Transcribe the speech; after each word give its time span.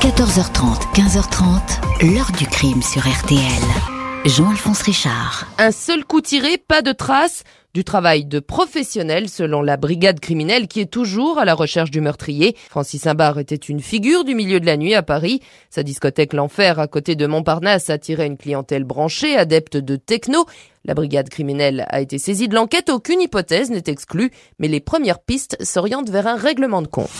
14h30, 0.00 0.94
15h30, 0.94 2.14
l'heure 2.14 2.32
du 2.38 2.46
crime 2.46 2.80
sur 2.80 3.02
RTL. 3.02 3.38
Jean-Alphonse 4.24 4.80
Richard. 4.80 5.46
Un 5.58 5.72
seul 5.72 6.06
coup 6.06 6.22
tiré, 6.22 6.56
pas 6.56 6.80
de 6.80 6.92
traces. 6.92 7.44
Du 7.74 7.84
travail 7.84 8.24
de 8.24 8.40
professionnel 8.40 9.28
selon 9.28 9.60
la 9.60 9.76
brigade 9.76 10.18
criminelle 10.18 10.68
qui 10.68 10.80
est 10.80 10.90
toujours 10.90 11.38
à 11.38 11.44
la 11.44 11.52
recherche 11.52 11.90
du 11.90 12.00
meurtrier. 12.00 12.56
Francis 12.70 13.06
Imbar 13.06 13.38
était 13.38 13.54
une 13.56 13.80
figure 13.80 14.24
du 14.24 14.34
milieu 14.34 14.58
de 14.58 14.64
la 14.64 14.78
nuit 14.78 14.94
à 14.94 15.02
Paris. 15.02 15.42
Sa 15.68 15.82
discothèque 15.82 16.32
L'Enfer 16.32 16.78
à 16.78 16.86
côté 16.86 17.14
de 17.14 17.26
Montparnasse 17.26 17.90
attirait 17.90 18.26
une 18.26 18.38
clientèle 18.38 18.84
branchée, 18.84 19.36
adepte 19.36 19.76
de 19.76 19.96
techno. 19.96 20.46
La 20.86 20.94
brigade 20.94 21.28
criminelle 21.28 21.84
a 21.90 22.00
été 22.00 22.16
saisie 22.16 22.48
de 22.48 22.54
l'enquête, 22.54 22.88
aucune 22.88 23.20
hypothèse 23.20 23.70
n'est 23.70 23.84
exclue, 23.86 24.30
mais 24.58 24.68
les 24.68 24.80
premières 24.80 25.20
pistes 25.20 25.58
s'orientent 25.62 26.08
vers 26.08 26.26
un 26.26 26.36
règlement 26.36 26.80
de 26.80 26.88
compte. 26.88 27.10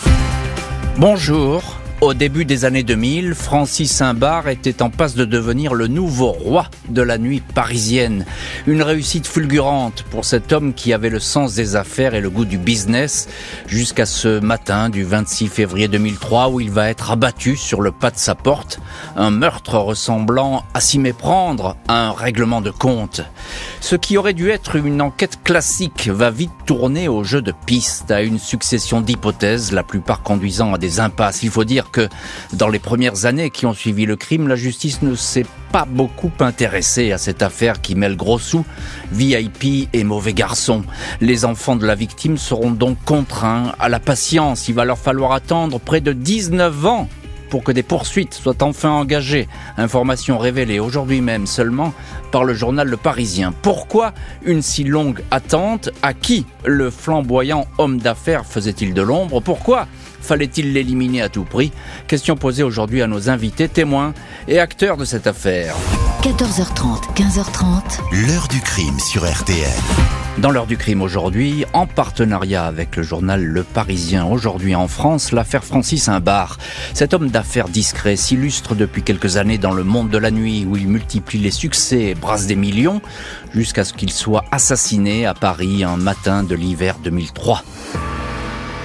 Bonjour. 0.97 1.80
Au 2.01 2.15
début 2.15 2.45
des 2.45 2.65
années 2.65 2.81
2000, 2.81 3.35
Francis 3.35 3.91
Saint-Bar 3.91 4.47
était 4.47 4.81
en 4.81 4.89
passe 4.89 5.13
de 5.13 5.23
devenir 5.23 5.75
le 5.75 5.85
nouveau 5.85 6.31
roi 6.31 6.65
de 6.89 7.03
la 7.03 7.19
nuit 7.19 7.41
parisienne. 7.41 8.25
Une 8.65 8.81
réussite 8.81 9.27
fulgurante 9.27 10.01
pour 10.09 10.25
cet 10.25 10.51
homme 10.51 10.73
qui 10.73 10.93
avait 10.93 11.11
le 11.11 11.19
sens 11.19 11.53
des 11.53 11.75
affaires 11.75 12.15
et 12.15 12.21
le 12.21 12.31
goût 12.31 12.45
du 12.45 12.57
business 12.57 13.29
jusqu'à 13.67 14.07
ce 14.07 14.39
matin 14.39 14.89
du 14.89 15.03
26 15.03 15.47
février 15.47 15.87
2003 15.87 16.49
où 16.49 16.59
il 16.59 16.71
va 16.71 16.89
être 16.89 17.11
abattu 17.11 17.55
sur 17.55 17.81
le 17.81 17.91
pas 17.91 18.09
de 18.09 18.17
sa 18.17 18.33
porte. 18.33 18.79
Un 19.15 19.29
meurtre 19.29 19.77
ressemblant 19.77 20.63
à 20.73 20.81
s'y 20.81 20.97
méprendre 20.97 21.77
à 21.87 22.07
un 22.07 22.13
règlement 22.13 22.61
de 22.61 22.71
compte. 22.71 23.21
Ce 23.79 23.95
qui 23.95 24.17
aurait 24.17 24.33
dû 24.33 24.49
être 24.49 24.75
une 24.75 25.03
enquête 25.03 25.43
classique 25.43 26.07
va 26.07 26.31
vite 26.31 26.51
tourner 26.65 27.07
au 27.07 27.23
jeu 27.23 27.43
de 27.43 27.53
piste, 27.67 28.09
à 28.09 28.23
une 28.23 28.39
succession 28.39 29.01
d'hypothèses, 29.01 29.71
la 29.71 29.83
plupart 29.83 30.23
conduisant 30.23 30.73
à 30.73 30.79
des 30.79 30.99
impasses. 30.99 31.43
Il 31.43 31.51
faut 31.51 31.63
dire 31.63 31.90
que 31.91 32.07
dans 32.53 32.69
les 32.69 32.79
premières 32.79 33.25
années 33.25 33.49
qui 33.49 33.65
ont 33.65 33.73
suivi 33.73 34.05
le 34.05 34.15
crime, 34.15 34.47
la 34.47 34.55
justice 34.55 35.01
ne 35.01 35.15
s'est 35.15 35.45
pas 35.71 35.85
beaucoup 35.85 36.31
intéressée 36.39 37.11
à 37.11 37.17
cette 37.17 37.41
affaire 37.41 37.81
qui 37.81 37.95
mêle 37.95 38.17
gros 38.17 38.39
sous, 38.39 38.65
VIP 39.11 39.89
et 39.93 40.03
mauvais 40.03 40.33
garçons. 40.33 40.83
Les 41.21 41.45
enfants 41.45 41.75
de 41.75 41.85
la 41.85 41.95
victime 41.95 42.37
seront 42.37 42.71
donc 42.71 42.97
contraints 43.05 43.73
à 43.79 43.89
la 43.89 43.99
patience. 43.99 44.67
Il 44.67 44.75
va 44.75 44.85
leur 44.85 44.97
falloir 44.97 45.31
attendre 45.31 45.79
près 45.79 46.01
de 46.01 46.13
19 46.13 46.85
ans 46.85 47.09
pour 47.51 47.63
que 47.65 47.71
des 47.73 47.83
poursuites 47.83 48.33
soient 48.33 48.63
enfin 48.63 48.91
engagées. 48.91 49.47
Information 49.77 50.37
révélée 50.37 50.79
aujourd'hui 50.79 51.19
même 51.19 51.45
seulement 51.45 51.93
par 52.31 52.45
le 52.45 52.53
journal 52.53 52.87
Le 52.87 52.97
Parisien. 52.97 53.53
Pourquoi 53.61 54.13
une 54.45 54.61
si 54.61 54.85
longue 54.85 55.21
attente? 55.31 55.89
À 56.01 56.13
qui 56.13 56.45
le 56.65 56.89
flamboyant 56.89 57.67
homme 57.77 57.99
d'affaires 57.99 58.45
faisait-il 58.45 58.93
de 58.93 59.01
l'ombre? 59.01 59.41
Pourquoi 59.41 59.87
Fallait-il 60.21 60.73
l'éliminer 60.73 61.21
à 61.21 61.29
tout 61.29 61.43
prix 61.43 61.71
Question 62.07 62.35
posée 62.35 62.63
aujourd'hui 62.63 63.01
à 63.01 63.07
nos 63.07 63.29
invités, 63.29 63.67
témoins 63.67 64.13
et 64.47 64.59
acteurs 64.59 64.97
de 64.97 65.05
cette 65.05 65.27
affaire. 65.27 65.75
14h30, 66.21 67.15
15h30. 67.15 68.27
L'heure 68.27 68.47
du 68.47 68.61
crime 68.61 68.99
sur 68.99 69.29
RTL. 69.29 69.67
Dans 70.37 70.49
l'heure 70.49 70.67
du 70.67 70.77
crime 70.77 71.01
aujourd'hui, 71.01 71.65
en 71.73 71.85
partenariat 71.85 72.65
avec 72.65 72.95
le 72.95 73.03
journal 73.03 73.43
Le 73.43 73.63
Parisien, 73.63 74.25
aujourd'hui 74.25 74.75
en 74.75 74.87
France, 74.87 75.31
l'affaire 75.33 75.63
Francis 75.63 76.07
Imbar. 76.07 76.57
Cet 76.93 77.13
homme 77.13 77.29
d'affaires 77.29 77.67
discret 77.67 78.15
s'illustre 78.15 78.73
depuis 78.75 79.03
quelques 79.03 79.37
années 79.37 79.57
dans 79.57 79.73
le 79.73 79.83
monde 79.83 80.09
de 80.09 80.17
la 80.17 80.31
nuit 80.31 80.65
où 80.65 80.77
il 80.77 80.87
multiplie 80.87 81.39
les 81.39 81.51
succès 81.51 82.01
et 82.03 82.15
brasse 82.15 82.47
des 82.47 82.55
millions 82.55 83.01
jusqu'à 83.53 83.83
ce 83.83 83.93
qu'il 83.93 84.11
soit 84.11 84.45
assassiné 84.51 85.25
à 85.25 85.33
Paris 85.33 85.83
un 85.83 85.97
matin 85.97 86.43
de 86.43 86.55
l'hiver 86.55 86.97
2003. 87.03 87.63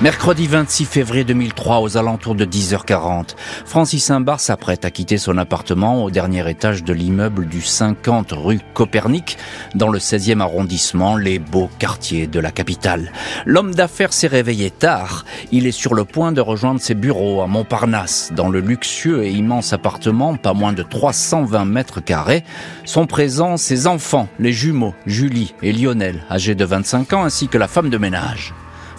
Mercredi 0.03 0.47
26 0.47 0.85
février 0.85 1.25
2003, 1.25 1.81
aux 1.81 1.97
alentours 1.97 2.35
de 2.35 2.45
10h40, 2.45 3.35
Francis 3.65 4.05
Saint-Bar 4.05 4.41
s'apprête 4.41 4.85
à 4.85 4.91
quitter 4.91 5.17
son 5.17 5.39
appartement 5.39 6.05
au 6.05 6.11
dernier 6.11 6.47
étage 6.51 6.85
de 6.85 6.93
l'immeuble 6.93 7.47
du 7.47 7.63
50 7.63 8.33
rue 8.33 8.61
Copernic, 8.75 9.39
dans 9.75 9.89
le 9.89 9.99
16e 9.99 10.41
arrondissement, 10.41 11.17
les 11.17 11.39
beaux 11.39 11.71
quartiers 11.79 12.27
de 12.27 12.39
la 12.39 12.51
capitale. 12.51 13.11
L'homme 13.47 13.75
d'affaires 13.75 14.13
s'est 14.13 14.27
réveillé 14.27 14.71
tard. 14.71 15.25
Il 15.51 15.67
est 15.67 15.73
sur 15.73 15.95
le 15.95 16.05
point 16.05 16.31
de 16.31 16.43
rejoindre 16.43 16.81
ses 16.81 16.95
bureaux 16.95 17.41
à 17.41 17.47
Montparnasse, 17.47 18.33
dans 18.37 18.51
le 18.51 18.61
luxueux 18.61 19.25
et 19.25 19.31
immense 19.31 19.73
appartement, 19.73 20.37
pas 20.37 20.53
moins 20.53 20.75
de 20.75 20.83
320 20.83 21.65
mètres 21.65 22.03
carrés. 22.03 22.45
Sont 22.85 23.07
présents 23.07 23.57
ses 23.57 23.87
enfants, 23.87 24.29
les 24.39 24.53
jumeaux, 24.53 24.95
Julie 25.07 25.55
et 25.63 25.73
Lionel, 25.73 26.23
âgés 26.31 26.55
de 26.55 26.67
25 26.67 27.15
ans, 27.15 27.25
ainsi 27.25 27.49
que 27.49 27.57
la 27.57 27.67
femme 27.67 27.89
de 27.89 27.97
ménage. 27.97 28.53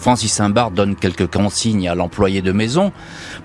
Francis 0.08 0.32
Saint-Bar 0.32 0.70
donne 0.70 0.96
quelques 0.96 1.30
consignes 1.30 1.86
à 1.86 1.94
l'employé 1.94 2.40
de 2.40 2.50
maison 2.50 2.92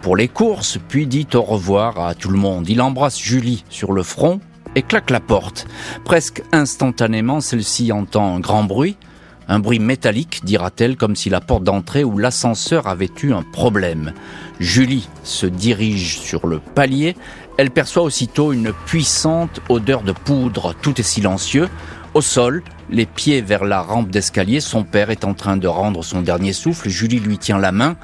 pour 0.02 0.16
les 0.16 0.30
courses, 0.30 0.80
puis 0.88 1.08
dit 1.08 1.28
au 1.34 1.42
revoir 1.42 2.00
à 2.00 2.16
tout 2.16 2.30
le 2.30 2.38
monde. 2.38 2.70
Il 2.70 2.82
embrasse 2.82 3.20
Julie 3.20 3.66
sur 3.68 3.92
le 3.92 4.02
front 4.02 4.40
et 4.74 4.82
claque 4.82 5.10
la 5.10 5.20
porte. 5.20 5.68
Presque 6.06 6.42
instantanément, 6.54 7.42
celle-ci 7.42 7.92
entend 7.92 8.38
un 8.38 8.40
grand 8.40 8.64
bruit, 8.64 8.96
un 9.50 9.60
bruit 9.60 9.80
métallique, 9.80 10.46
dira-t-elle, 10.46 10.96
comme 10.96 11.18
si 11.18 11.30
la 11.30 11.42
porte 11.42 11.66
d'entrée 11.66 12.06
ou 12.06 12.18
l'ascenseur 12.18 12.88
avait 12.88 13.12
eu 13.22 13.34
un 13.34 13.44
problème. 13.44 14.14
Julie 14.62 15.10
se 15.26 15.48
dirige 15.48 16.20
sur 16.20 16.48
le 16.48 16.60
palier. 16.60 17.18
Elle 17.58 17.72
perçoit 17.72 18.04
aussitôt 18.04 18.54
une 18.54 18.72
puissante 18.86 19.60
odeur 19.68 20.02
de 20.02 20.14
poudre. 20.14 20.74
Tout 20.82 20.98
est 20.98 21.04
silencieux. 21.04 21.68
Au 22.14 22.22
sol, 22.22 22.62
les 22.92 23.08
pieds 23.08 23.42
vers 23.42 23.66
la 23.66 23.82
rampe 23.82 24.12
d'escalier, 24.12 24.60
son 24.60 24.84
père 24.84 25.10
est 25.10 25.26
en 25.26 25.34
train 25.34 25.58
de 25.58 25.68
rendre 25.68 26.04
son 26.04 26.22
dernier 26.22 26.54
souffle, 26.54 26.88
Julie 26.88 27.20
lui 27.20 27.40
tient 27.40 27.58
la 27.58 27.72
main, 27.72 27.96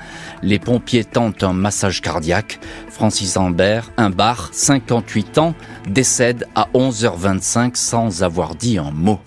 les 0.42 0.58
pompiers 0.58 1.06
tentent 1.06 1.44
un 1.44 1.54
massage 1.54 2.02
cardiaque, 2.02 2.60
Francis 2.90 3.38
Ambert, 3.38 3.92
un 3.98 4.10
bar, 4.10 4.50
58 4.52 5.38
ans, 5.38 5.54
décède 5.88 6.48
à 6.56 6.70
11h25 6.74 7.76
sans 7.76 8.24
avoir 8.24 8.56
dit 8.56 8.80
un 8.80 8.90
mot. 8.90 9.20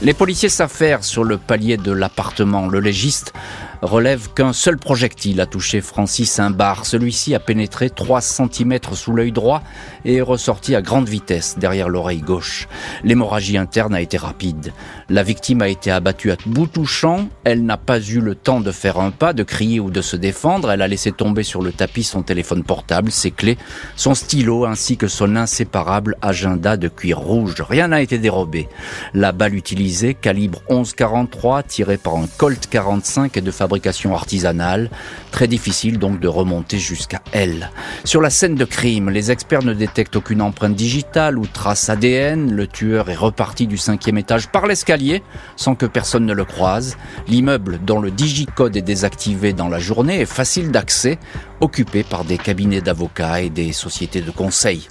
Les 0.00 0.14
policiers 0.14 0.48
s'affairent 0.48 1.04
sur 1.04 1.22
le 1.22 1.36
palier 1.36 1.76
de 1.76 1.92
l'appartement. 1.92 2.66
Le 2.66 2.80
légiste 2.80 3.34
relève 3.82 4.32
qu'un 4.32 4.52
seul 4.52 4.78
projectile 4.78 5.40
a 5.40 5.46
touché 5.46 5.80
Francis 5.80 6.38
Imbar. 6.38 6.86
Celui-ci 6.86 7.34
a 7.34 7.40
pénétré 7.40 7.90
3 7.90 8.20
cm 8.20 8.78
sous 8.92 9.12
l'œil 9.12 9.32
droit 9.32 9.62
et 10.04 10.16
est 10.16 10.22
ressorti 10.22 10.76
à 10.76 10.82
grande 10.82 11.08
vitesse 11.08 11.58
derrière 11.58 11.88
l'oreille 11.88 12.20
gauche. 12.20 12.68
L'hémorragie 13.02 13.58
interne 13.58 13.94
a 13.94 14.00
été 14.00 14.16
rapide. 14.16 14.72
La 15.08 15.24
victime 15.24 15.62
a 15.62 15.68
été 15.68 15.90
abattue 15.90 16.30
à 16.30 16.36
bout 16.46 16.68
touchant. 16.68 17.28
Elle 17.42 17.64
n'a 17.64 17.76
pas 17.76 18.00
eu 18.00 18.20
le 18.20 18.36
temps 18.36 18.60
de 18.60 18.70
faire 18.70 19.00
un 19.00 19.10
pas, 19.10 19.32
de 19.32 19.42
crier 19.42 19.80
ou 19.80 19.90
de 19.90 20.00
se 20.00 20.16
défendre. 20.16 20.70
Elle 20.70 20.82
a 20.82 20.88
laissé 20.88 21.10
tomber 21.10 21.42
sur 21.42 21.60
le 21.60 21.72
tapis 21.72 22.04
son 22.04 22.22
téléphone 22.22 22.62
portable, 22.62 23.10
ses 23.10 23.32
clés, 23.32 23.58
son 23.96 24.14
stylo 24.14 24.64
ainsi 24.64 24.96
que 24.96 25.08
son 25.08 25.34
inséparable 25.34 26.16
agenda 26.22 26.76
de 26.76 26.86
cuir 26.88 27.18
rouge. 27.18 27.60
Rien 27.68 27.88
n'a 27.88 28.00
été 28.00 28.18
dérobé. 28.18 28.68
La 29.12 29.32
balle 29.32 29.54
utilisée, 29.54 30.14
calibre 30.14 30.62
11-43, 30.70 31.66
tirée 31.66 31.98
par 31.98 32.16
un 32.16 32.26
Colt 32.38 32.68
45 32.70 33.36
et 33.36 33.40
de 33.40 33.50
fabrication 33.50 33.71
artisanale. 34.14 34.90
Très 35.30 35.48
difficile 35.48 35.98
donc 35.98 36.20
de 36.20 36.28
remonter 36.28 36.78
jusqu'à 36.78 37.22
elle. 37.32 37.70
Sur 38.04 38.20
la 38.20 38.30
scène 38.30 38.54
de 38.54 38.64
crime, 38.64 39.10
les 39.10 39.30
experts 39.30 39.62
ne 39.62 39.74
détectent 39.74 40.16
aucune 40.16 40.42
empreinte 40.42 40.74
digitale 40.74 41.38
ou 41.38 41.46
trace 41.46 41.88
ADN. 41.88 42.52
Le 42.52 42.66
tueur 42.66 43.10
est 43.10 43.14
reparti 43.14 43.66
du 43.66 43.76
cinquième 43.76 44.18
étage 44.18 44.48
par 44.48 44.66
l'escalier 44.66 45.22
sans 45.56 45.74
que 45.74 45.86
personne 45.86 46.26
ne 46.26 46.34
le 46.34 46.44
croise. 46.44 46.96
L'immeuble 47.28 47.78
dont 47.84 48.00
le 48.00 48.10
digicode 48.10 48.76
est 48.76 48.82
désactivé 48.82 49.52
dans 49.52 49.68
la 49.68 49.78
journée 49.78 50.20
est 50.20 50.26
facile 50.26 50.70
d'accès, 50.70 51.18
occupé 51.60 52.02
par 52.02 52.24
des 52.24 52.38
cabinets 52.38 52.80
d'avocats 52.80 53.40
et 53.40 53.50
des 53.50 53.72
sociétés 53.72 54.20
de 54.20 54.30
conseil. 54.30 54.88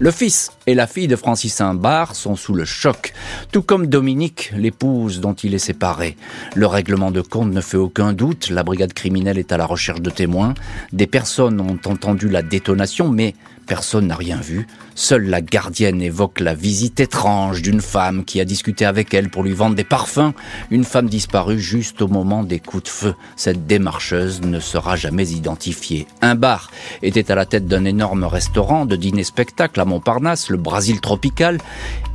Le 0.00 0.10
fils 0.10 0.50
et 0.66 0.74
la 0.74 0.86
fille 0.86 1.08
de 1.08 1.16
Francis 1.16 1.54
Saint-Bar 1.54 2.14
sont 2.14 2.36
sous 2.36 2.54
le 2.54 2.64
choc, 2.64 3.12
tout 3.52 3.62
comme 3.62 3.86
Dominique, 3.86 4.52
l'épouse 4.56 5.20
dont 5.20 5.34
il 5.34 5.54
est 5.54 5.58
séparé. 5.58 6.16
Le 6.54 6.66
règlement 6.66 7.10
de 7.10 7.20
compte 7.20 7.52
ne 7.52 7.60
fait 7.60 7.76
aucun 7.76 8.12
doute, 8.12 8.50
la 8.50 8.62
brigade 8.62 8.92
criminelle 8.92 9.38
est 9.38 9.52
à 9.52 9.56
la 9.56 9.66
recherche 9.66 10.00
de 10.00 10.10
témoins. 10.10 10.54
Des 10.92 11.06
personnes 11.06 11.60
ont 11.60 11.78
entendu 11.84 12.28
la 12.28 12.42
détonation, 12.42 13.08
mais 13.08 13.34
personne 13.66 14.06
n'a 14.06 14.16
rien 14.16 14.36
vu. 14.36 14.66
Seule 14.94 15.24
la 15.24 15.40
gardienne 15.40 16.00
évoque 16.00 16.40
la 16.40 16.54
visite 16.54 17.00
étrange 17.00 17.62
d'une 17.62 17.80
femme 17.80 18.24
qui 18.24 18.40
a 18.40 18.44
discuté 18.44 18.84
avec 18.84 19.12
elle 19.12 19.28
pour 19.28 19.42
lui 19.42 19.52
vendre 19.52 19.74
des 19.74 19.84
parfums. 19.84 20.32
Une 20.70 20.84
femme 20.84 21.08
disparue 21.08 21.58
juste 21.58 22.00
au 22.02 22.08
moment 22.08 22.44
des 22.44 22.60
coups 22.60 22.84
de 22.84 22.88
feu. 22.88 23.14
Cette 23.36 23.66
démarcheuse 23.66 24.42
ne 24.42 24.60
sera 24.60 24.96
jamais 24.96 25.28
identifiée. 25.30 26.06
Un 26.22 26.36
bar 26.36 26.70
était 27.02 27.32
à 27.32 27.34
la 27.34 27.46
tête 27.46 27.66
d'un 27.66 27.84
énorme 27.84 28.24
restaurant 28.24 28.86
de 28.86 28.96
dîner-spectacle 28.96 29.80
à 29.80 29.84
Montparnasse, 29.84 30.48
le 30.54 30.62
Brésil 30.62 31.00
tropical, 31.00 31.58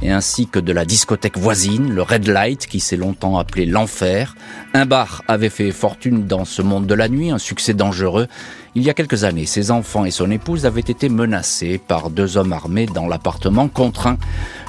et 0.01 0.12
ainsi 0.12 0.47
que 0.47 0.59
de 0.59 0.71
la 0.71 0.86
discothèque 0.86 1.38
voisine, 1.38 1.94
le 1.94 2.01
Red 2.01 2.27
Light, 2.27 2.68
qui 2.68 2.80
s'est 2.80 2.95
longtemps 2.95 3.38
appelé 3.38 3.65
l'Enfer. 3.65 4.36
Un 4.74 4.86
bar 4.86 5.24
avait 5.27 5.50
fait 5.50 5.71
fortune 5.71 6.25
dans 6.25 6.45
ce 6.45 6.62
monde 6.62 6.88
de 6.88 6.94
la 6.94 7.09
nuit, 7.09 7.31
un 7.31 7.38
succès 7.38 7.74
dangereux. 7.74 8.27
Il 8.75 8.83
y 8.83 8.89
a 8.89 8.94
quelques 8.94 9.25
années, 9.25 9.45
ses 9.45 9.71
enfants 9.71 10.06
et 10.06 10.12
son 10.12 10.31
épouse 10.31 10.65
avaient 10.65 10.80
été 10.80 11.09
menacés 11.09 11.81
par 11.86 12.09
deux 12.09 12.38
hommes 12.38 12.53
armés 12.53 12.86
dans 12.86 13.07
l'appartement, 13.07 13.68
contraint 13.68 14.18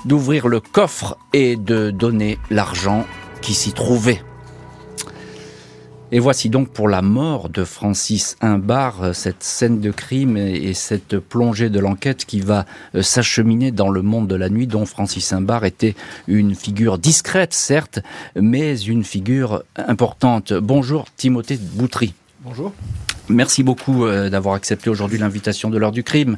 d'ouvrir 0.04 0.48
le 0.48 0.58
coffre 0.58 1.16
et 1.32 1.54
de 1.56 1.90
donner 1.92 2.38
l'argent 2.50 3.06
qui 3.40 3.54
s'y 3.54 3.72
trouvait. 3.72 4.20
Et 6.12 6.18
voici 6.18 6.50
donc 6.50 6.70
pour 6.70 6.88
la 6.88 7.02
mort 7.02 7.48
de 7.48 7.62
Francis 7.62 8.36
Imbar, 8.40 9.02
euh, 9.02 9.12
cette 9.12 9.44
scène 9.44 9.80
de 9.80 9.92
crime 9.92 10.36
et 10.36 10.74
cette 10.74 11.20
plongée 11.20 11.70
de 11.70 11.78
l'enquête 11.78 12.24
qui 12.24 12.40
va 12.40 12.66
euh, 12.96 13.02
s'acheminer 13.02 13.70
dans 13.70 13.90
le 13.90 14.02
monde 14.02 14.26
de 14.26 14.34
la 14.34 14.48
nuit 14.48 14.66
dont 14.66 14.86
Francis 14.86 15.32
Imbar 15.32 15.64
était 15.64 15.94
une 16.26 16.56
figure 16.56 16.98
discrète, 16.98 17.54
certes, 17.54 18.00
mais 18.34 18.76
une 18.80 19.04
figure 19.04 19.62
importante. 19.76 20.52
Bonjour 20.52 21.04
Timothée 21.16 21.58
Boutry. 21.58 22.12
Bonjour. 22.40 22.72
Merci 23.30 23.62
beaucoup 23.62 24.04
euh, 24.04 24.28
d'avoir 24.28 24.56
accepté 24.56 24.90
aujourd'hui 24.90 25.18
l'invitation 25.18 25.70
de 25.70 25.78
l'heure 25.78 25.92
du 25.92 26.02
crime. 26.02 26.36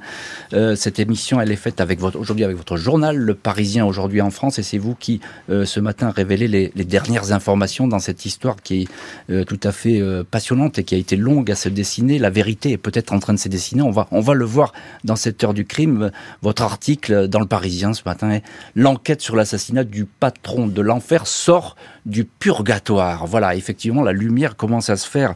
Euh, 0.53 0.77
cette 0.77 0.99
émission, 0.99 1.41
elle 1.41 1.51
est 1.51 1.57
faite 1.57 1.83
aujourd'hui 2.15 2.45
avec 2.45 2.57
votre 2.57 2.77
journal, 2.77 3.17
Le 3.17 3.35
Parisien 3.35 3.87
aujourd'hui 3.87 4.21
en 4.21 4.31
France, 4.31 4.59
et 4.59 4.63
c'est 4.63 4.79
vous 4.79 4.95
qui, 4.95 5.21
euh, 5.49 5.65
ce 5.65 5.81
matin, 5.81 6.11
révélez 6.11 6.49
les, 6.49 6.71
les, 6.75 6.85
dernières 6.85 7.33
informations 7.33 7.89
dans 7.89 7.99
cette 7.99 8.27
histoire 8.27 8.57
qui 8.63 8.83
est 9.31 9.45
tout 9.45 9.61
à 9.63 9.73
fait 9.73 10.03
passionnante 10.31 10.79
et 10.79 10.85
qui 10.85 10.95
a 10.95 10.99
été 10.99 11.17
longue 11.17 11.51
à 11.51 11.55
se 11.55 11.71
dessiner. 11.71 12.19
La 12.19 12.29
vérité 12.29 12.73
est 12.73 12.77
peut-être 12.77 13.13
en 13.13 13.19
train 13.19 13.33
de 13.33 13.39
se 13.39 13.49
dessiner. 13.49 13.81
On 13.81 13.91
va, 13.91 14.09
on 14.11 14.21
va 14.21 14.35
le 14.35 14.45
voir 14.45 14.75
dans 15.05 15.17
cette 15.17 15.43
heure 15.43 15.55
du 15.55 15.65
crime. 15.65 16.11
Votre 16.43 16.63
article 16.63 17.29
dans 17.29 17.41
Le 17.41 17.47
Parisien 17.47 17.95
ce 17.95 18.03
matin 18.05 18.41
l'enquête 18.77 19.23
sur 19.23 19.37
l'assassinat 19.37 19.85
du 19.85 20.05
patron 20.05 20.67
de 20.67 20.83
l'enfer 20.83 21.27
sort 21.27 21.77
du 22.07 22.25
purgatoire. 22.25 23.27
Voilà, 23.27 23.55
effectivement, 23.55 24.03
la 24.03 24.13
lumière 24.13 24.57
commence 24.57 24.91
à 24.91 24.97
se 24.97 25.09
faire. 25.09 25.35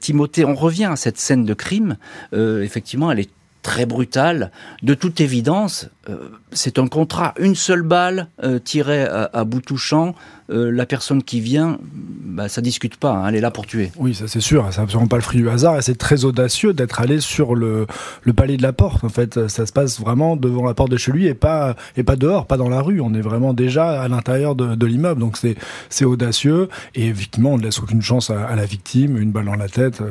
Timothée, 0.00 0.44
on 0.44 0.54
revient 0.54 0.84
à 0.86 0.96
cette 0.96 1.18
scène 1.18 1.44
de 1.44 1.54
crime, 1.54 1.96
euh, 2.32 2.62
effectivement, 2.62 3.10
elle 3.10 3.20
est 3.20 3.30
très 3.62 3.86
brutale. 3.86 4.50
De 4.82 4.94
toute 4.94 5.20
évidence, 5.20 5.88
euh, 6.08 6.30
c'est 6.52 6.78
un 6.78 6.86
contrat, 6.86 7.34
une 7.38 7.54
seule 7.54 7.82
balle 7.82 8.28
euh, 8.42 8.58
tirée 8.58 9.04
à, 9.04 9.44
bout 9.44 9.60
touchant. 9.60 10.14
Euh, 10.50 10.70
la 10.70 10.86
personne 10.86 11.22
qui 11.22 11.40
vient, 11.40 11.78
bah, 11.82 12.48
ça 12.48 12.62
discute 12.62 12.96
pas, 12.96 13.12
hein, 13.12 13.28
elle 13.28 13.34
est 13.34 13.40
là 13.40 13.50
pour 13.50 13.66
tuer. 13.66 13.92
Oui, 13.96 14.14
ça 14.14 14.28
c'est 14.28 14.40
sûr, 14.40 14.66
c'est 14.70 14.80
absolument 14.80 15.08
pas 15.08 15.16
le 15.16 15.22
fruit 15.22 15.40
du 15.40 15.48
hasard 15.50 15.76
et 15.76 15.82
c'est 15.82 15.98
très 15.98 16.24
audacieux 16.24 16.72
d'être 16.72 17.00
allé 17.00 17.20
sur 17.20 17.54
le, 17.54 17.86
le 18.22 18.32
palais 18.32 18.56
de 18.56 18.62
la 18.62 18.72
porte. 18.72 19.04
En 19.04 19.10
fait, 19.10 19.48
ça 19.48 19.66
se 19.66 19.72
passe 19.72 20.00
vraiment 20.00 20.36
devant 20.36 20.64
la 20.64 20.72
porte 20.72 20.90
de 20.90 20.96
chez 20.96 21.12
lui 21.12 21.26
et 21.26 21.34
pas 21.34 21.76
et 21.96 22.02
pas 22.02 22.16
dehors, 22.16 22.46
pas 22.46 22.56
dans 22.56 22.68
la 22.70 22.80
rue. 22.80 23.00
On 23.00 23.12
est 23.12 23.20
vraiment 23.20 23.52
déjà 23.52 24.00
à 24.00 24.08
l'intérieur 24.08 24.54
de, 24.54 24.74
de 24.74 24.86
l'immeuble, 24.86 25.20
donc 25.20 25.36
c'est 25.36 25.56
c'est 25.90 26.06
audacieux 26.06 26.68
et 26.94 27.08
effectivement 27.08 27.50
on 27.50 27.58
ne 27.58 27.62
laisse 27.62 27.80
aucune 27.80 28.02
chance 28.02 28.30
à, 28.30 28.56
la 28.56 28.64
victime, 28.64 29.18
une 29.18 29.32
balle 29.32 29.44
dans 29.44 29.54
la 29.54 29.68
tête. 29.68 30.02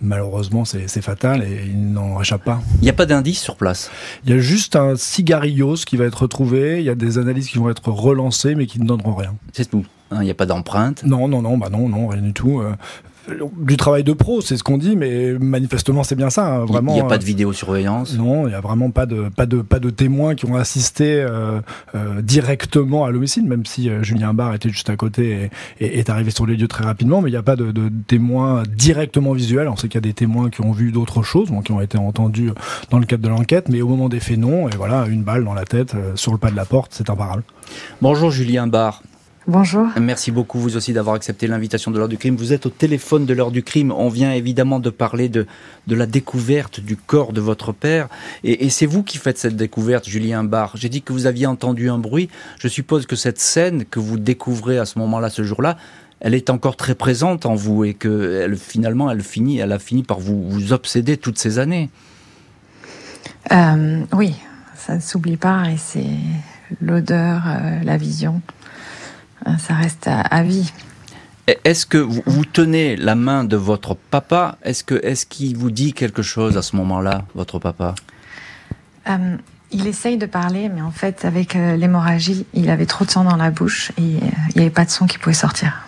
malheureusement, 0.00 0.64
c'est 0.64 0.88
fatal 1.02 1.42
et 1.42 1.66
il 1.66 1.92
n'en 1.92 2.20
échappe 2.20 2.44
pas. 2.44 2.60
Il 2.80 2.82
n'y 2.82 2.90
a 2.90 2.94
pas 2.94 3.06
d'indice 3.06 3.40
sur 3.40 3.56
place? 3.56 3.90
Il 4.24 4.30
y 4.30 4.32
a 4.32 4.38
juste 4.38 4.76
un 4.76 4.96
cigare 4.96 5.44
qui 5.86 5.96
va 5.96 6.04
être 6.04 6.22
retrouvé, 6.22 6.78
il 6.78 6.84
y 6.84 6.90
a 6.90 6.94
des 6.94 7.18
analyses 7.18 7.48
qui 7.48 7.58
vont 7.58 7.68
être 7.68 7.88
relancées 7.88 8.54
mais 8.54 8.66
qui 8.66 8.80
ne 8.80 8.86
donneront 8.86 9.14
rien. 9.14 9.34
C'est 9.52 9.68
tout. 9.68 9.83
Hein, 10.10 10.18
il 10.20 10.24
n'y 10.24 10.30
a 10.30 10.34
pas 10.34 10.46
d'empreinte? 10.46 11.04
Non, 11.04 11.28
non, 11.28 11.42
non, 11.42 11.58
bah 11.58 11.68
non, 11.70 11.88
non, 11.88 12.08
rien 12.08 12.22
du 12.22 12.32
tout. 12.32 12.60
Euh, 12.60 12.72
du 13.56 13.76
travail 13.76 14.04
de 14.04 14.12
pro, 14.12 14.40
c'est 14.40 14.56
ce 14.56 14.62
qu'on 14.62 14.76
dit, 14.76 14.96
mais 14.96 15.32
manifestement 15.38 16.02
c'est 16.02 16.14
bien 16.14 16.30
ça. 16.30 16.46
Hein, 16.46 16.64
vraiment. 16.64 16.92
Il 16.92 16.96
n'y 16.96 17.00
a 17.00 17.04
pas 17.04 17.18
de 17.18 17.22
euh, 17.22 17.26
vidéosurveillance? 17.26 18.16
Non, 18.16 18.46
il 18.46 18.50
n'y 18.50 18.54
a 18.54 18.60
vraiment 18.60 18.90
pas 18.90 19.06
de 19.06 19.28
pas 19.34 19.46
de 19.46 19.62
pas 19.62 19.78
de 19.78 19.90
témoins 19.90 20.34
qui 20.34 20.46
ont 20.46 20.56
assisté 20.56 21.20
euh, 21.20 21.60
euh, 21.94 22.20
directement 22.22 23.04
à 23.04 23.10
l'homicide, 23.10 23.46
même 23.46 23.64
si 23.64 23.90
Julien 24.02 24.34
Barr 24.34 24.54
était 24.54 24.68
juste 24.68 24.90
à 24.90 24.96
côté 24.96 25.50
et, 25.80 25.98
est 25.98 26.10
arrivé 26.10 26.30
sur 26.30 26.46
les 26.46 26.56
lieux 26.56 26.68
très 26.68 26.84
rapidement, 26.84 27.22
mais 27.22 27.30
il 27.30 27.32
n'y 27.32 27.38
a 27.38 27.42
pas 27.42 27.56
de, 27.56 27.72
de, 27.72 27.90
témoins 28.06 28.62
directement 28.68 29.32
visuels. 29.32 29.68
On 29.68 29.76
sait 29.76 29.88
qu'il 29.88 29.96
y 29.96 29.98
a 29.98 30.08
des 30.08 30.12
témoins 30.12 30.50
qui 30.50 30.60
ont 30.60 30.72
vu 30.72 30.92
d'autres 30.92 31.22
choses, 31.22 31.50
qui 31.64 31.72
ont 31.72 31.80
été 31.80 31.96
entendus 31.98 32.52
dans 32.90 32.98
le 32.98 33.06
cadre 33.06 33.22
de 33.22 33.28
l'enquête, 33.28 33.68
mais 33.68 33.80
au 33.80 33.88
moment 33.88 34.08
des 34.08 34.20
faits 34.20 34.38
non. 34.38 34.68
Et 34.68 34.76
voilà, 34.76 35.06
une 35.06 35.22
balle 35.22 35.44
dans 35.44 35.54
la 35.54 35.64
tête 35.64 35.94
sur 36.14 36.32
le 36.32 36.38
pas 36.38 36.50
de 36.50 36.56
la 36.56 36.64
porte, 36.64 36.92
c'est 36.94 37.08
imparable. 37.08 37.42
Bonjour 38.02 38.30
Julien 38.30 38.66
Barr. 38.66 39.02
Bonjour. 39.46 39.88
Merci 40.00 40.30
beaucoup 40.30 40.58
vous 40.58 40.76
aussi 40.76 40.94
d'avoir 40.94 41.16
accepté 41.16 41.46
l'invitation 41.46 41.90
de 41.90 41.98
l'heure 41.98 42.08
du 42.08 42.16
crime. 42.16 42.34
Vous 42.34 42.54
êtes 42.54 42.64
au 42.64 42.70
téléphone 42.70 43.26
de 43.26 43.34
l'heure 43.34 43.50
du 43.50 43.62
crime. 43.62 43.92
On 43.92 44.08
vient 44.08 44.32
évidemment 44.32 44.80
de 44.80 44.88
parler 44.88 45.28
de, 45.28 45.46
de 45.86 45.94
la 45.94 46.06
découverte 46.06 46.80
du 46.80 46.96
corps 46.96 47.34
de 47.34 47.42
votre 47.42 47.72
père. 47.72 48.08
Et, 48.42 48.70
c'est 48.70 48.86
vous 48.86 49.02
qui 49.02 49.18
faites 49.18 49.36
cette 49.36 49.56
découverte, 49.56 50.08
Julien 50.08 50.44
Barr. 50.44 50.72
J'ai 50.76 50.88
dit 50.88 51.02
que 51.02 51.12
vous 51.12 51.26
aviez 51.26 51.44
entendu 51.44 51.90
un 51.90 51.98
bruit. 51.98 52.30
Je 52.58 52.68
suppose 52.68 53.04
que 53.04 53.16
cette 53.16 53.38
scène 53.38 53.84
que 53.84 54.00
vous 54.00 54.16
découvrez 54.16 54.78
à 54.78 54.86
ce 54.86 54.98
moment-là, 55.00 55.28
ce 55.28 55.42
jour-là, 55.42 55.76
elle 56.20 56.32
est 56.32 56.48
encore 56.48 56.76
très 56.76 56.94
présente 56.94 57.44
en 57.44 57.54
vous 57.54 57.84
et 57.84 57.92
que 57.92 58.40
elle, 58.44 58.56
finalement, 58.56 59.10
elle, 59.10 59.22
finit, 59.22 59.58
elle 59.58 59.72
a 59.72 59.78
fini 59.78 60.04
par 60.04 60.20
vous, 60.20 60.48
vous 60.48 60.72
obséder 60.72 61.18
toutes 61.18 61.38
ces 61.38 61.58
années. 61.58 61.90
Euh, 63.52 64.00
oui, 64.14 64.34
ça 64.74 64.94
ne 64.94 65.00
s'oublie 65.00 65.36
pas 65.36 65.70
et 65.70 65.76
c'est 65.76 66.16
l'odeur, 66.80 67.42
euh, 67.46 67.80
la 67.84 67.98
vision. 67.98 68.40
Euh, 69.46 69.50
ça 69.58 69.74
reste 69.74 70.08
à, 70.08 70.42
vie. 70.42 70.72
Est-ce 71.64 71.84
que 71.84 71.98
vous, 71.98 72.44
tenez 72.44 72.96
la 72.96 73.14
main 73.14 73.44
de 73.44 73.56
votre 73.56 73.94
papa? 73.94 74.56
Est-ce 74.62 74.82
que 74.84 74.94
est-ce 75.04 75.26
qu'il 75.26 75.56
vous 75.56 75.70
dit 75.70 75.92
quelque 75.92 76.22
chose 76.22 76.56
à 76.56 76.62
ce 76.62 76.76
moment-là, 76.76 77.24
votre 77.34 77.58
papa? 77.58 77.94
Euh, 79.08 79.36
Il 79.70 79.86
essaye 79.86 80.16
de 80.16 80.26
parler, 80.26 80.70
mais 80.70 80.80
en 80.80 80.90
fait, 80.90 81.24
avec 81.24 81.56
euh, 81.56 81.76
l'hémorragie, 81.76 82.46
il 82.54 82.70
avait 82.70 82.86
trop 82.86 83.04
de 83.04 83.10
sang 83.10 83.24
dans 83.24 83.36
la 83.36 83.50
bouche 83.50 83.92
et 83.98 84.02
il 84.02 84.56
n'y 84.56 84.62
avait 84.62 84.70
pas 84.70 84.84
de 84.84 84.90
son 84.90 85.06
qui 85.06 85.18
pouvait 85.18 85.34
sortir. 85.34 85.82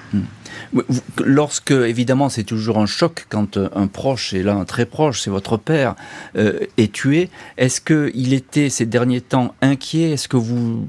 Lorsque, 1.25 1.71
évidemment, 1.71 2.29
c'est 2.29 2.45
toujours 2.45 2.79
un 2.79 2.87
choc 2.87 3.27
quand 3.29 3.57
euh, 3.57 3.69
un 3.75 3.87
proche, 3.87 4.33
et 4.35 4.43
là 4.43 4.55
un 4.55 4.65
très 4.65 4.87
proche, 4.87 5.23
c'est 5.23 5.31
votre 5.31 5.57
père, 5.57 5.95
euh, 6.37 6.61
est 6.77 6.93
tué, 6.93 7.31
est-ce 7.57 7.81
qu'il 7.81 8.33
était 8.33 8.69
ces 8.69 8.87
derniers 8.87 9.21
temps 9.21 9.55
inquiet? 9.63 10.13
Est-ce 10.13 10.29
que 10.29 10.37
vous 10.37 10.87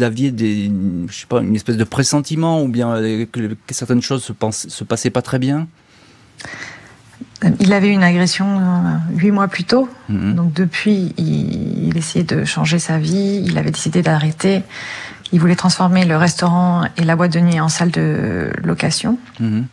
aviez 0.00 0.30
des, 0.30 0.70
je 1.08 1.20
sais 1.20 1.26
pas, 1.26 1.40
une 1.40 1.54
espèce 1.54 1.76
de 1.76 1.84
pressentiment 1.84 2.62
ou 2.62 2.68
bien 2.68 2.90
euh, 2.94 3.26
que, 3.30 3.56
certaines 3.70 4.02
choses 4.02 4.22
se, 4.22 4.32
se 4.50 4.84
passaient 4.84 5.10
pas 5.10 5.22
très 5.22 5.38
bien? 5.38 5.66
Il 7.58 7.72
avait 7.72 7.88
une 7.88 8.02
agression 8.02 8.60
huit 9.14 9.30
mois 9.30 9.48
plus 9.48 9.64
tôt, 9.64 9.88
mhm. 10.08 10.34
donc 10.34 10.52
depuis, 10.52 11.14
il, 11.16 11.88
il, 11.88 11.96
essayait 11.96 12.24
de 12.24 12.44
changer 12.44 12.78
sa 12.78 12.98
vie. 12.98 13.42
Il 13.46 13.56
avait 13.56 13.70
décidé 13.70 14.02
d'arrêter. 14.02 14.62
Il 15.32 15.40
voulait 15.40 15.56
transformer 15.56 16.04
le 16.04 16.16
restaurant 16.16 16.84
et 16.96 17.04
la 17.04 17.16
boîte 17.16 17.32
de 17.32 17.40
nuit 17.40 17.60
en 17.60 17.68
salle 17.68 17.90
de 17.90 18.50
location. 18.64 19.18
Mhm. 19.38 19.66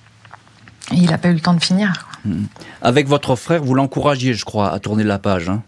Et 0.92 0.95
il 0.95 1.09
n'a 1.09 1.18
pas 1.18 1.30
eu 1.30 1.33
le 1.33 1.39
temps 1.39 1.54
de 1.54 1.63
finir. 1.63 2.07
Mhm. 2.25 2.48
Avec 2.81 3.07
votre 3.07 3.36
frère, 3.36 3.63
vous 3.63 3.74
l'encouragiez, 3.74 4.33
je 4.33 4.45
crois, 4.45 4.71
à 4.71 4.80
tourner 4.80 5.04
la 5.04 5.19
page. 5.19 5.50
Hein 5.50 5.63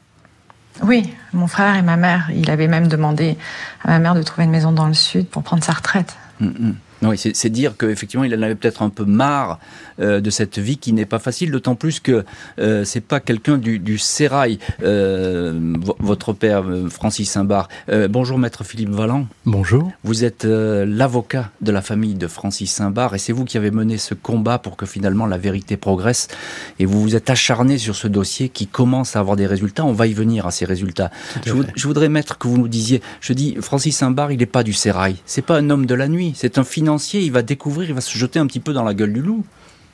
oui, 0.84 1.14
mon 1.34 1.48
frère 1.48 1.76
et 1.76 1.82
ma 1.82 1.98
mère. 1.98 2.30
Il 2.34 2.50
avait 2.50 2.68
même 2.68 2.88
demandé 2.88 3.38
à 3.84 3.90
ma 3.90 4.00
mère 4.00 4.16
de 4.16 4.24
trouver 4.24 4.46
une 4.46 4.52
maison 4.52 4.72
dans 4.72 4.88
le 4.88 4.94
sud 4.94 5.28
pour 5.28 5.44
prendre 5.44 5.64
sa 5.64 5.74
retraite. 5.74 6.16
Mhm. 6.40 6.76
Oui, 7.02 7.18
c'est 7.18 7.50
dire 7.50 7.76
qu'effectivement, 7.78 8.26
il 8.26 8.36
en 8.36 8.42
avait 8.42 8.56
peut-être 8.56 8.82
un 8.82 8.90
peu 8.90 9.06
marre 9.06 9.60
euh, 10.02 10.20
de 10.20 10.30
cette 10.30 10.60
vie 10.60 10.78
qui 10.78 10.92
n'est 10.92 11.06
pas 11.06 11.20
facile, 11.20 11.52
d'autant 11.52 11.76
plus 11.76 12.00
que 12.00 12.26
euh, 12.60 12.84
c'est 12.84 13.02
pas 13.02 13.22
quelqu'un 13.22 13.58
du, 13.58 13.80
du 13.80 13.98
sérail, 13.98 14.60
euh, 14.84 15.76
votre 16.00 16.34
père 16.34 16.64
euh, 16.68 16.90
Francis 16.90 17.32
Saint-Bar. 17.32 17.70
bonjour, 18.10 18.38
maître 18.38 18.66
Philippe 18.66 18.90
Valland. 18.90 19.28
Bonjour. 19.46 19.92
Vous 20.04 20.26
êtes 20.26 20.44
l'avocat 20.44 21.52
de 21.62 21.72
la 21.72 21.82
famille 21.82 22.16
de 22.16 22.28
Francis 22.28 22.72
Saint-Bar 22.72 23.16
et 23.16 23.20
c'est 23.20 23.34
vous 23.34 23.46
qui 23.46 23.58
avez 23.58 23.72
mené 23.72 23.98
ce 23.98 24.14
combat 24.14 24.60
pour 24.60 24.76
que 24.76 24.86
finalement 24.86 25.26
la 25.26 25.38
vérité 25.38 25.78
progresse. 25.78 26.28
Et 26.80 26.86
vous 26.86 27.02
vous 27.02 27.16
êtes 27.16 27.30
acharné 27.30 27.78
sur 27.78 27.96
ce 27.96 28.08
dossier 28.08 28.50
qui 28.50 28.68
commence 28.68 29.16
à 29.16 29.20
avoir 29.20 29.38
des 29.38 29.48
résultats. 29.48 29.86
On 29.86 29.94
va 29.94 30.08
y 30.08 30.14
venir 30.14 30.46
à 30.48 30.52
ces 30.52 30.66
résultats. 30.66 31.12
Je, 31.46 31.54
je, 31.76 31.88
voudrais, 31.88 32.10
maître, 32.10 32.38
que 32.38 32.48
vous 32.48 32.58
nous 32.58 32.68
disiez. 32.68 33.02
Je 33.22 33.34
dis, 33.34 33.56
Francis 33.62 33.96
Saint-Bar, 33.96 34.32
il 34.32 34.40
n'est 34.40 34.46
pas 34.46 34.64
du 34.64 34.74
sérail. 34.74 35.16
C'est 35.26 35.42
pas 35.42 35.58
un 35.58 35.70
homme 35.70 35.86
de 35.86 35.96
la 35.96 36.08
nuit. 36.08 36.34
C'est 36.36 36.58
un 36.58 36.64
financier 36.64 36.89
il 36.98 37.32
va 37.32 37.42
découvrir, 37.42 37.90
il 37.90 37.96
va 37.96 38.02
se 38.02 38.18
jeter 38.18 38.40
un 38.40 38.48
petit 38.48 38.60
peu 38.60 38.74
dans 38.74 38.84
la 38.84 38.94
gueule 38.94 39.14
du 39.14 39.22
loup. 39.22 39.44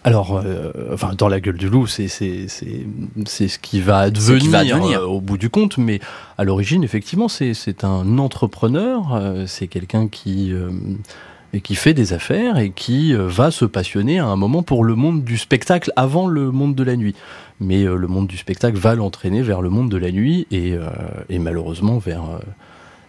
Alors, 0.06 0.38
euh, 0.38 0.72
enfin, 0.94 1.14
dans 1.18 1.28
la 1.28 1.40
gueule 1.40 1.58
du 1.58 1.68
loup, 1.68 1.88
c'est 1.88 2.08
c'est 2.08 2.48
ce 3.48 3.58
qui 3.58 3.82
va 3.82 3.98
advenir, 3.98 5.02
euh, 5.02 5.04
au 5.04 5.20
bout 5.20 5.40
du 5.40 5.50
compte, 5.50 5.80
mais 5.80 6.00
à 6.38 6.44
l'origine, 6.44 6.84
effectivement, 6.84 7.28
c'est 7.28 7.84
un 7.84 8.20
entrepreneur, 8.20 9.16
euh, 9.16 9.46
c'est 9.48 9.66
quelqu'un 9.66 10.08
qui 10.08 10.54
qui 11.64 11.76
fait 11.76 11.94
des 11.94 12.14
affaires 12.14 12.60
et 12.60 12.70
qui 12.70 13.14
va 13.14 13.50
se 13.50 13.66
passionner 13.66 14.20
à 14.20 14.26
un 14.26 14.36
moment 14.36 14.62
pour 14.62 14.84
le 14.84 14.94
monde 14.94 15.24
du 15.24 15.38
spectacle 15.38 15.92
avant 15.96 16.28
le 16.28 16.52
monde 16.52 16.76
de 16.76 16.84
la 16.84 16.98
nuit. 16.98 17.16
Mais 17.60 17.86
le 17.86 18.08
monde 18.08 18.28
du 18.28 18.38
spectacle 18.38 18.78
va 18.78 18.94
l'entraîner 18.94 19.42
vers 19.42 19.62
le 19.62 19.70
monde 19.70 19.90
de 19.90 19.98
la 19.98 20.12
nuit 20.12 20.46
et, 20.52 20.76
et 21.30 21.40
malheureusement 21.40 21.98
vers 21.98 22.24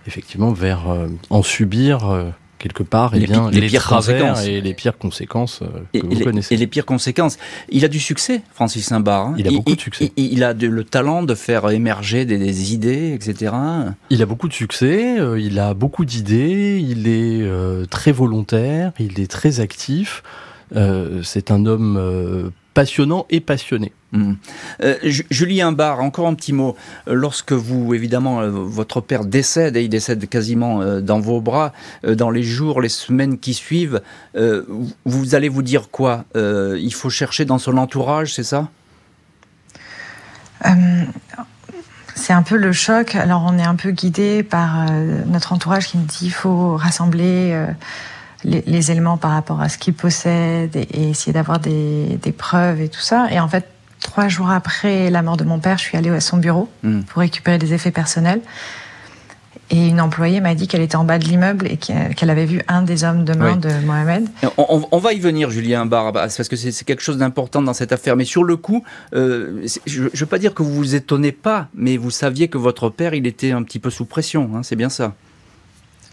effectivement 0.07 0.52
vers 0.52 0.85
en 1.28 1.43
subir 1.43 2.33
quelque 2.58 2.82
part 2.82 3.14
et 3.14 3.20
eh 3.22 3.26
bien, 3.26 3.50
les, 3.50 3.66
pires 3.66 3.86
conséquences 3.86 4.46
et 4.46 4.60
les 4.60 4.75
pires 4.75 4.98
conséquences 4.98 5.60
euh, 5.62 6.00
que 6.00 6.06
vous 6.06 6.25
connaissez. 6.25 6.54
Et 6.54 6.56
les 6.56 6.66
pires 6.66 6.86
conséquences. 6.86 7.38
Il 7.68 7.84
a 7.84 7.88
du 7.88 8.00
succès, 8.00 8.42
Francis 8.52 8.86
Saint-Bar. 8.86 9.28
Hein. 9.28 9.34
Il 9.38 9.48
a 9.48 9.50
beaucoup 9.50 9.75
de 9.75 9.80
succès. 9.80 10.12
Il, 10.16 10.44
a 10.44 10.52
le 10.52 10.84
talent 10.84 11.22
de 11.22 11.34
faire 11.34 11.70
émerger 11.70 12.25
des, 12.25 12.72
idées, 12.72 13.12
etc. 13.12 13.52
Il 14.10 14.22
a 14.22 14.26
beaucoup 14.26 14.48
de 14.48 14.52
succès, 14.52 15.18
euh, 15.18 15.38
il 15.38 15.58
a 15.58 15.75
beaucoup 15.75 16.04
d'idées, 16.04 16.84
il 16.86 17.08
est 17.08 17.42
euh, 17.42 17.84
très 17.86 18.12
volontaire, 18.12 18.92
il 18.98 19.20
est 19.20 19.30
très 19.30 19.60
actif. 19.60 20.22
c'est 21.22 21.50
un 21.50 21.66
homme 21.66 22.52
passionnant 22.76 23.25
et 23.30 23.40
passionné. 23.40 23.90
Hmm. 24.12 24.35
Euh, 24.83 24.97
Julien 25.30 25.73
Barre, 25.73 26.00
encore 26.00 26.26
un 26.26 26.35
petit 26.35 26.52
mot. 26.52 26.76
Euh, 27.09 27.14
lorsque 27.14 27.52
vous, 27.52 27.95
évidemment, 27.95 28.42
euh, 28.42 28.50
votre 28.50 29.00
père 29.00 29.25
décède, 29.25 29.78
et 29.78 29.85
il 29.85 29.88
décède 29.88 30.28
quasiment 30.28 31.00
dans 31.00 31.18
vos 31.18 31.40
bras, 31.40 31.73
dans 32.06 32.28
les 32.28 32.42
jours, 32.42 32.83
les 32.83 32.90
semaines 32.90 33.38
qui 33.38 33.54
suivent, 33.54 34.02
vous 35.04 35.35
allez 35.35 35.49
vous 35.49 35.62
dire 35.62 35.88
quoi 35.90 36.25
Il 36.35 36.92
faut 36.92 37.09
chercher 37.09 37.47
dans 37.47 37.59
son 37.59 37.78
entourage, 37.78 38.35
c'est 38.35 38.45
ça? 38.45 38.68
C'est 42.14 42.33
un 42.33 42.42
peu 42.42 42.56
le 42.56 42.73
choc. 42.73 43.14
Alors 43.14 43.45
on 43.47 43.59
est 43.59 43.64
un 43.64 43.76
peu 43.76 43.90
guidé 43.90 44.42
par 44.42 44.90
notre 45.26 45.52
entourage 45.54 45.88
qui 45.88 45.99
nous 45.99 46.04
dit 46.04 46.26
il 46.26 46.30
faut 46.30 46.76
rassembler 46.76 47.66
les, 48.45 48.90
éléments 48.90 49.16
par 49.16 49.33
rapport 49.33 49.61
à 49.61 49.69
ce 49.69 49.78
qu'il 49.78 49.95
possède 49.95 50.76
et, 50.76 51.11
essayer 51.11 51.33
d'avoir 51.33 51.59
des, 51.59 52.19
des, 52.23 52.33
preuves 52.33 52.81
et 52.81 52.88
tout 52.88 53.00
ça. 53.00 53.28
Et 53.31 53.40
en 53.40 53.49
fait, 53.49 53.66
trois 54.00 54.28
jours 54.28 54.50
après 54.50 55.11
la 55.11 55.23
mort 55.23 55.37
de 55.37 55.45
mon 55.45 55.59
père, 55.59 55.78
je 55.78 55.85
suis 55.85 55.97
allée 55.97 56.11
à 56.11 56.21
son 56.21 56.37
bureau 56.37 56.69
hmm. 56.83 57.02
pour 57.02 57.21
récupérer 57.21 57.59
des 57.59 57.75
effets 57.75 57.90
personnels. 57.90 58.40
Et 59.69 59.88
une 59.88 60.00
employée 60.00 60.40
m'a 60.40 60.55
dit 60.55 60.69
qu'elle 60.69 60.81
était 60.81 60.95
en 60.95 61.02
bas 61.02 61.19
de 61.19 61.25
l'immeuble 61.25 61.66
et 61.66 61.76
qu'elle 61.76 62.31
avait 62.31 62.47
vu 62.47 62.62
un 62.69 62.83
des 62.83 63.02
hommes 63.02 63.25
de 63.25 63.35
main 63.35 63.57
de 63.57 63.69
Mohamed. 63.85 64.28
On, 64.57 64.99
va 64.99 65.12
y 65.12 65.19
venir, 65.19 65.50
Julien 65.50 65.87
Barbe, 65.87 66.14
parce 66.14 66.49
que 66.49 66.55
c'est 66.55 66.85
quelque 66.85 67.02
chose 67.02 67.19
d'important 67.19 67.62
dans 67.62 67.75
cette 67.75 67.90
affaire. 67.90 68.14
Mais 68.14 68.25
sur 68.25 68.45
le 68.45 68.57
coup, 68.57 68.85
euh, 69.12 69.66
je 69.87 70.02
ne 70.05 70.09
veux 70.14 70.26
pas 70.26 70.38
dire 70.38 70.55
que 70.55 70.62
vous 70.62 70.73
vous 70.73 70.95
étonnez 70.95 71.33
pas, 71.33 71.66
mais 71.75 71.97
vous 71.97 72.12
saviez 72.12 72.47
que 72.47 72.59
votre 72.59 72.90
père, 72.90 73.12
il 73.12 73.26
était 73.26 73.50
un 73.50 73.64
petit 73.64 73.81
peu 73.81 73.90
sous 73.90 74.05
pression, 74.05 74.50
hein, 74.55 74.62
c'est 74.62 74.76
bien 74.76 74.88
ça? 74.88 75.14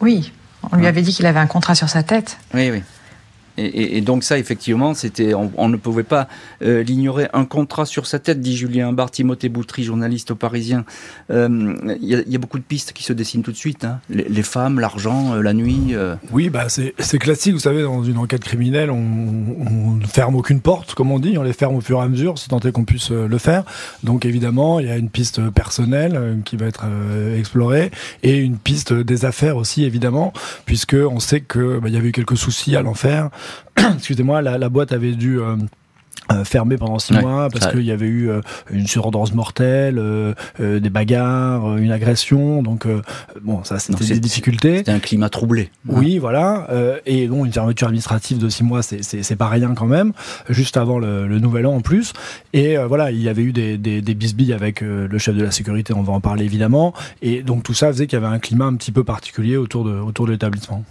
Oui, 0.02 0.34
on 0.72 0.78
lui 0.78 0.88
avait 0.88 1.02
dit 1.02 1.14
qu'il 1.14 1.26
avait 1.26 1.40
un 1.40 1.48
contrat 1.48 1.76
sur 1.76 1.90
sa 1.90 2.04
tête. 2.04 2.38
Oui, 2.54 2.72
oui. 2.72 2.84
Et, 3.58 4.02
donc 4.02 4.24
ça, 4.24 4.40
effectivement, 4.40 4.94
c'était, 4.94 5.34
on, 5.34 5.70
ne 5.70 5.78
pouvait 5.78 6.04
pas 6.04 6.28
euh, 6.64 6.82
l'ignorer. 6.82 7.28
Un 7.34 7.46
contrat 7.46 7.86
sur 7.86 8.08
sa 8.08 8.18
tête, 8.18 8.42
dit 8.42 8.58
Julien 8.58 8.92
Bar, 8.94 9.12
Timothée 9.12 9.50
Boutry, 9.50 9.84
journaliste 9.84 10.32
au 10.32 10.36
Parisien. 10.36 10.86
Euh, 11.30 11.76
il 12.02 12.24
y, 12.28 12.36
a 12.36 12.40
beaucoup 12.40 12.58
de 12.58 12.64
pistes 12.64 12.94
qui 12.94 13.04
se 13.04 13.14
dessinent 13.14 13.44
tout 13.44 13.52
de 13.52 13.58
suite. 13.58 13.86
Hein. 13.86 14.00
Les, 14.10 14.44
femmes, 14.44 14.80
l'argent, 14.80 15.36
euh, 15.36 15.42
la 15.42 15.54
nuit. 15.54 15.94
Oui, 16.32 16.50
bah 16.50 16.68
c'est 16.70 17.20
classique. 17.20 17.54
Vous 17.54 17.60
savez, 17.60 17.84
dans 17.84 18.04
une 18.04 18.18
enquête 18.18 18.44
criminelle, 18.44 18.90
on, 18.90 19.96
ne 19.96 20.06
ferme 20.06 20.36
aucune 20.36 20.62
porte, 20.62 20.96
comme 20.96 21.12
on 21.12 21.20
dit. 21.20 21.38
On 21.38 21.44
les 21.44 21.54
ferme 21.54 21.76
au 21.76 21.82
fur 21.82 22.00
et 22.00 22.04
à 22.04 22.08
mesure, 22.08 22.40
si 22.40 22.50
tant 22.50 22.60
est 22.60 22.72
qu'on 22.72 22.86
puisse 22.86 23.12
le 23.12 23.38
faire. 23.38 23.64
Donc 24.04 24.26
évidemment, 24.26 24.80
il 24.80 24.88
y 24.88 24.92
a 24.92 24.98
une 24.98 25.10
piste 25.10 25.50
personnelle 25.52 26.40
qui 26.44 26.58
va 26.58 26.66
être 26.66 26.86
explorée 27.38 27.92
et 28.24 28.38
une 28.38 28.58
piste 28.58 28.94
des 28.94 29.26
affaires 29.26 29.58
aussi, 29.58 29.84
évidemment, 29.84 30.34
puisque 30.66 30.96
on 30.96 31.20
sait 31.20 31.42
que 31.42 31.80
bah, 31.80 31.90
y 31.90 31.98
avait 31.98 32.10
eu 32.10 32.12
quelques 32.12 32.38
soucis 32.38 32.76
à 32.76 32.82
l'enfer. 32.82 33.30
excusez-moi, 33.96 34.42
la, 34.42 34.70
boîte 34.70 34.92
avait 34.92 35.14
dû 35.14 35.40
euh, 35.40 35.56
euh, 36.32 36.46
fermer 36.46 36.78
pendant 36.78 37.00
six 37.00 37.14
mois 37.14 37.50
parce 37.50 37.68
qu'il 37.68 37.84
y 37.84 37.92
avait 37.92 38.08
eu 38.08 38.30
euh, 38.30 38.42
une 38.72 38.88
surendance 38.88 39.34
mortelle, 39.34 40.02
des 40.60 40.90
bagarres, 40.90 41.78
une 41.78 41.92
agression. 41.92 42.62
Donc 42.64 42.88
bon, 43.42 43.64
ça 43.64 43.80
c'était 43.80 44.06
des 44.06 44.20
difficultés. 44.20 44.78
C'était 44.78 44.92
un 44.92 45.00
climat 45.00 45.30
troublé. 45.30 45.70
Oui, 45.88 46.18
voilà. 46.20 46.68
et 47.06 47.28
bon, 47.28 47.46
une 47.46 47.54
fermeture 47.54 47.88
administrative 47.88 48.38
de 48.38 48.50
six 48.50 48.64
mois, 48.64 48.82
c'est 48.84 49.36
pas 49.36 49.50
rien 49.50 49.74
quand 49.74 49.88
même. 49.88 50.14
Juste 50.50 50.78
avant 50.78 51.00
le, 51.00 51.40
nouvel 51.40 51.66
an 51.66 51.76
en 51.76 51.82
plus. 51.82 52.14
Et 52.54 52.78
voilà, 52.78 53.12
il 53.12 53.22
y 53.22 53.30
avait 53.30 53.44
eu 53.44 53.52
des, 53.52 53.78
des, 53.78 54.02
des 54.02 54.14
bisbilles 54.14 54.54
avec 54.54 54.82
le 54.82 55.18
chef 55.18 55.36
de 55.36 55.44
la 55.44 55.52
sécurité. 55.52 55.94
On 55.94 56.04
va 56.04 56.14
en 56.14 56.22
parler 56.22 56.46
évidemment. 56.46 56.94
Et 57.22 57.42
donc 57.42 57.64
tout 57.64 57.74
ça 57.74 57.88
faisait 57.88 58.08
qu'il 58.08 58.20
y 58.20 58.24
avait 58.24 58.34
un 58.34 58.40
climat 58.40 58.66
un 58.66 58.76
petit 58.76 58.92
peu 58.92 59.04
particulier 59.04 59.58
autour 59.58 59.84
de 59.84 59.94
autour 59.94 60.28
de 60.28 60.32
l'établissement. 60.32 60.84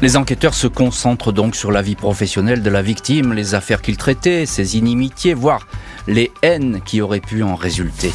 Les 0.00 0.16
enquêteurs 0.16 0.54
se 0.54 0.66
concentrent 0.66 1.32
donc 1.32 1.54
sur 1.54 1.70
la 1.70 1.80
vie 1.80 1.94
professionnelle 1.94 2.62
de 2.62 2.70
la 2.70 2.82
victime, 2.82 3.32
les 3.32 3.54
affaires 3.54 3.82
qu'il 3.82 3.96
traitait, 3.96 4.46
ses 4.46 4.76
inimitiés, 4.76 5.32
voire 5.34 5.66
les 6.08 6.32
haines 6.42 6.80
qui 6.84 7.00
auraient 7.00 7.20
pu 7.20 7.42
en 7.42 7.54
résulter. 7.54 8.12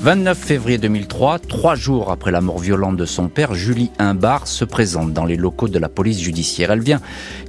29 0.00 0.36
février 0.36 0.78
2003, 0.78 1.38
trois 1.38 1.74
jours 1.74 2.10
après 2.10 2.32
la 2.32 2.40
mort 2.40 2.58
violente 2.58 2.96
de 2.96 3.04
son 3.04 3.28
père, 3.28 3.54
Julie 3.54 3.92
Imbar 3.98 4.48
se 4.48 4.64
présente 4.64 5.12
dans 5.12 5.24
les 5.24 5.36
locaux 5.36 5.68
de 5.68 5.78
la 5.78 5.88
police 5.88 6.20
judiciaire. 6.20 6.72
Elle 6.72 6.80
vient 6.80 7.00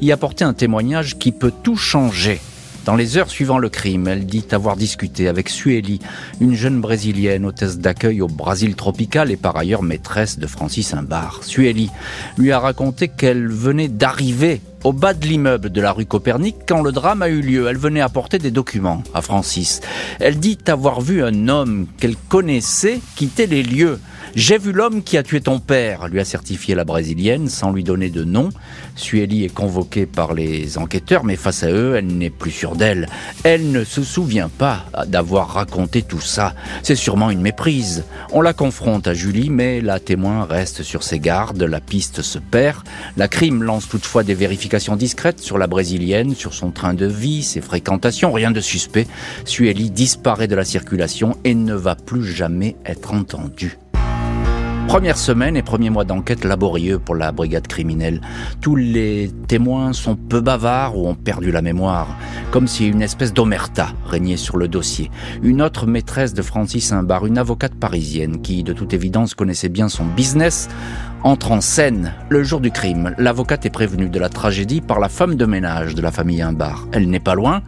y 0.02 0.12
apporter 0.12 0.44
un 0.44 0.54
témoignage 0.54 1.18
qui 1.18 1.32
peut 1.32 1.54
tout 1.64 1.78
changer. 1.78 2.40
Dans 2.86 2.96
les 2.98 3.18
heures 3.18 3.30
suivant 3.30 3.60
le 3.60 3.70
crime, 3.70 4.10
elle 4.10 4.26
dit 4.26 4.44
avoir 4.52 4.76
discuté 4.76 5.30
avec 5.30 5.48
Sueli, 5.48 6.00
une 6.42 6.54
jeune 6.54 6.82
brésilienne 6.82 7.46
hôtesse 7.46 7.78
d'accueil 7.78 8.22
au 8.22 8.28
Brésil 8.28 8.76
tropical 8.76 9.32
et 9.32 9.38
par 9.38 9.56
ailleurs 9.56 9.84
maîtresse 9.84 10.38
de 10.38 10.48
Francis 10.48 10.94
Imbar. 10.94 11.40
Sueli 11.44 11.90
lui 12.38 12.52
a 12.52 12.60
raconté 12.60 13.08
qu'elle 13.08 13.48
venait 13.48 13.88
d'arriver 13.88 14.62
au 14.84 14.92
bas 14.92 15.14
de 15.14 15.26
l'immeuble 15.26 15.70
de 15.70 15.80
la 15.80 15.94
rue 15.94 16.06
Copernic 16.06 16.58
quand 16.68 16.82
le 16.82 16.92
drame 16.92 17.22
a 17.22 17.30
eu 17.30 17.42
lieu. 17.42 17.68
Elle 17.70 17.78
venait 17.78 18.02
apporter 18.02 18.38
des 18.38 18.52
documents 18.52 19.02
à 19.14 19.22
Francis. 19.22 19.80
Elle 20.20 20.40
dit 20.40 20.58
avoir 20.68 21.00
vu 21.00 21.24
un 21.24 21.48
homme 21.48 21.88
qu'elle 21.98 22.18
connaissait 22.18 23.00
quitter 23.16 23.48
les 23.48 23.64
lieux. 23.64 24.00
J'ai 24.36 24.58
vu 24.58 24.72
l'homme 24.72 25.04
qui 25.04 25.16
a 25.18 25.22
tué 25.22 25.42
ton 25.42 25.60
père, 25.60 26.08
lui 26.08 26.20
a 26.20 26.26
certifié 26.26 26.74
la 26.74 26.86
brésilienne 26.86 27.50
sans 27.50 27.72
lui 27.72 27.84
donner 27.84 28.10
de 28.10 28.24
nom. 28.24 28.50
Sueli 28.96 29.44
est 29.44 29.54
convoquée 29.54 30.08
par 30.08 30.34
les 30.34 30.80
enquêteurs, 30.80 31.24
mais 31.24 31.36
face 31.36 31.62
à 31.62 31.70
eux, 31.70 31.96
elle 31.96 32.08
n'est 32.08 32.32
plus 32.32 32.50
sûre 32.50 32.76
d'elle. 32.76 33.08
Elle 33.44 33.72
ne 33.72 33.84
se 33.84 34.02
souvient 34.02 34.50
pas 34.50 34.86
d'avoir 35.06 35.50
raconté 35.50 36.02
tout 36.02 36.20
ça. 36.20 36.56
C'est 36.82 36.96
sûrement 36.96 37.30
une 37.30 37.42
méprise. 37.42 38.06
On 38.32 38.42
la 38.42 38.54
confronte 38.54 39.08
à 39.08 39.14
Julie, 39.14 39.52
mais 39.52 39.82
la 39.82 40.00
témoin 40.00 40.46
reste 40.46 40.82
sur 40.82 41.04
ses 41.04 41.20
gardes, 41.20 41.62
la 41.62 41.80
piste 41.80 42.24
se 42.24 42.40
perd. 42.40 42.82
La 43.18 43.28
crime 43.28 43.62
lance 43.62 43.88
toutefois 43.88 44.24
des 44.24 44.34
vérifications 44.34 44.96
discrètes 44.96 45.42
sur 45.42 45.60
la 45.60 45.68
brésilienne, 45.68 46.34
sur 46.34 46.56
son 46.56 46.72
train 46.72 46.96
de 46.96 47.06
vie, 47.06 47.44
ses 47.44 47.62
fréquentations, 47.62 48.32
rien 48.32 48.50
de 48.50 48.62
suspect. 48.62 49.06
Sueli 49.46 49.92
disparaît 49.92 50.48
de 50.48 50.56
la 50.56 50.66
circulation 50.66 51.38
et 51.44 51.54
ne 51.54 51.76
va 51.76 51.96
plus 51.96 52.26
jamais 52.26 52.76
être 52.84 53.14
entendue. 53.14 53.78
Première 54.94 55.18
semaine 55.18 55.58
et 55.58 55.64
premier 55.64 55.90
mois 55.90 56.04
d'enquête 56.04 56.46
laborieux 56.46 57.00
pour 57.00 57.16
la 57.16 57.32
brigade 57.32 57.66
criminelle. 57.66 58.22
Tous 58.62 58.76
les 58.76 59.32
témoins 59.48 59.92
sont 59.92 60.16
peu 60.16 60.40
bavards 60.40 60.96
ou 60.96 61.08
ont 61.08 61.16
perdu 61.16 61.52
la 61.52 61.64
mémoire, 61.64 62.16
comme 62.52 62.68
si 62.68 62.86
une 62.88 63.02
espèce 63.02 63.34
d'omerta 63.34 63.88
régnait 64.06 64.38
sur 64.38 64.56
le 64.56 64.68
dossier. 64.68 65.10
Une 65.42 65.64
autre 65.64 65.88
maîtresse 65.88 66.36
de 66.36 66.44
Francis 66.44 66.92
Imbar, 66.92 67.26
une 67.26 67.40
avocate 67.40 67.74
parisienne 67.74 68.44
qui, 68.44 68.62
de 68.62 68.72
toute 68.72 68.94
évidence, 68.94 69.34
connaissait 69.34 69.68
bien 69.68 69.90
son 69.90 70.06
business, 70.06 70.70
entre 71.24 71.52
en 71.52 71.62
scène. 71.62 72.14
Le 72.30 72.44
jour 72.44 72.60
du 72.60 72.72
crime, 72.72 73.16
l'avocate 73.18 73.66
est 73.66 73.70
prévenue 73.70 74.10
de 74.10 74.20
la 74.20 74.30
tragédie 74.30 74.82
par 74.82 75.00
la 75.00 75.10
femme 75.10 75.36
de 75.36 75.46
ménage 75.46 75.96
de 75.96 76.02
la 76.02 76.12
famille 76.12 76.42
Imbar. 76.42 76.88
Elle 76.92 77.10
n'est 77.10 77.20
pas 77.20 77.36
loin. 77.36 77.62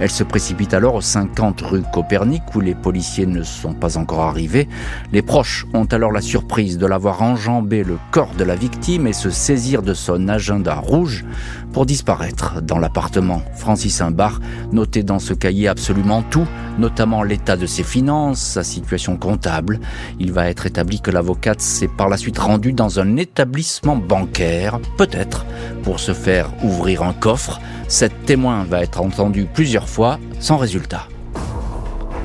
Elle 0.00 0.10
se 0.10 0.24
précipite 0.24 0.72
alors 0.72 0.94
au 0.94 1.00
50 1.00 1.60
rue 1.60 1.82
Copernic 1.92 2.42
où 2.54 2.60
les 2.60 2.74
policiers 2.74 3.26
ne 3.26 3.42
sont 3.42 3.74
pas 3.74 3.98
encore 3.98 4.20
arrivés. 4.20 4.68
Les 5.12 5.22
proches 5.22 5.66
ont 5.74 5.84
alors 5.84 6.12
la 6.12 6.22
surprise 6.22 6.78
de 6.78 6.86
l'avoir 6.86 7.22
enjambé 7.22 7.84
le 7.84 7.98
corps 8.10 8.34
de 8.36 8.44
la 8.44 8.56
victime 8.56 9.06
et 9.06 9.12
se 9.12 9.30
saisir 9.30 9.82
de 9.82 9.94
son 9.94 10.28
agenda 10.28 10.74
rouge 10.74 11.24
pour 11.72 11.86
disparaître 11.86 12.62
dans 12.62 12.78
l'appartement. 12.78 13.42
Francis 13.54 14.00
Imbar 14.00 14.40
notait 14.72 15.02
dans 15.02 15.18
ce 15.18 15.34
cahier 15.34 15.68
absolument 15.68 16.22
tout, 16.22 16.46
notamment 16.78 17.22
l'état 17.22 17.56
de 17.56 17.66
ses 17.66 17.82
finances, 17.82 18.40
sa 18.40 18.64
situation 18.64 19.16
comptable. 19.16 19.80
Il 20.18 20.32
va 20.32 20.48
être 20.48 20.66
établi 20.66 21.00
que 21.00 21.10
l'avocate 21.10 21.60
s'est 21.60 21.88
par 21.88 22.08
la 22.08 22.16
suite 22.16 22.38
rendue 22.38 22.72
dans 22.72 23.00
un 23.00 23.01
établissement 23.16 23.96
bancaire, 23.96 24.80
peut-être 24.96 25.44
pour 25.82 26.00
se 26.00 26.12
faire 26.12 26.50
ouvrir 26.64 27.02
un 27.02 27.12
coffre. 27.12 27.60
Cette 27.88 28.24
témoin 28.24 28.64
va 28.64 28.82
être 28.82 29.00
entendue 29.00 29.46
plusieurs 29.46 29.88
fois 29.88 30.18
sans 30.40 30.56
résultat. 30.56 31.08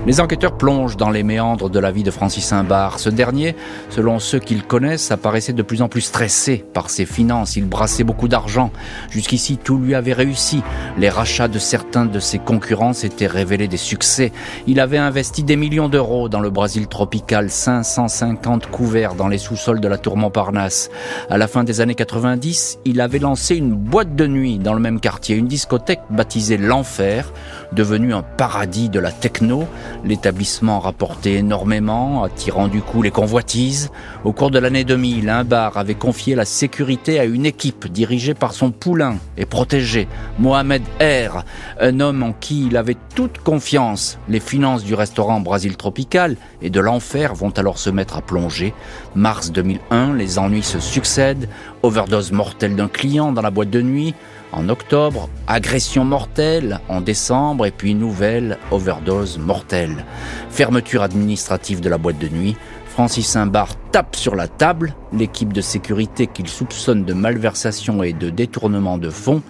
Les 0.07 0.21
enquêteurs 0.21 0.57
plongent 0.57 0.95
dans 0.95 1.09
les 1.09 1.21
méandres 1.21 1.69
de 1.69 1.79
la 1.79 1.91
vie 1.91 2.03
de 2.03 2.11
Francis 2.11 2.53
Imbar. 2.53 2.97
Ce 2.97 3.09
dernier, 3.09 3.57
selon 3.89 4.19
ceux 4.19 4.39
qu'il 4.39 4.63
connaissent, 4.63 5.11
apparaissait 5.11 5.51
de 5.51 5.61
plus 5.61 5.81
en 5.81 5.89
plus 5.89 5.99
stressé 5.99 6.63
par 6.73 6.89
ses 6.89 7.05
finances. 7.05 7.57
Il 7.57 7.67
brassait 7.67 8.05
beaucoup 8.05 8.29
d'argent. 8.29 8.71
Jusqu'ici, 9.09 9.57
tout 9.57 9.77
lui 9.77 9.95
avait 9.95 10.13
réussi. 10.13 10.63
Les 10.97 11.09
rachats 11.09 11.49
de 11.49 11.59
certains 11.59 12.05
de 12.05 12.21
ses 12.21 12.39
concurrents 12.39 12.93
s'étaient 12.93 13.27
révélés 13.27 13.67
des 13.67 13.75
succès. 13.75 14.31
Il 14.65 14.79
avait 14.79 14.97
investi 14.97 15.43
des 15.43 15.57
millions 15.57 15.89
d'euros 15.89 16.29
dans 16.29 16.39
le 16.39 16.51
Brésil 16.51 16.87
tropical, 16.87 17.49
550 17.49 18.67
couverts 18.67 19.13
dans 19.13 19.27
les 19.27 19.37
sous-sols 19.37 19.81
de 19.81 19.89
la 19.89 19.97
tour 19.97 20.15
Montparnasse. 20.15 20.89
À 21.29 21.37
la 21.37 21.49
fin 21.49 21.65
des 21.65 21.81
années 21.81 21.95
90, 21.95 22.79
il 22.85 23.01
avait 23.01 23.19
lancé 23.19 23.57
une 23.57 23.73
boîte 23.73 24.15
de 24.15 24.25
nuit 24.25 24.57
dans 24.57 24.73
le 24.73 24.79
même 24.79 25.01
quartier, 25.01 25.35
une 25.35 25.47
discothèque 25.47 25.99
baptisée 26.09 26.55
L'Enfer, 26.55 27.33
devenue 27.73 28.13
un 28.13 28.23
paradis 28.23 28.87
de 28.87 29.01
la 29.01 29.11
techno. 29.11 29.67
L'établissement 30.03 30.79
rapportait 30.79 31.33
énormément, 31.33 32.23
attirant 32.23 32.67
du 32.67 32.81
coup 32.81 33.01
les 33.01 33.11
convoitises. 33.11 33.91
Au 34.23 34.31
cours 34.31 34.51
de 34.51 34.59
l'année 34.59 34.83
2000, 34.83 35.29
un 35.29 35.43
bar 35.43 35.77
avait 35.77 35.95
confié 35.95 36.35
la 36.35 36.45
sécurité 36.45 37.19
à 37.19 37.25
une 37.25 37.45
équipe 37.45 37.87
dirigée 37.87 38.33
par 38.33 38.53
son 38.53 38.71
poulain 38.71 39.17
et 39.37 39.45
protégé, 39.45 40.07
Mohamed 40.39 40.83
R, 41.01 41.43
un 41.79 41.99
homme 41.99 42.23
en 42.23 42.33
qui 42.33 42.67
il 42.67 42.77
avait 42.77 42.97
toute 43.15 43.39
confiance. 43.39 44.19
Les 44.29 44.39
finances 44.39 44.83
du 44.83 44.93
restaurant 44.93 45.39
Brasil 45.39 45.75
Tropical 45.75 46.37
et 46.61 46.69
de 46.69 46.79
l'enfer 46.79 47.33
vont 47.35 47.51
alors 47.51 47.77
se 47.77 47.89
mettre 47.89 48.17
à 48.17 48.21
plonger. 48.21 48.73
Mars 49.15 49.51
2001, 49.51 50.13
les 50.13 50.39
ennuis 50.39 50.63
se 50.63 50.79
succèdent, 50.79 51.49
overdose 51.83 52.31
mortelle 52.31 52.75
d'un 52.75 52.87
client 52.87 53.31
dans 53.31 53.41
la 53.41 53.51
boîte 53.51 53.69
de 53.69 53.81
nuit, 53.81 54.13
en 54.51 54.69
octobre, 54.69 55.29
agression 55.47 56.05
mortelle 56.05 56.79
en 56.89 57.01
décembre 57.01 57.65
et 57.65 57.71
puis 57.71 57.95
nouvelle 57.95 58.57
overdose 58.71 59.37
mortelle. 59.37 60.05
Fermeture 60.49 61.03
administrative 61.03 61.81
de 61.81 61.89
la 61.89 61.97
boîte 61.97 62.19
de 62.19 62.29
nuit. 62.29 62.55
Francis 62.87 63.27
Simbar 63.27 63.69
tape 63.91 64.15
sur 64.15 64.35
la 64.35 64.47
table. 64.47 64.95
L'équipe 65.13 65.53
de 65.53 65.61
sécurité 65.61 66.27
qu'il 66.27 66.47
soupçonne 66.47 67.05
de 67.05 67.13
malversation 67.13 68.03
et 68.03 68.13
de 68.13 68.29
détournement 68.29 68.97
de 68.97 69.09
fonds 69.09 69.43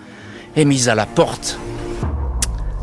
est 0.55 0.65
mise 0.65 0.89
à 0.89 0.95
la 0.95 1.05
porte. 1.05 1.59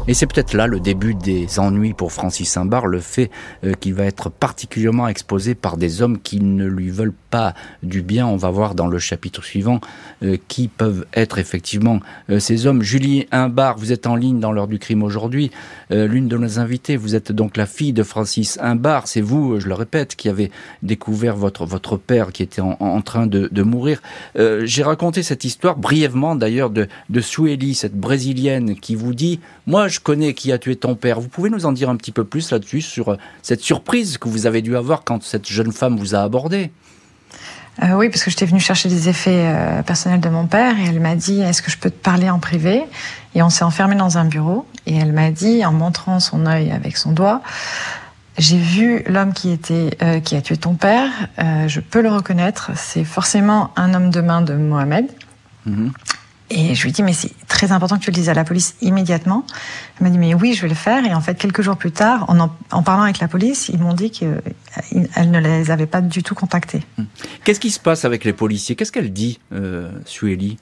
Et 0.07 0.13
c'est 0.13 0.27
peut-être 0.27 0.53
là 0.53 0.67
le 0.67 0.81
début 0.81 1.15
des 1.15 1.59
ennuis 1.59 1.95
pour 1.95 2.13
Francis 2.13 2.51
Simbar, 2.51 2.87
le 2.87 3.01
fait 3.01 3.31
euh, 3.65 3.73
qu'il 3.73 3.95
va 3.95 4.05
être 4.05 4.29
particulièrement 4.29 5.09
exposé 5.09 5.55
par 5.55 5.79
des 5.79 6.03
hommes 6.03 6.21
qui 6.21 6.41
ne 6.41 6.67
lui 6.67 6.91
veulent 6.91 7.15
pas 7.31 7.55
du 7.83 8.03
bien. 8.03 8.27
On 8.27 8.37
va 8.37 8.51
voir 8.51 8.75
dans 8.75 8.87
le 8.87 8.99
chapitre 8.99 9.43
suivant 9.43 9.81
euh, 10.23 10.37
qui 10.47 10.69
peuvent 10.69 11.07
être 11.15 11.39
effectivement 11.39 12.01
euh, 12.29 12.39
ces 12.39 12.67
hommes. 12.67 12.83
Julie 12.83 13.27
Imbar, 13.33 13.79
vous 13.79 13.93
êtes 13.93 14.07
en 14.07 14.15
ligne 14.15 14.41
dans 14.41 14.53
l'heure 14.53 14.69
du 14.69 14.79
crime 14.79 15.03
aujourd'hui. 15.03 15.51
L'une 15.91 16.29
de 16.29 16.37
nos 16.37 16.59
invités, 16.59 16.97
vous 16.97 17.15
êtes 17.15 17.31
donc 17.31 17.57
la 17.57 17.67
fille 17.67 17.93
de 17.93 18.03
Francis 18.03 18.59
Imbar. 18.61 19.07
C'est 19.07 19.21
vous, 19.21 19.61
je 19.61 19.69
le 19.69 19.75
répète, 19.75 20.17
qui 20.17 20.29
avez 20.29 20.51
découvert 20.83 21.37
votre, 21.37 21.67
votre 21.67 21.97
père 21.97 22.33
qui 22.33 22.43
était 22.43 22.61
en, 22.61 23.01
train 23.03 23.27
de, 23.27 23.49
de 23.51 23.63
mourir. 23.63 24.03
J'ai 24.37 24.83
raconté 24.83 25.23
cette 25.23 25.45
histoire 25.45 25.77
brièvement 25.77 26.35
d'ailleurs 26.35 26.71
de, 26.71 26.89
de 27.11 27.21
Sueli, 27.21 27.75
cette 27.75 27.95
brésilienne 27.95 28.75
qui 28.77 28.95
vous 28.95 29.15
dit, 29.15 29.41
moi 29.67 29.89
je 29.95 30.01
connais 30.01 30.35
qui 30.35 30.53
a 30.53 30.59
tué 30.59 30.77
ton 30.77 30.95
père. 30.95 31.21
Vous 31.21 31.29
pouvez 31.29 31.51
nous 31.51 31.67
en 31.67 31.73
dire 31.73 31.89
un 31.89 31.97
petit 31.97 32.13
peu 32.13 32.25
plus 32.25 32.51
là-dessus 32.51 32.83
sur 32.83 33.11
euh, 33.11 33.17
cette 33.43 33.61
surprise 33.61 34.19
que 34.19 34.29
vous 34.29 34.47
avez 34.47 34.61
dû 34.61 34.77
avoir 34.77 35.05
quand 35.05 35.23
cette 35.23 35.49
jeune 35.49 35.73
femme 35.73 35.97
vous 35.97 36.15
a 36.15 36.21
abordé? 36.21 36.73
Euh, 37.83 37.95
oui, 37.95 38.09
parce 38.09 38.23
que 38.23 38.31
j'étais 38.31 38.47
venue 38.47 38.61
chercher 38.61 38.89
des 38.89 39.09
effets 39.09 39.47
euh, 39.47 39.83
personnels 39.83 40.21
de 40.21 40.29
mon 40.29 40.47
père 40.47 40.79
et 40.79 40.85
elle 40.87 41.01
m'a 41.01 41.17
dit 41.17 41.41
est-ce 41.41 41.63
que 41.63 41.71
je 41.71 41.79
peux 41.79 41.91
te 41.91 42.03
parler 42.03 42.31
en 42.31 42.39
privé? 42.39 42.83
Et 43.35 43.43
on 43.43 43.51
s'est 43.51 43.65
enfermé 43.65 43.97
dans 43.97 44.19
un 44.19 44.25
bureau 44.25 44.67
et 44.87 44.97
elle 44.97 45.13
m'a 45.13 45.31
dit 45.31 45.65
en 45.65 45.73
montrant 45.73 46.21
son 46.21 46.47
œil 46.47 46.71
avec 46.71 46.97
son 46.97 47.13
doigt 47.13 47.43
j'ai 48.37 48.59
vu 48.59 49.05
l'homme 49.07 49.33
qui 49.33 49.53
était 49.53 49.97
qui 50.25 50.35
a 50.35 50.43
tué 50.43 50.57
ton 50.57 50.75
père. 50.75 51.09
je 51.39 51.79
peux 51.79 52.03
le 52.03 52.11
reconnaître. 52.11 52.73
C'est 52.75 53.05
forcément 53.05 53.71
un 53.77 53.95
homme 53.95 54.11
de 54.11 54.21
main 54.21 54.43
de 54.43 54.55
Mohamed. 54.55 55.07
Mhm. 55.67 55.93
Et 56.51 56.75
je 56.75 56.85
lui 56.85 56.93
dis, 56.93 57.03
mais 57.03 57.15
c'est 57.15 57.33
très 57.49 57.73
important 57.73 57.97
que 57.97 58.05
tu 58.05 58.11
le 58.11 58.15
dises 58.15 58.29
à 58.29 58.35
la 58.35 58.45
police 58.45 58.77
immédiatement. 58.83 59.47
Elle 59.97 60.05
m'a 60.05 60.11
dit, 60.11 60.19
mais 60.19 60.35
oui, 60.35 60.53
je 60.53 60.63
vais 60.63 60.69
le 60.69 60.75
faire. 60.75 61.05
Et 61.07 61.15
en 61.15 61.21
fait, 61.21 61.37
quelques 61.37 61.63
jours 61.63 61.77
plus 61.77 61.91
tard, 61.91 62.27
en, 62.29 62.51
en, 62.71 62.83
parlant 62.83 63.05
avec 63.05 63.19
la 63.19 63.29
police, 63.29 63.71
ils 63.71 63.79
m'ont 63.79 63.95
dit 63.95 64.11
qu'elle 64.11 65.31
ne 65.31 65.41
les 65.41 65.71
avait 65.71 65.87
pas 65.87 66.03
du 66.03 66.23
tout 66.23 66.35
contactés. 66.35 66.83
Hmm. 66.99 67.05
Qu'est-ce 67.45 67.61
qui 67.61 67.71
se 67.71 67.81
passe 67.81 68.05
avec 68.05 68.25
les 68.25 68.35
policiers? 68.35 68.77
Qu'est-ce 68.77 68.93
qu'elle 68.93 69.13
dit, 69.13 69.41
euh, 69.53 69.91
Sueli 70.05 70.59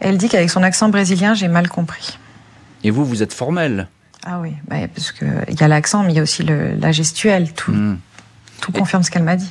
Elle 0.00 0.16
dit 0.16 0.30
qu'avec 0.30 0.48
son 0.48 0.62
accent 0.62 0.88
brésilien, 0.88 1.34
j'ai 1.34 1.48
mal 1.48 1.68
compris. 1.68 2.18
Et 2.82 2.90
vous, 2.90 3.04
vous 3.04 3.22
êtes 3.22 3.34
formel 3.34 3.88
Ah 4.24 4.40
oui, 4.40 4.52
bah, 4.66 4.76
parce 4.94 5.12
qu'il 5.12 5.60
y 5.60 5.62
a 5.62 5.68
l'accent, 5.68 6.04
mais 6.04 6.12
il 6.12 6.16
y 6.16 6.20
a 6.20 6.22
aussi 6.22 6.42
le, 6.42 6.74
la 6.74 6.90
gestuelle. 6.90 7.52
Tout, 7.52 7.72
hmm. 7.72 7.98
tout 8.62 8.72
confirme 8.72 9.02
ce 9.02 9.10
qu'elle 9.10 9.24
m'a 9.24 9.36
dit. 9.36 9.50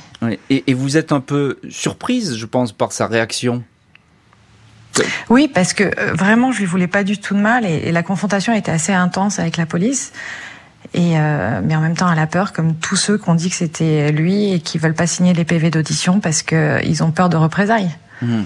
Et, 0.50 0.64
et 0.66 0.74
vous 0.74 0.96
êtes 0.96 1.12
un 1.12 1.20
peu 1.20 1.60
surprise, 1.70 2.36
je 2.36 2.46
pense, 2.46 2.72
par 2.72 2.90
sa 2.90 3.06
réaction? 3.06 3.62
Oui, 5.28 5.50
parce 5.52 5.72
que 5.72 5.84
euh, 5.84 6.12
vraiment, 6.14 6.52
je 6.52 6.58
lui 6.58 6.66
voulais 6.66 6.86
pas 6.86 7.04
du 7.04 7.18
tout 7.18 7.34
de 7.34 7.40
mal 7.40 7.64
et, 7.64 7.92
la 7.92 8.02
confrontation 8.02 8.52
était 8.52 8.72
assez 8.72 8.92
intense 8.92 9.38
avec 9.38 9.56
la 9.56 9.66
police. 9.66 10.12
Et 10.94 11.18
euh, 11.18 11.60
mais 11.64 11.74
en 11.74 11.80
même 11.80 11.96
temps, 11.96 12.10
elle 12.10 12.18
a 12.18 12.26
peur, 12.26 12.52
comme 12.52 12.74
tous 12.74 12.96
ceux 12.96 13.18
qui 13.18 13.28
ont 13.28 13.34
dit 13.34 13.50
que 13.50 13.56
c'était 13.56 14.12
lui 14.12 14.52
et 14.52 14.60
qui 14.60 14.78
veulent 14.78 14.94
pas 14.94 15.06
signer 15.06 15.34
les 15.34 15.44
PV 15.44 15.70
d'audition 15.70 16.20
parce 16.20 16.42
qu'ils 16.42 17.02
ont 17.02 17.10
peur 17.10 17.28
de 17.28 17.36
représailles. 17.36 17.90
Mmh. 18.22 18.42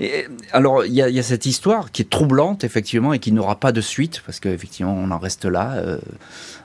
Et, 0.00 0.26
alors, 0.52 0.84
il 0.84 0.92
y, 0.92 0.96
y 0.96 1.18
a, 1.18 1.22
cette 1.22 1.46
histoire 1.46 1.92
qui 1.92 2.02
est 2.02 2.10
troublante, 2.10 2.64
effectivement, 2.64 3.12
et 3.12 3.18
qui 3.18 3.32
n'aura 3.32 3.60
pas 3.60 3.70
de 3.70 3.82
suite, 3.82 4.22
parce 4.24 4.40
qu'effectivement, 4.40 4.94
on 4.94 5.10
en 5.10 5.18
reste 5.18 5.44
là. 5.44 5.74
Euh, 5.74 5.98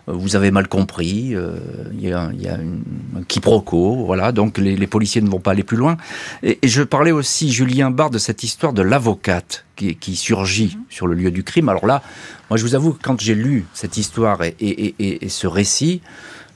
vous 0.08 0.36
avez 0.36 0.52
mal 0.52 0.68
compris, 0.68 1.36
euh, 1.36 1.58
il 1.94 2.08
y 2.08 2.14
a, 2.14 2.30
y 2.34 2.48
a 2.48 2.56
une, 2.56 2.84
un 3.18 3.24
quiproquo, 3.24 4.06
voilà, 4.06 4.32
donc 4.32 4.58
les, 4.58 4.76
les, 4.76 4.88
policiers 4.88 5.22
ne 5.22 5.30
vont 5.30 5.40
pas 5.40 5.52
aller 5.52 5.64
plus 5.64 5.78
loin. 5.78 5.98
Et, 6.44 6.60
et, 6.62 6.68
je 6.68 6.84
parlais 6.84 7.12
aussi, 7.12 7.52
Julien 7.52 7.90
Barre, 7.90 8.12
de 8.12 8.20
cette 8.20 8.44
histoire 8.44 8.72
de 8.72 8.84
l'avocate 8.84 9.66
qui, 9.76 9.96
qui, 9.96 10.16
surgit 10.16 10.76
mhm. 10.78 10.84
sur 10.90 11.08
le 11.08 11.16
lieu 11.16 11.32
du 11.32 11.44
crime. 11.44 11.70
Alors 11.70 11.88
là, 11.88 12.04
moi 12.50 12.58
je 12.58 12.64
vous 12.64 12.76
avoue, 12.76 12.96
quand 13.02 13.20
j'ai 13.20 13.36
lu 13.36 13.66
cette 13.74 13.98
histoire 13.98 14.44
et, 14.44 14.56
et, 14.60 15.26
et, 15.26 15.30
ce 15.30 15.48
récit, 15.48 16.02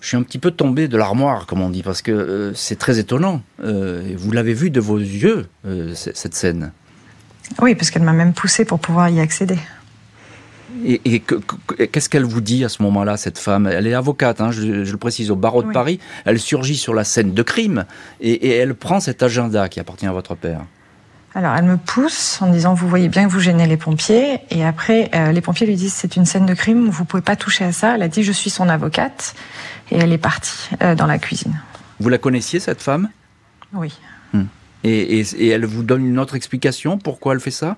je 0.01 0.07
suis 0.07 0.17
un 0.17 0.23
petit 0.23 0.39
peu 0.39 0.51
tombé 0.51 0.87
de 0.87 0.97
l'armoire, 0.97 1.45
comme 1.45 1.61
on 1.61 1.69
dit, 1.69 1.83
parce 1.83 2.01
que 2.01 2.11
euh, 2.11 2.53
c'est 2.53 2.77
très 2.77 2.99
étonnant. 2.99 3.41
Euh, 3.63 4.13
vous 4.17 4.31
l'avez 4.31 4.53
vu 4.53 4.69
de 4.69 4.79
vos 4.79 4.97
yeux, 4.97 5.47
euh, 5.65 5.93
cette 5.95 6.35
scène. 6.35 6.71
Oui, 7.61 7.75
parce 7.75 7.91
qu'elle 7.91 8.03
m'a 8.03 8.13
même 8.13 8.33
poussé 8.33 8.63
pour 8.63 8.79
pouvoir 8.79 9.09
y 9.09 9.19
accéder. 9.19 9.57
Et, 10.85 11.21
qu'est-ce 11.91 12.09
qu'elle 12.09 12.23
vous 12.23 12.41
dit 12.41 12.63
à 12.63 12.69
ce 12.69 12.81
moment-là, 12.83 13.17
cette 13.17 13.37
femme? 13.37 13.67
Elle 13.67 13.87
est 13.87 13.93
avocate, 13.93 14.39
hein, 14.39 14.51
je, 14.51 14.61
le 14.61 14.97
précise, 14.97 15.31
au 15.31 15.35
barreau 15.35 15.63
de 15.63 15.71
Paris. 15.71 15.99
Elle 16.25 16.39
surgit 16.39 16.77
sur 16.77 16.93
la 16.93 17.03
scène 17.03 17.33
de 17.33 17.41
crime 17.41 17.85
et, 18.21 18.49
elle 18.49 18.75
prend 18.75 18.99
cet 18.99 19.23
agenda 19.23 19.67
qui 19.67 19.79
appartient 19.79 20.05
à 20.05 20.11
votre 20.11 20.35
père. 20.35 20.61
Alors, 21.35 21.55
elle 21.55 21.65
me 21.65 21.77
pousse 21.77 22.41
en 22.41 22.51
disant, 22.51 22.73
vous 22.73 22.87
voyez 22.87 23.07
bien 23.07 23.25
que 23.27 23.31
vous 23.31 23.39
gênez 23.39 23.67
les 23.67 23.77
pompiers. 23.77 24.39
Et 24.49 24.65
après, 24.65 25.11
euh, 25.13 25.31
les 25.31 25.41
pompiers 25.41 25.67
lui 25.67 25.75
disent, 25.75 25.93
c'est 25.93 26.15
une 26.15 26.25
scène 26.25 26.45
de 26.45 26.53
crime, 26.53 26.89
vous 26.89 27.05
pouvez 27.05 27.21
pas 27.21 27.35
toucher 27.35 27.65
à 27.65 27.71
ça. 27.71 27.95
Elle 27.95 28.01
a 28.01 28.07
dit, 28.07 28.23
je 28.23 28.31
suis 28.31 28.49
son 28.49 28.67
avocate. 28.67 29.35
Et 29.91 29.97
elle 29.97 30.11
est 30.11 30.17
partie 30.17 30.69
euh, 30.81 30.95
dans 30.95 31.05
la 31.05 31.19
cuisine. 31.19 31.59
Vous 31.99 32.09
la 32.09 32.17
connaissiez, 32.17 32.59
cette 32.59 32.81
femme? 32.81 33.09
Oui. 33.73 33.93
Hmm. 34.33 34.45
Et, 34.83 35.19
et, 35.19 35.47
elle 35.49 35.65
vous 35.65 35.83
donne 35.83 36.05
une 36.05 36.19
autre 36.19 36.35
explication 36.35 36.97
pourquoi 36.97 37.33
elle 37.33 37.39
fait 37.39 37.51
ça? 37.51 37.77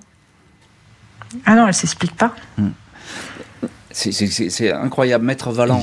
Ah 1.44 1.54
non, 1.54 1.66
elle 1.66 1.74
s'explique 1.74 2.16
pas. 2.16 2.34
Hmm. 2.56 2.70
C'est 3.92 4.72
incroyable, 4.72 5.24
Maître 5.24 5.50
Valent. 5.50 5.80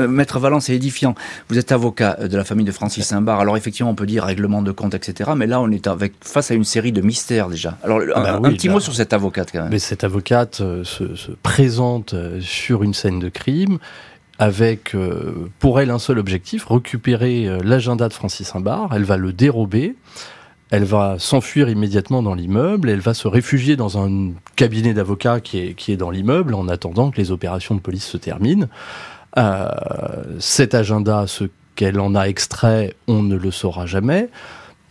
Euh, 0.00 0.08
Maître 0.08 0.38
Valent, 0.38 0.60
c'est 0.60 0.74
édifiant. 0.74 1.14
Vous 1.48 1.58
êtes 1.58 1.72
avocat 1.72 2.16
euh, 2.20 2.28
de 2.28 2.36
la 2.36 2.44
famille 2.44 2.66
de 2.66 2.72
Francis 2.72 3.06
Simbar. 3.06 3.40
Alors 3.40 3.56
effectivement, 3.56 3.90
on 3.90 3.94
peut 3.94 4.06
dire 4.06 4.24
règlement 4.24 4.62
de 4.62 4.72
compte, 4.72 4.94
etc. 4.94 5.30
Mais 5.36 5.46
là, 5.46 5.60
on 5.60 5.70
est 5.70 5.86
avec, 5.86 6.14
face 6.20 6.50
à 6.50 6.54
une 6.54 6.64
série 6.64 6.92
de 6.92 7.00
mystères 7.00 7.48
déjà. 7.48 7.78
Alors 7.82 8.00
un, 8.00 8.06
ah 8.14 8.40
bah 8.40 8.50
petit 8.50 8.68
mot 8.68 8.80
sur 8.80 8.94
cette 8.94 9.12
avocate 9.12 9.50
quand 9.52 9.62
même. 9.62 9.70
Mais 9.70 9.78
cette 9.78 10.04
avocate 10.04 10.60
euh, 10.60 10.84
se, 10.84 11.14
se, 11.16 11.32
présente 11.42 12.14
sur 12.40 12.82
une 12.82 12.94
scène 12.94 13.18
de 13.18 13.28
crime 13.28 13.78
avec 14.38 14.96
pour 15.60 15.80
elle 15.80 15.90
un 15.90 15.98
seul 15.98 16.18
objectif, 16.18 16.66
récupérer 16.66 17.48
l'agenda 17.62 18.08
de 18.08 18.12
Francis 18.12 18.48
Simbar. 18.48 18.90
Elle 18.92 19.04
va 19.04 19.16
le 19.16 19.32
dérober. 19.32 19.94
Elle 20.72 20.84
va 20.84 21.16
s'enfuir 21.18 21.68
immédiatement 21.68 22.22
dans 22.22 22.34
l'immeuble, 22.34 22.88
elle 22.88 23.00
va 23.00 23.12
se 23.12 23.28
réfugier 23.28 23.76
dans 23.76 24.02
un 24.02 24.30
cabinet 24.56 24.94
d'avocats 24.94 25.40
qui 25.40 25.58
est, 25.58 25.74
qui 25.74 25.92
est 25.92 25.98
dans 25.98 26.08
l'immeuble 26.08 26.54
en 26.54 26.66
attendant 26.66 27.10
que 27.10 27.18
les 27.18 27.30
opérations 27.30 27.74
de 27.74 27.80
police 27.80 28.06
se 28.06 28.16
terminent. 28.16 28.68
Euh, 29.36 29.68
cet 30.38 30.74
agenda, 30.74 31.26
ce 31.26 31.44
qu'elle 31.74 32.00
en 32.00 32.14
a 32.14 32.24
extrait, 32.24 32.94
on 33.06 33.22
ne 33.22 33.36
le 33.36 33.50
saura 33.50 33.84
jamais 33.84 34.30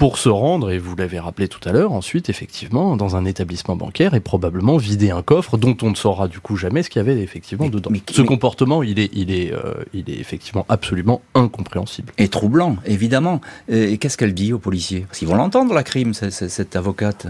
pour 0.01 0.17
se 0.17 0.29
rendre, 0.29 0.71
et 0.71 0.79
vous 0.79 0.95
l'avez 0.95 1.19
rappelé 1.19 1.47
tout 1.47 1.59
à 1.69 1.71
l'heure, 1.71 1.91
ensuite, 1.91 2.27
effectivement, 2.27 2.95
dans 2.95 3.15
un 3.15 3.23
établissement 3.23 3.75
bancaire 3.75 4.15
et 4.15 4.19
probablement 4.19 4.77
vider 4.77 5.11
un 5.11 5.21
coffre 5.21 5.59
dont 5.59 5.77
on 5.83 5.91
ne 5.91 5.95
saura 5.95 6.27
du 6.27 6.39
coup 6.39 6.57
jamais 6.57 6.81
ce 6.81 6.89
qu'il 6.89 6.99
y 6.99 7.05
avait 7.07 7.21
effectivement 7.21 7.69
dedans. 7.69 7.91
ce 8.09 8.23
comportement, 8.23 8.81
il 8.81 8.97
est, 8.97 9.11
il, 9.13 9.29
est, 9.29 9.53
euh, 9.53 9.75
il 9.93 10.09
est 10.09 10.19
effectivement 10.19 10.65
absolument 10.69 11.21
incompréhensible. 11.35 12.13
Et 12.17 12.29
troublant, 12.29 12.77
évidemment. 12.87 13.41
Et 13.69 13.99
qu'est-ce 13.99 14.17
qu'elle 14.17 14.33
dit 14.33 14.53
aux 14.53 14.57
policiers? 14.57 15.01
Parce 15.01 15.19
qu'ils 15.19 15.27
vont 15.27 15.35
l'entendre, 15.35 15.71
la 15.71 15.83
crime, 15.83 16.15
cette, 16.15 16.75
avocate. 16.75 17.27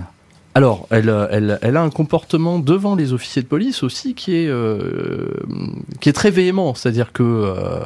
Alors, 0.56 0.88
elle, 0.92 1.14
elle, 1.30 1.60
elle, 1.62 1.76
a 1.76 1.82
un 1.82 1.90
comportement 1.90 2.58
devant 2.58 2.96
les 2.96 3.12
officiers 3.12 3.42
de 3.42 3.48
police 3.48 3.84
aussi 3.84 4.16
qui 4.16 4.38
est, 4.38 4.48
euh, 4.48 5.28
qui 6.00 6.08
est 6.08 6.14
très 6.14 6.32
véhément. 6.32 6.74
C'est-à-dire 6.74 7.12
que 7.12 7.22
euh, 7.22 7.82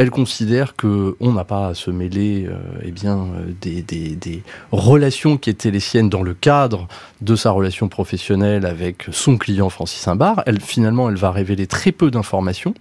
elle 0.00 0.10
considère 0.10 0.76
que 0.76 1.14
on 1.20 1.32
n'a 1.32 1.44
pas 1.44 1.66
à 1.66 1.74
se 1.74 1.90
mêler 1.90 2.46
euh, 2.48 2.56
eh 2.82 2.94
euh, 3.04 4.14
des, 4.16 4.42
relations 4.72 5.36
qui 5.36 5.50
étaient 5.50 5.70
les 5.70 5.78
siennes 5.78 6.08
dans 6.08 6.22
le 6.22 6.32
cadre 6.32 6.88
de 7.20 7.36
sa 7.36 7.50
relation 7.50 7.86
professionnelle 7.88 8.64
avec 8.64 9.08
son 9.12 9.36
client 9.36 9.68
Francis 9.68 10.08
Imbar. 10.08 10.42
Finalement, 10.60 11.10
elle 11.10 11.16
va 11.16 11.30
révéler 11.30 11.66
très 11.66 11.92
peu 11.92 12.10
d'informations. 12.10 12.72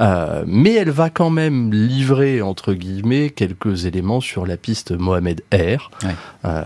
Euh, 0.00 0.44
mais 0.46 0.74
elle 0.74 0.90
va 0.90 1.10
quand 1.10 1.30
même 1.30 1.72
livrer, 1.72 2.42
entre 2.42 2.72
guillemets, 2.74 3.30
quelques 3.30 3.86
éléments 3.86 4.20
sur 4.20 4.46
la 4.46 4.56
piste 4.56 4.92
Mohamed 4.92 5.42
R, 5.52 5.90
euh, 6.44 6.60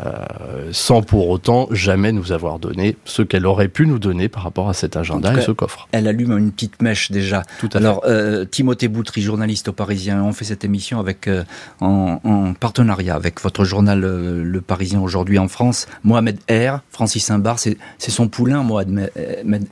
sans 0.73 1.03
pour 1.03 1.29
autant 1.29 1.69
jamais 1.71 2.13
nous 2.13 2.33
avoir 2.33 2.59
donné 2.59 2.97
ce 3.05 3.23
qu'elle 3.23 3.47
aurait 3.47 3.69
pu 3.69 3.87
nous 3.87 3.99
donner 3.99 4.29
par 4.29 4.43
rapport 4.43 4.69
à 4.69 4.75
cet 4.75 4.97
agenda 4.97 5.35
et 5.35 5.41
ce 5.41 5.53
coffre. 5.53 5.89
Elle 5.93 6.09
allume 6.09 6.37
une 6.37 6.53
petite 6.53 6.81
mèche 6.83 7.11
déjà. 7.11 7.43
Tout 7.59 7.69
à 7.73 7.79
Alors, 7.79 8.03
euh, 8.07 8.45
Timothée 8.45 8.89
Boutry, 8.89 9.23
journaliste 9.23 9.69
au 9.69 9.73
Parisien, 9.73 10.23
on 10.23 10.33
fait 10.33 10.45
cette 10.45 10.65
émission 10.65 10.99
avec 10.99 11.29
euh, 11.29 11.45
en, 11.81 12.21
en, 12.25 12.55
partenariat 12.55 13.15
avec 13.15 13.41
votre 13.41 13.65
journal 13.65 14.05
euh, 14.05 14.43
Le 14.43 14.61
Parisien 14.61 15.01
aujourd'hui 15.01 15.39
en 15.39 15.49
France. 15.49 15.87
Mohamed 16.05 16.39
R, 16.51 16.81
Francis 16.91 17.25
Saint-Bar, 17.25 17.59
c'est 17.59 17.77
son 17.99 18.29
poulain, 18.29 18.63
Mohamed 18.63 19.11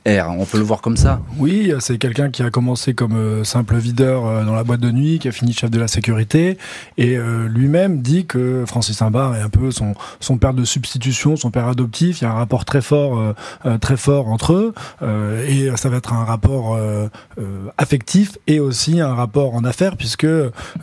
R. 0.05 0.29
On 0.37 0.45
peut 0.45 0.57
le 0.57 0.63
voir 0.63 0.81
comme 0.81 0.97
ça 0.97 1.21
Oui, 1.37 1.73
c'est 1.79 1.97
quelqu'un 1.97 2.29
qui 2.29 2.43
a 2.43 2.49
commencé 2.49 2.93
comme 2.93 3.43
simple 3.47 3.75
videur 3.77 4.45
dans 4.45 4.53
la 4.53 4.63
boîte 4.63 4.79
de 4.79 4.91
nuit, 4.91 5.19
qui 5.19 5.27
a 5.27 5.31
fini 5.31 5.53
chef 5.53 5.71
de 5.71 5.79
la 5.79 5.87
sécurité, 5.87 6.57
et 6.97 7.17
lui-même 7.47 8.01
dit 8.01 8.25
que 8.25 8.63
Francis 8.67 9.01
Imbar 9.01 9.35
est 9.35 9.41
un 9.41 9.49
peu 9.49 9.71
son, 9.71 10.37
père 10.37 10.53
de 10.53 10.63
substitution, 10.63 11.35
son 11.35 11.51
père 11.51 11.67
adoptif. 11.67 12.21
Il 12.21 12.25
y 12.25 12.27
a 12.27 12.31
un 12.31 12.35
rapport 12.35 12.65
très 12.65 12.81
fort, 12.81 13.33
très 13.81 13.97
fort 13.97 14.27
entre 14.27 14.53
eux, 14.53 14.73
et 15.47 15.69
ça 15.75 15.89
va 15.89 15.97
être 15.97 16.13
un 16.13 16.23
rapport 16.23 16.77
affectif 17.77 18.37
et 18.47 18.59
aussi 18.59 18.99
un 18.99 19.13
rapport 19.13 19.55
en 19.55 19.63
affaires, 19.63 19.97
puisque 19.97 20.27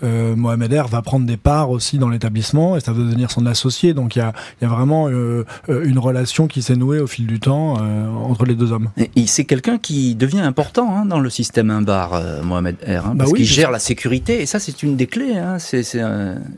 Mohamed 0.02 0.72
R 0.72 0.88
va 0.88 1.02
prendre 1.02 1.26
des 1.26 1.36
parts 1.36 1.70
aussi 1.70 1.98
dans 1.98 2.08
l'établissement, 2.08 2.76
et 2.76 2.80
ça 2.80 2.92
va 2.92 2.98
devenir 2.98 3.30
son 3.30 3.46
associé. 3.46 3.94
Donc 3.94 4.16
il 4.16 4.20
y 4.20 4.22
a, 4.22 4.32
il 4.60 4.64
y 4.64 4.66
a 4.66 4.70
vraiment 4.70 5.08
une 5.08 5.98
relation 5.98 6.46
qui 6.46 6.62
s'est 6.62 6.76
nouée 6.76 7.00
au 7.00 7.06
fil 7.06 7.26
du 7.26 7.40
temps 7.40 7.74
entre 7.74 8.44
les 8.44 8.54
deux 8.54 8.72
hommes. 8.72 8.90
Et 9.16 9.26
c'est 9.26 9.44
quelqu'un 9.44 9.78
qui 9.78 10.14
devient 10.14 10.40
important 10.40 10.96
hein, 10.96 11.06
dans 11.06 11.20
le 11.20 11.30
système 11.30 11.70
Imbar, 11.70 12.14
euh, 12.14 12.42
Mohamed 12.54 12.76
R, 12.86 12.88
hein, 12.88 13.02
bah 13.08 13.14
parce 13.18 13.32
qu'il 13.32 13.44
gère 13.44 13.72
la 13.72 13.80
sécurité, 13.80 14.40
et 14.40 14.46
ça 14.46 14.60
c'est 14.60 14.82
une 14.84 14.96
des 14.96 15.08
clés. 15.08 15.36
Hein, 15.36 15.58
c'est, 15.58 15.84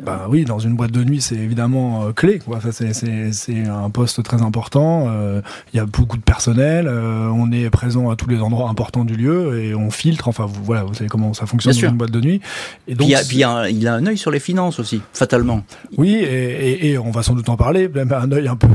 bah 0.04 0.26
oui, 0.28 0.44
dans 0.44 0.58
une 0.58 0.76
boîte 0.76 0.92
de 0.92 1.02
nuit, 1.02 1.22
c'est 1.22 1.36
évidemment 1.36 2.04
euh, 2.04 2.12
clé. 2.12 2.38
Quoi. 2.38 2.60
Ça, 2.60 2.72
c'est, 2.72 2.92
c'est, 2.92 3.66
un 3.66 3.88
poste 3.90 4.22
très 4.22 4.42
important. 4.42 5.06
Euh, 5.08 5.40
il 5.72 5.76
y 5.78 5.80
a 5.80 5.86
beaucoup 5.86 6.18
de 6.18 6.22
personnel. 6.22 6.88
on 6.88 7.50
est 7.50 7.70
présent 7.70 8.10
à 8.10 8.16
tous 8.16 8.28
les 8.28 8.40
endroits 8.40 8.68
importants 8.68 9.04
du 9.04 9.16
lieu 9.16 9.62
et 9.62 9.74
on 9.74 9.90
filtre. 9.90 10.28
Enfin, 10.28 10.44
vous, 10.46 10.62
voilà, 10.64 10.84
vous 10.84 10.94
savez 10.94 11.08
comment 11.08 11.32
ça 11.32 11.46
fonctionne 11.46 11.74
dans 11.74 11.88
une 11.88 11.96
boîte 11.96 12.10
de 12.10 12.20
nuit. 12.20 12.40
Et 12.88 12.94
donc, 12.94 13.08
il, 13.08 13.38
y 13.38 13.44
a, 13.44 13.68
il 13.70 13.88
a 13.88 13.94
un 13.94 14.06
œil 14.06 14.18
sur 14.18 14.30
les 14.30 14.40
finances 14.40 14.78
aussi, 14.78 15.00
fatalement. 15.12 15.62
Oui, 15.96 16.14
et, 16.14 16.90
et, 16.90 16.98
on 16.98 17.10
va 17.10 17.22
sans 17.22 17.34
doute 17.34 17.48
en 17.48 17.56
parler. 17.56 17.88
Même 17.88 18.12
un 18.12 18.30
œil 18.32 18.48
un 18.48 18.56
peu, 18.56 18.68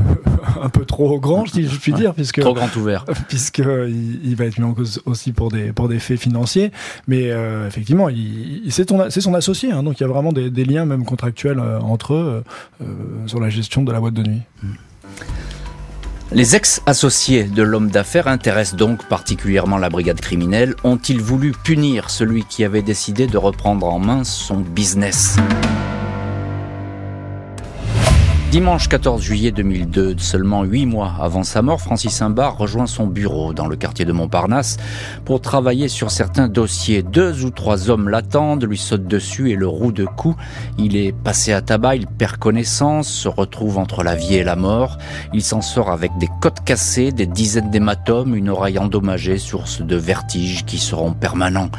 un 0.60 0.68
peu 0.68 0.84
trop 0.84 1.18
grand, 1.20 1.46
si 1.46 1.66
je 1.66 1.76
puis 1.76 1.92
dire, 1.92 2.14
puisque 2.14 2.40
trop 2.40 2.54
grand 2.54 2.74
ouvert, 2.76 3.04
puisque 3.28 3.58
il, 3.58 4.20
il 4.24 4.36
va 4.36 4.46
être 4.46 4.58
mis 4.58 4.64
en 4.64 4.74
cause 4.74 5.00
aussi 5.06 5.32
pour 5.32 5.50
des, 5.50 5.72
pour 5.72 5.88
des 5.88 5.98
faits 5.98 6.18
financiers. 6.18 6.72
Mais 7.06 7.30
euh, 7.30 7.66
effectivement, 7.66 8.08
il, 8.08 8.70
c'est, 8.70 8.88
son 8.88 9.34
associé. 9.34 9.72
Hein, 9.72 9.82
donc 9.82 10.00
il 10.00 10.02
y 10.02 10.04
a 10.04 10.08
vraiment 10.08 10.32
des, 10.32 10.64
liens 10.64 10.84
même 10.84 11.04
contractuels 11.04 11.58
euh, 11.58 11.80
entre 11.80 12.14
eux 12.14 12.44
euh, 12.80 12.84
sur 13.26 13.40
la 13.40 13.50
gestion 13.50 13.82
de 13.82 13.92
la 13.92 14.00
boîte 14.00 14.14
de 14.14 14.22
nuit. 14.22 14.42
Hmm. 14.62 14.74
Les 16.32 16.56
ex-associés 16.56 17.44
de 17.44 17.62
l'homme 17.62 17.90
d'affaires 17.90 18.26
intéressent 18.26 18.76
donc 18.76 19.06
particulièrement 19.06 19.76
la 19.76 19.90
brigade 19.90 20.20
criminelle. 20.20 20.74
Ont-ils 20.82 21.20
voulu 21.20 21.52
punir 21.52 22.08
celui 22.08 22.44
qui 22.44 22.64
avait 22.64 22.80
décidé 22.80 23.26
de 23.26 23.36
reprendre 23.36 23.86
en 23.86 23.98
main 23.98 24.24
son 24.24 24.56
business? 24.56 25.36
Dimanche 28.52 28.86
14 28.86 29.22
juillet 29.22 29.50
2002, 29.50 30.16
seulement 30.18 30.62
huit 30.62 30.84
mois 30.84 31.14
avant 31.22 31.42
sa 31.42 31.62
mort, 31.62 31.80
Francis 31.80 32.20
Imbar 32.20 32.58
rejoint 32.58 32.86
son 32.86 33.06
bureau 33.06 33.54
dans 33.54 33.66
le 33.66 33.76
quartier 33.76 34.04
de 34.04 34.12
Montparnasse 34.12 34.76
pour 35.24 35.40
travailler 35.40 35.88
sur 35.88 36.10
certains 36.10 36.48
dossiers. 36.48 37.02
Deux 37.02 37.46
ou 37.46 37.50
trois 37.50 37.88
hommes 37.88 38.10
l'attendent, 38.10 38.64
lui 38.64 38.76
sautent 38.76 39.06
dessus 39.06 39.50
et 39.50 39.56
le 39.56 39.66
roue 39.66 39.90
de 39.90 40.04
coups. 40.04 40.36
Il 40.76 40.96
est 40.96 41.12
passé 41.12 41.54
à 41.54 41.62
tabac, 41.62 41.96
il 41.96 42.06
perd 42.06 42.36
connaissance, 42.36 43.08
se 43.08 43.26
retrouve 43.26 43.78
entre 43.78 44.02
la 44.02 44.16
vie 44.16 44.34
et 44.34 44.44
la 44.44 44.54
mort. 44.54 44.98
Il 45.32 45.42
s'en 45.42 45.62
sort 45.62 45.90
avec 45.90 46.10
des 46.18 46.28
côtes 46.42 46.62
cassées, 46.62 47.10
des 47.10 47.24
dizaines 47.24 47.70
d'hématomes, 47.70 48.36
une 48.36 48.50
oreille 48.50 48.78
endommagée, 48.78 49.38
source 49.38 49.80
de 49.80 49.96
vertiges 49.96 50.66
qui 50.66 50.76
seront 50.76 51.14
permanents. 51.14 51.70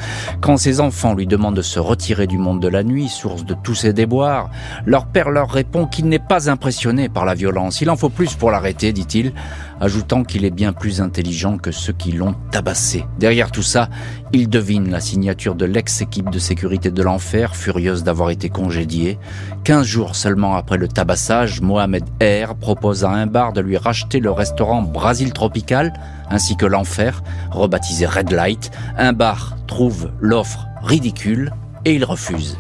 Quand 0.42 0.58
ses 0.58 0.80
enfants 0.80 1.14
lui 1.14 1.28
demandent 1.28 1.56
de 1.56 1.62
se 1.62 1.78
retirer 1.80 2.26
du 2.26 2.40
monde 2.40 2.64
de 2.64 2.68
la 2.68 2.84
nuit, 2.84 3.10
source 3.10 3.46
de 3.46 3.54
tous 3.54 3.76
ses 3.76 3.94
déboires, 3.94 4.50
leur 4.88 5.06
père 5.06 5.30
leur 5.30 5.52
répond 5.52 5.86
qu'il 5.86 6.10
n'est 6.10 6.18
pas 6.18 6.50
un 6.50 6.58
impressionné 6.64 7.10
par 7.10 7.26
la 7.26 7.34
violence. 7.34 7.82
Il 7.82 7.90
en 7.90 7.98
faut 7.98 8.08
plus 8.08 8.36
pour 8.36 8.50
l'arrêter, 8.50 8.94
dit-il, 8.94 9.34
ajoutant 9.82 10.24
qu'il 10.24 10.46
est 10.46 10.50
bien 10.50 10.72
plus 10.72 11.02
intelligent 11.02 11.58
que 11.58 11.74
ceux 11.74 11.92
qui 11.92 12.14
l'ont 12.14 12.36
tabassé. 12.52 13.04
Derrière 13.20 13.52
tout 13.52 13.62
ça, 13.62 13.90
il 14.32 14.48
devine 14.48 14.90
la 14.90 15.02
signature 15.02 15.56
de 15.56 15.66
l'ex-équipe 15.66 16.30
de 16.30 16.40
sécurité 16.40 16.90
de 16.90 17.04
l'enfer, 17.04 17.58
furieuse 17.58 18.06
d'avoir 18.06 18.30
été 18.30 18.48
congédiée. 18.48 19.20
Quinze 19.66 19.86
jours 19.86 20.16
seulement 20.16 20.56
après 20.56 20.78
le 20.78 20.88
tabassage, 20.88 21.60
Mohamed 21.60 22.06
R 22.22 22.56
propose 22.56 23.04
à 23.04 23.10
un 23.10 23.28
bar 23.28 23.52
de 23.52 23.60
lui 23.60 23.76
racheter 23.76 24.22
le 24.22 24.32
restaurant 24.32 24.84
Brasil 24.84 25.34
Tropical, 25.34 25.92
ainsi 26.30 26.56
que 26.56 26.66
l'enfer, 26.66 27.24
rebaptisé 27.52 28.06
Red 28.06 28.32
Light. 28.32 28.72
Un 28.98 29.12
bar 29.12 29.58
trouve 29.68 30.12
l'offre 30.22 30.66
ridicule 30.82 31.52
et 31.84 31.94
il 31.94 32.06
refuse. 32.06 32.58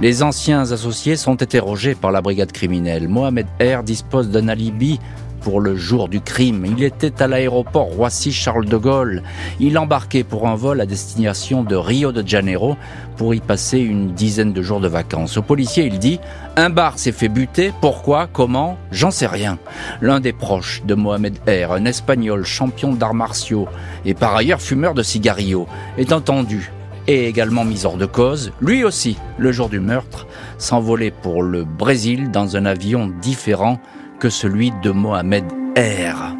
Les 0.00 0.24
anciens 0.24 0.72
associés 0.72 1.16
sont 1.16 1.40
interrogés 1.40 1.94
par 1.94 2.10
la 2.10 2.20
brigade 2.20 2.50
criminelle. 2.50 3.08
Mohamed 3.08 3.46
R 3.60 3.84
dispose 3.84 4.28
d'un 4.28 4.48
alibi 4.48 4.98
pour 5.40 5.60
le 5.60 5.76
jour 5.76 6.08
du 6.08 6.20
crime. 6.20 6.64
Il 6.66 6.82
était 6.82 7.22
à 7.22 7.28
l'aéroport 7.28 7.86
Roissy-Charles 7.86 8.64
de 8.64 8.76
Gaulle. 8.76 9.22
Il 9.60 9.78
embarquait 9.78 10.24
pour 10.24 10.48
un 10.48 10.56
vol 10.56 10.80
à 10.80 10.86
destination 10.86 11.62
de 11.62 11.76
Rio 11.76 12.10
de 12.10 12.26
Janeiro 12.26 12.76
pour 13.16 13.34
y 13.34 13.40
passer 13.40 13.78
une 13.78 14.14
dizaine 14.14 14.52
de 14.52 14.62
jours 14.62 14.80
de 14.80 14.88
vacances. 14.88 15.36
Au 15.36 15.42
policier, 15.42 15.84
il 15.84 16.00
dit 16.00 16.18
Un 16.56 16.70
bar 16.70 16.98
s'est 16.98 17.12
fait 17.12 17.28
buter. 17.28 17.72
Pourquoi? 17.80 18.26
Comment? 18.32 18.78
J'en 18.90 19.12
sais 19.12 19.26
rien. 19.26 19.58
L'un 20.00 20.18
des 20.18 20.32
proches 20.32 20.82
de 20.86 20.94
Mohamed 20.94 21.38
R, 21.46 21.72
un 21.72 21.84
espagnol 21.84 22.44
champion 22.44 22.94
d'arts 22.94 23.14
martiaux 23.14 23.68
et 24.04 24.14
par 24.14 24.34
ailleurs 24.34 24.60
fumeur 24.60 24.94
de 24.94 25.04
cigarillos, 25.04 25.68
est 25.98 26.12
entendu 26.12 26.72
et 27.06 27.26
également 27.26 27.64
mis 27.64 27.84
hors 27.84 27.96
de 27.96 28.06
cause, 28.06 28.52
lui 28.60 28.84
aussi, 28.84 29.16
le 29.38 29.52
jour 29.52 29.68
du 29.68 29.80
meurtre, 29.80 30.26
s'envolait 30.58 31.10
pour 31.10 31.42
le 31.42 31.64
Brésil 31.64 32.30
dans 32.30 32.56
un 32.56 32.66
avion 32.66 33.12
différent 33.20 33.78
que 34.18 34.30
celui 34.30 34.72
de 34.82 34.90
Mohamed 34.90 35.44
R. 35.76 36.34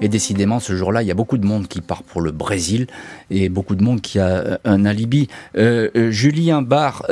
Et 0.00 0.08
décidément, 0.08 0.60
ce 0.60 0.76
jour-là, 0.76 1.02
il 1.02 1.08
y 1.08 1.10
a 1.10 1.14
beaucoup 1.14 1.38
de 1.38 1.46
monde 1.46 1.66
qui 1.66 1.80
part 1.80 2.04
pour 2.04 2.20
le 2.20 2.30
Brésil 2.30 2.86
et 3.30 3.48
beaucoup 3.48 3.74
de 3.74 3.82
monde 3.82 4.00
qui 4.00 4.18
a 4.20 4.28
euh, 4.28 4.58
un 4.64 4.84
alibi. 4.84 5.28
Euh, 5.56 5.90
euh, 5.96 6.10
Julien 6.10 6.62
Barre, 6.62 7.04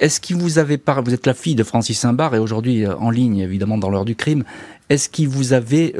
est-ce 0.00 0.20
qu'il 0.20 0.36
vous 0.36 0.58
avait 0.58 0.78
parlé, 0.78 1.04
vous 1.04 1.14
êtes 1.14 1.26
la 1.26 1.34
fille 1.34 1.54
de 1.54 1.62
Francis 1.62 2.04
Imbar 2.04 2.34
et 2.34 2.38
aujourd'hui 2.38 2.86
en 2.86 3.10
ligne, 3.10 3.38
évidemment, 3.38 3.78
dans 3.78 3.90
l'heure 3.90 4.04
du 4.04 4.16
crime, 4.16 4.44
est-ce 4.88 5.08
qu'il 5.08 5.28
vous 5.28 5.52
avait 5.52 5.94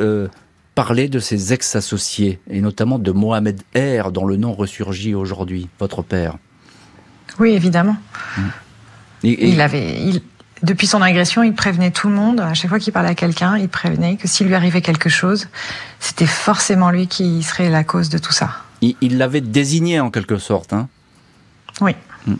parler 0.74 1.08
de 1.08 1.18
ses 1.18 1.52
ex-associés, 1.52 2.40
et 2.50 2.60
notamment 2.60 2.98
de 2.98 3.12
Mohamed 3.12 3.60
R, 3.76 4.10
dont 4.10 4.26
le 4.26 4.36
nom 4.36 4.52
ressurgit 4.52 5.14
aujourd'hui, 5.14 5.68
votre 5.78 6.02
père. 6.02 6.36
Oui, 7.38 7.50
évidemment. 7.50 7.96
Mmh. 8.36 8.42
Il 9.22 9.60
avait, 9.60 10.00
il, 10.02 10.20
depuis 10.62 10.86
son 10.86 11.00
agression, 11.00 11.42
il 11.42 11.54
prévenait 11.54 11.90
tout 11.90 12.08
le 12.08 12.14
monde. 12.14 12.40
À 12.40 12.54
chaque 12.54 12.68
fois 12.68 12.78
qu'il 12.78 12.92
parlait 12.92 13.10
à 13.10 13.14
quelqu'un, 13.14 13.56
il 13.56 13.68
prévenait 13.68 14.16
que 14.16 14.28
s'il 14.28 14.48
lui 14.48 14.54
arrivait 14.54 14.82
quelque 14.82 15.08
chose, 15.08 15.48
c'était 16.00 16.26
forcément 16.26 16.90
lui 16.90 17.06
qui 17.06 17.42
serait 17.42 17.70
la 17.70 17.84
cause 17.84 18.08
de 18.08 18.18
tout 18.18 18.32
ça. 18.32 18.50
Il 18.82 19.16
l'avait 19.16 19.40
désigné 19.40 20.00
en 20.00 20.10
quelque 20.10 20.36
sorte. 20.36 20.74
Hein 20.74 20.88
oui. 21.80 21.92
Mmh. 22.26 22.34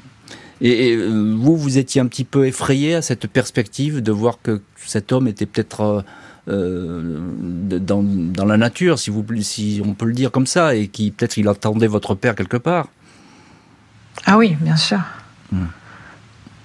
Et, 0.60 0.88
et, 0.88 0.96
euh, 0.96 1.34
vous, 1.36 1.56
vous 1.56 1.78
étiez 1.78 2.00
un 2.00 2.06
petit 2.06 2.24
peu 2.24 2.46
effrayé 2.46 2.94
à 2.94 3.02
cette 3.02 3.26
perspective 3.26 4.02
de 4.02 4.12
voir 4.12 4.38
que 4.42 4.60
cet 4.76 5.12
homme 5.12 5.26
était 5.26 5.46
peut-être 5.46 6.04
euh, 6.48 7.20
dans, 7.78 8.02
dans, 8.02 8.44
la 8.44 8.56
nature, 8.56 8.98
si, 8.98 9.10
vous, 9.10 9.24
si 9.40 9.80
on 9.84 9.94
peut 9.94 10.06
le 10.06 10.12
dire 10.12 10.30
comme 10.30 10.46
ça, 10.46 10.74
et 10.74 10.88
qui 10.88 11.10
peut-être 11.10 11.38
il 11.38 11.48
attendait 11.48 11.86
votre 11.86 12.14
père 12.14 12.34
quelque 12.34 12.58
part. 12.58 12.88
Ah 14.26 14.36
oui, 14.36 14.56
bien 14.60 14.76
sûr. 14.76 15.00
Hmm. 15.52 15.66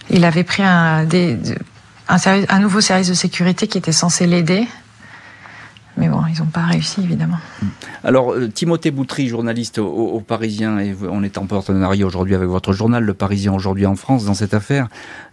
Il 0.10 0.26
avait 0.26 0.44
pris 0.44 0.64
un, 0.64 1.06
des, 1.06 1.38
un, 2.08 2.18
service, 2.18 2.46
un 2.50 2.60
nouveau 2.60 2.82
service 2.82 3.08
de 3.08 3.14
sécurité 3.14 3.68
qui 3.68 3.78
était 3.78 3.92
censé 3.92 4.28
l'aider. 4.28 4.68
Mais 5.98 6.08
bon, 6.08 6.24
ils 6.34 6.40
n'ont 6.40 6.50
pas 6.50 6.66
réussi, 6.66 7.02
évidemment. 7.02 7.40
Hmm. 7.62 7.68
Alors, 8.04 8.34
euh, 8.34 8.50
Timothée 8.50 8.92
Boutry, 8.92 9.28
journaliste 9.28 9.80
au, 9.80 10.20
Parisien, 10.20 10.80
et 10.80 10.96
on 11.10 11.24
est 11.24 11.38
en 11.38 11.46
partenariat 11.46 12.06
aujourd'hui 12.06 12.36
avec 12.36 12.50
votre 12.50 12.74
journal, 12.74 13.04
Le 13.04 13.14
Parisien 13.14 13.54
aujourd'hui 13.54 13.86
en 13.86 13.96
France, 13.96 14.26
dans 14.26 14.34
cette 14.34 14.54
affaire. 14.54 14.88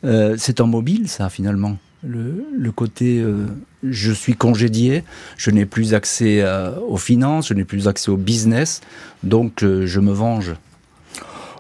Euh, 0.05 0.37
c'est 0.39 0.61
un 0.61 0.67
mobile, 0.67 1.09
ça, 1.09 1.31
finalement? 1.31 1.77
Le, 2.07 2.71
côté 2.73 3.19
euh, 3.19 3.47
je 3.83 4.13
suis 4.13 4.35
congédié, 4.35 5.05
je 5.37 5.51
n'ai 5.51 5.67
plus 5.67 5.95
accès 5.95 6.45
aux 6.89 6.97
finances, 6.97 7.49
je 7.49 7.55
n'ai 7.55 7.65
plus 7.65 7.89
accès 7.89 8.11
au 8.11 8.17
business, 8.17 8.81
donc 9.23 9.63
euh, 9.63 9.87
je 9.87 10.01
me 10.01 10.13
venge. 10.13 10.55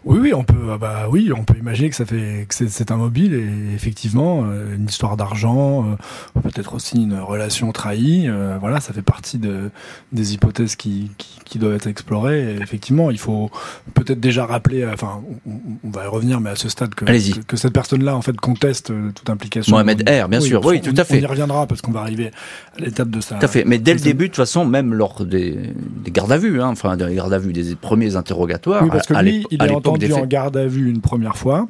Oui, 0.06 0.18
oui, 0.20 0.32
on 0.32 0.44
peut, 0.44 0.54
ah 0.72 0.78
bah 0.78 1.08
oui, 1.10 1.32
on 1.36 1.42
peut 1.42 1.58
imaginer 1.58 1.90
que 1.90 1.96
ça 1.96 2.06
fait 2.06 2.46
que 2.48 2.54
c'est 2.68 2.90
un 2.92 2.96
mobile 2.96 3.34
et 3.34 3.74
effectivement 3.74 4.44
euh, 4.44 4.76
une 4.76 4.84
histoire 4.84 5.16
d'argent, 5.16 5.84
euh, 5.84 6.40
peut-être 6.42 6.74
aussi 6.74 7.02
une 7.02 7.18
relation 7.18 7.72
trahie. 7.72 8.28
Euh, 8.28 8.56
voilà, 8.60 8.78
ça 8.78 8.92
fait 8.92 9.02
partie 9.02 9.38
de 9.38 9.70
des 10.12 10.34
hypothèses 10.34 10.76
qui, 10.76 11.10
qui, 11.18 11.40
qui 11.44 11.58
doivent 11.58 11.74
être 11.74 11.88
explorées. 11.88 12.54
Et 12.54 12.62
effectivement, 12.62 13.10
il 13.10 13.18
faut 13.18 13.50
peut-être 13.94 14.20
déjà 14.20 14.46
rappeler, 14.46 14.86
enfin, 14.86 15.22
on, 15.44 15.90
va 15.90 16.04
y 16.04 16.06
revenir, 16.06 16.40
mais 16.40 16.50
à 16.50 16.56
ce 16.56 16.68
stade 16.68 16.94
que 16.94 17.04
que, 17.04 17.40
que, 17.40 17.56
cette 17.56 17.72
personne-là 17.72 18.14
en 18.14 18.22
fait 18.22 18.36
conteste 18.36 18.92
toute 19.12 19.28
implication. 19.28 19.72
Mohamed 19.72 20.08
R, 20.08 20.28
bien 20.28 20.40
sûr, 20.40 20.64
oui, 20.64 20.80
tout 20.80 20.94
à 20.96 21.02
fait. 21.02 21.18
On 21.18 21.22
y 21.22 21.26
reviendra 21.26 21.66
parce 21.66 21.82
qu'on 21.82 21.90
va 21.90 22.02
arriver 22.02 22.30
à 22.78 22.80
l'étape 22.80 23.10
de 23.10 23.20
ça. 23.20 23.38
Tout 23.40 23.44
à 23.44 23.48
fait. 23.48 23.64
Mais 23.64 23.78
dès 23.78 23.94
le 23.94 24.00
début, 24.00 24.26
de 24.26 24.28
toute 24.28 24.36
façon, 24.36 24.64
même 24.64 24.94
lors 24.94 25.24
des, 25.24 25.74
des 26.04 26.12
gardes 26.12 26.30
à 26.30 26.38
vue, 26.38 26.62
hein, 26.62 26.68
enfin 26.68 26.96
des 26.96 27.12
gardes 27.12 27.32
à 27.32 27.38
vue, 27.40 27.52
des 27.52 27.74
premiers 27.74 28.14
interrogatoires, 28.14 28.84
oui, 28.84 28.90
parce 28.92 29.08
que 29.08 29.14
lui, 29.14 29.44
il 29.50 29.60
est 29.60 29.95
entendu 29.96 30.12
en 30.12 30.26
garde 30.26 30.56
à 30.56 30.66
vue 30.66 30.90
une 30.90 31.00
première 31.00 31.36
fois. 31.36 31.68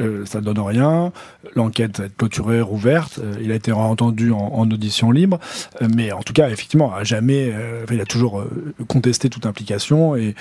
euh, 0.00 0.24
ça 0.26 0.40
donne 0.40 0.58
rien. 0.58 1.12
L'enquête 1.54 1.98
va 1.98 2.06
être 2.06 2.16
clôturée, 2.16 2.60
rouverte. 2.60 3.18
Euh, 3.18 3.34
il 3.42 3.52
a 3.52 3.54
été 3.54 3.72
entendu 3.72 4.32
en, 4.32 4.70
audition 4.70 5.10
libre, 5.10 5.38
euh, 5.80 5.88
mais 5.94 6.12
en 6.12 6.22
tout 6.22 6.32
cas, 6.32 6.48
effectivement, 6.48 6.94
à 6.94 7.04
jamais, 7.04 7.52
il 7.90 8.00
a 8.00 8.04
toujours 8.04 8.44
contesté 8.88 9.28
toute 9.28 9.46
implication 9.46 10.16
et 10.16 10.34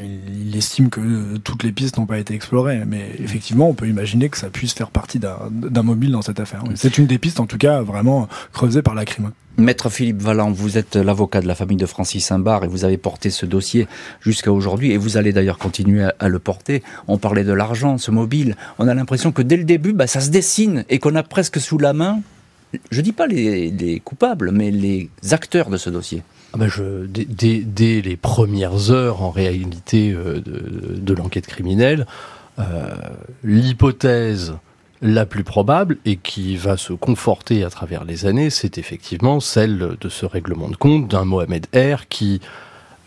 il, 0.00 0.56
estime 0.56 0.88
que 0.88 1.36
toutes 1.38 1.62
les 1.62 1.72
pistes 1.72 1.98
n'ont 1.98 2.06
pas 2.06 2.18
été 2.18 2.34
explorées. 2.34 2.82
Mais 2.86 3.10
effectivement, 3.18 3.68
on 3.68 3.74
peut 3.74 3.88
imaginer 3.88 4.28
que 4.28 4.38
ça 4.38 4.48
puisse 4.48 4.72
faire 4.72 4.90
partie 4.90 5.18
d'un 5.18 5.82
mobile 5.82 6.12
dans 6.12 6.22
cette 6.22 6.40
affaire. 6.40 6.62
C'est 6.74 6.98
une 6.98 7.06
des 7.06 7.18
pistes, 7.18 7.40
en 7.40 7.46
tout 7.46 7.58
cas, 7.58 7.82
vraiment 7.82 8.28
creusée 8.52 8.82
par 8.82 8.94
la 8.94 9.04
crime. 9.04 9.32
Maître 9.58 9.88
Philippe 9.88 10.20
Valland, 10.20 10.52
vous 10.52 10.76
êtes 10.76 10.96
l'avocat 10.96 11.40
de 11.40 11.46
la 11.46 11.54
famille 11.54 11.78
de 11.78 11.86
Francis 11.86 12.26
Saint-Bar 12.26 12.64
et 12.64 12.68
vous 12.68 12.84
avez 12.84 12.98
porté 12.98 13.30
ce 13.30 13.46
dossier 13.46 13.88
jusqu'à 14.20 14.52
aujourd'hui 14.52 14.92
et 14.92 14.98
vous 14.98 15.16
allez 15.16 15.32
d'ailleurs 15.32 15.56
continuer 15.56 16.06
à, 16.18 16.28
le 16.28 16.38
porter. 16.38 16.82
On 17.08 17.16
parlait 17.16 17.44
de 17.44 17.52
l'argent, 17.52 17.96
ce 17.96 18.10
mobile. 18.10 18.54
On 18.78 18.86
a 18.86 18.94
l'impression 18.94 19.32
que 19.32 19.40
dès 19.40 19.56
le 19.56 19.64
début, 19.64 19.94
bah, 19.94 20.06
ça 20.06 20.20
se 20.20 20.30
dessine 20.30 20.84
et 20.90 20.98
qu'on 20.98 21.14
a 21.14 21.22
presque 21.22 21.58
sous 21.58 21.78
la 21.78 21.94
main, 21.94 22.20
je 22.90 23.00
dis 23.00 23.12
pas 23.12 23.26
les, 23.26 24.02
coupables, 24.04 24.50
mais 24.50 24.70
les 24.70 25.08
acteurs 25.30 25.70
de 25.70 25.78
ce 25.78 25.88
dossier. 25.88 26.22
Ah 26.52 26.68
je, 26.68 27.06
dès, 27.06 28.00
les 28.02 28.16
premières 28.16 28.90
heures, 28.90 29.22
en 29.22 29.30
réalité, 29.30 30.12
euh, 30.12 30.40
de, 30.44 31.14
l'enquête 31.14 31.46
criminelle, 31.46 32.06
euh, 32.58 32.94
l'hypothèse 33.42 34.54
la 35.02 35.26
plus 35.26 35.44
probable 35.44 35.98
et 36.04 36.16
qui 36.16 36.56
va 36.56 36.76
se 36.76 36.92
conforter 36.92 37.64
à 37.64 37.70
travers 37.70 38.04
les 38.04 38.26
années, 38.26 38.50
c'est 38.50 38.78
effectivement 38.78 39.40
celle 39.40 39.96
de 40.00 40.08
ce 40.08 40.26
règlement 40.26 40.68
de 40.68 40.76
compte 40.76 41.08
d'un 41.08 41.24
Mohamed 41.24 41.66
R 41.74 42.08
qui 42.08 42.40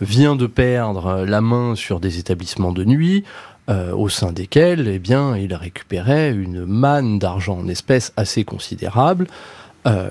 vient 0.01 0.35
de 0.35 0.47
perdre 0.47 1.25
la 1.25 1.41
main 1.41 1.75
sur 1.75 1.99
des 1.99 2.19
établissements 2.19 2.71
de 2.71 2.85
nuit, 2.85 3.23
euh, 3.69 3.91
au 3.93 4.09
sein 4.09 4.31
desquels 4.31 4.87
eh 4.87 4.99
bien, 4.99 5.37
il 5.37 5.53
récupérait 5.53 6.31
une 6.31 6.65
manne 6.65 7.19
d'argent 7.19 7.59
en 7.59 7.67
espèces 7.67 8.13
assez 8.17 8.43
considérable. 8.43 9.27
Euh, 9.85 10.09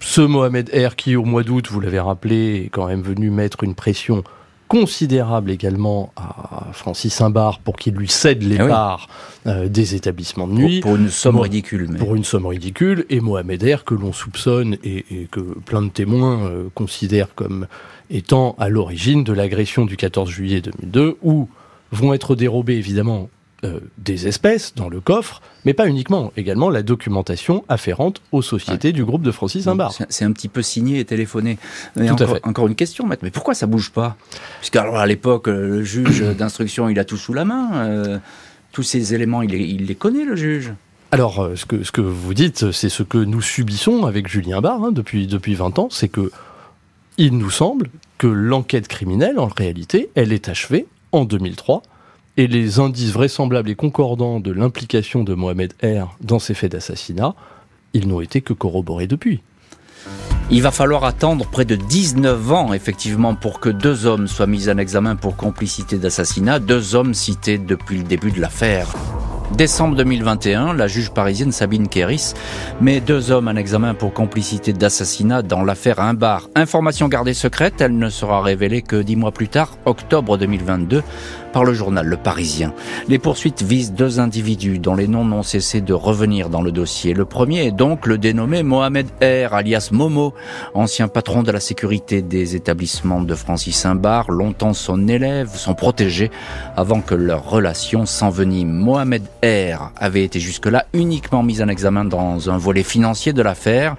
ce 0.00 0.20
Mohamed 0.20 0.70
R 0.70 0.96
qui, 0.96 1.16
au 1.16 1.24
mois 1.24 1.42
d'août, 1.42 1.68
vous 1.70 1.80
l'avez 1.80 2.00
rappelé, 2.00 2.64
est 2.64 2.68
quand 2.68 2.86
même 2.86 3.02
venu 3.02 3.30
mettre 3.30 3.64
une 3.64 3.74
pression 3.74 4.22
considérable 4.68 5.50
également 5.50 6.12
à 6.16 6.66
Francis 6.72 7.12
Saint-Bar 7.14 7.58
pour 7.60 7.76
qu'il 7.76 7.94
lui 7.94 8.08
cède 8.08 8.42
les 8.42 8.60
ah 8.60 8.66
parts 8.66 9.08
euh, 9.46 9.68
des 9.68 9.94
établissements 9.94 10.46
de 10.46 10.52
nuit. 10.52 10.80
Pour, 10.80 10.96
une 10.96 11.08
somme 11.08 11.38
ridicule. 11.38 11.96
Pour 11.98 12.14
une 12.14 12.24
somme 12.24 12.46
ridicule. 12.46 13.06
Et 13.08 13.20
Mohamed 13.20 13.62
R, 13.62 13.84
que 13.84 13.94
l'on 13.94 14.12
soupçonne 14.12 14.76
et, 14.84 15.26
que 15.30 15.40
plein 15.40 15.82
de 15.82 15.88
témoins 15.88 16.46
euh, 16.46 16.68
considèrent 16.74 17.34
comme 17.34 17.66
étant 18.10 18.54
à 18.58 18.68
l'origine 18.68 19.24
de 19.24 19.32
l'agression 19.32 19.84
du 19.84 19.96
14 19.96 20.30
juillet 20.30 20.60
2002, 20.60 21.16
où 21.22 21.48
vont 21.90 22.12
être 22.12 22.36
dérobés 22.36 22.76
évidemment 22.76 23.30
euh, 23.64 23.80
des 23.98 24.28
espèces 24.28 24.72
dans 24.76 24.88
le 24.88 25.00
coffre, 25.00 25.42
mais 25.64 25.74
pas 25.74 25.88
uniquement, 25.88 26.32
également 26.36 26.70
la 26.70 26.82
documentation 26.82 27.64
afférente 27.68 28.22
aux 28.30 28.40
sociétés 28.40 28.92
du 28.92 29.04
groupe 29.04 29.22
de 29.22 29.32
Francis 29.32 29.66
Imbar. 29.66 29.92
C'est 30.08 30.24
un 30.24 30.30
petit 30.30 30.46
peu 30.46 30.62
signé 30.62 31.00
et 31.00 31.04
téléphoné. 31.04 31.58
encore, 31.96 32.38
encore, 32.44 32.68
une 32.68 32.76
question, 32.76 33.04
maître, 33.04 33.24
mais 33.24 33.32
pourquoi 33.32 33.54
ça 33.54 33.66
bouge 33.66 33.90
pas? 33.90 34.16
Puisque 34.60 34.76
alors 34.76 34.98
à 34.98 35.06
l'époque, 35.06 35.48
euh, 35.48 35.78
le 35.78 35.82
juge 35.82 36.22
d'instruction, 36.38 36.88
il 36.88 37.00
a 37.00 37.04
tout 37.04 37.16
sous 37.16 37.34
la 37.34 37.44
main. 37.44 37.70
Euh, 37.74 38.18
tous 38.70 38.84
ces 38.84 39.12
éléments, 39.12 39.42
il 39.42 39.50
les, 39.50 39.64
il 39.64 39.86
les, 39.86 39.94
connaît, 39.96 40.24
le 40.24 40.36
juge? 40.36 40.72
Alors, 41.10 41.50
ce 41.56 41.66
que, 41.66 41.82
ce 41.82 41.90
que 41.90 42.00
vous 42.00 42.34
dites, 42.34 42.70
c'est 42.70 42.90
ce 42.90 43.02
que 43.02 43.18
nous 43.18 43.42
subissons 43.42 44.04
avec 44.04 44.28
Julien 44.28 44.60
Barre 44.60 44.84
hein, 44.84 44.92
depuis, 44.92 45.26
depuis 45.26 45.56
20 45.56 45.80
ans, 45.80 45.88
c'est 45.90 46.08
que 46.08 46.30
il 47.16 47.36
nous 47.36 47.50
semble 47.50 47.88
que 48.18 48.28
l'enquête 48.28 48.86
criminelle, 48.86 49.40
en 49.40 49.48
réalité, 49.48 50.10
elle 50.14 50.32
est 50.32 50.48
achevée 50.48 50.86
en 51.10 51.24
2003 51.24 51.82
et 52.38 52.46
les 52.46 52.78
indices 52.78 53.10
vraisemblables 53.10 53.68
et 53.68 53.74
concordants 53.74 54.38
de 54.38 54.52
l'implication 54.52 55.24
de 55.24 55.34
Mohamed 55.34 55.74
R 55.82 56.16
dans 56.20 56.38
ces 56.38 56.54
faits 56.54 56.70
d'assassinat, 56.70 57.34
ils 57.94 58.06
n'ont 58.06 58.20
été 58.20 58.42
que 58.42 58.52
corroborés 58.52 59.08
depuis. 59.08 59.42
Il 60.48 60.62
va 60.62 60.70
falloir 60.70 61.02
attendre 61.04 61.46
près 61.46 61.64
de 61.64 61.74
19 61.74 62.52
ans, 62.52 62.72
effectivement, 62.72 63.34
pour 63.34 63.58
que 63.58 63.68
deux 63.68 64.06
hommes 64.06 64.28
soient 64.28 64.46
mis 64.46 64.70
en 64.70 64.78
examen 64.78 65.16
pour 65.16 65.36
complicité 65.36 65.98
d'assassinat, 65.98 66.60
deux 66.60 66.94
hommes 66.94 67.12
cités 67.12 67.58
depuis 67.58 67.98
le 67.98 68.04
début 68.04 68.30
de 68.30 68.40
l'affaire. 68.40 68.94
Décembre 69.56 69.96
2021, 69.96 70.74
la 70.74 70.86
juge 70.88 71.10
parisienne 71.10 71.52
Sabine 71.52 71.88
Kéris 71.88 72.34
met 72.82 73.00
deux 73.00 73.30
hommes 73.30 73.48
en 73.48 73.56
examen 73.56 73.94
pour 73.94 74.12
complicité 74.12 74.74
d'assassinat 74.74 75.40
dans 75.40 75.64
l'affaire 75.64 76.00
Imbar. 76.00 76.48
Information 76.54 77.08
gardée 77.08 77.32
secrète, 77.32 77.80
elle 77.80 77.96
ne 77.96 78.10
sera 78.10 78.42
révélée 78.42 78.82
que 78.82 78.96
dix 79.00 79.16
mois 79.16 79.32
plus 79.32 79.48
tard, 79.48 79.78
octobre 79.86 80.36
2022, 80.36 81.02
par 81.52 81.64
le 81.64 81.72
journal 81.72 82.06
Le 82.06 82.18
Parisien. 82.18 82.74
Les 83.08 83.18
poursuites 83.18 83.62
visent 83.62 83.92
deux 83.92 84.20
individus 84.20 84.78
dont 84.78 84.94
les 84.94 85.08
noms 85.08 85.24
n'ont 85.24 85.42
cessé 85.42 85.80
de 85.80 85.94
revenir 85.94 86.50
dans 86.50 86.62
le 86.62 86.70
dossier. 86.70 87.14
Le 87.14 87.24
premier 87.24 87.66
est 87.66 87.72
donc 87.72 88.06
le 88.06 88.18
dénommé 88.18 88.62
Mohamed 88.62 89.06
R, 89.22 89.54
alias 89.54 89.88
Momo, 89.90 90.34
ancien 90.74 91.08
patron 91.08 91.42
de 91.42 91.50
la 91.50 91.60
sécurité 91.60 92.20
des 92.20 92.54
établissements 92.54 93.22
de 93.22 93.34
Francis 93.34 93.76
Saint-Bar, 93.76 94.30
longtemps 94.30 94.74
son 94.74 95.08
élève, 95.08 95.50
son 95.54 95.74
protégé, 95.74 96.30
avant 96.76 97.00
que 97.00 97.14
leur 97.14 97.48
relation 97.48 98.04
s'envenime. 98.04 98.70
R 99.44 99.92
avait 99.96 100.24
été 100.24 100.40
jusque-là 100.40 100.86
uniquement 100.92 101.42
mis 101.42 101.62
en 101.62 101.68
examen 101.68 102.04
dans 102.04 102.50
un 102.50 102.58
volet 102.58 102.82
financier 102.82 103.32
de 103.32 103.42
l'affaire. 103.42 103.96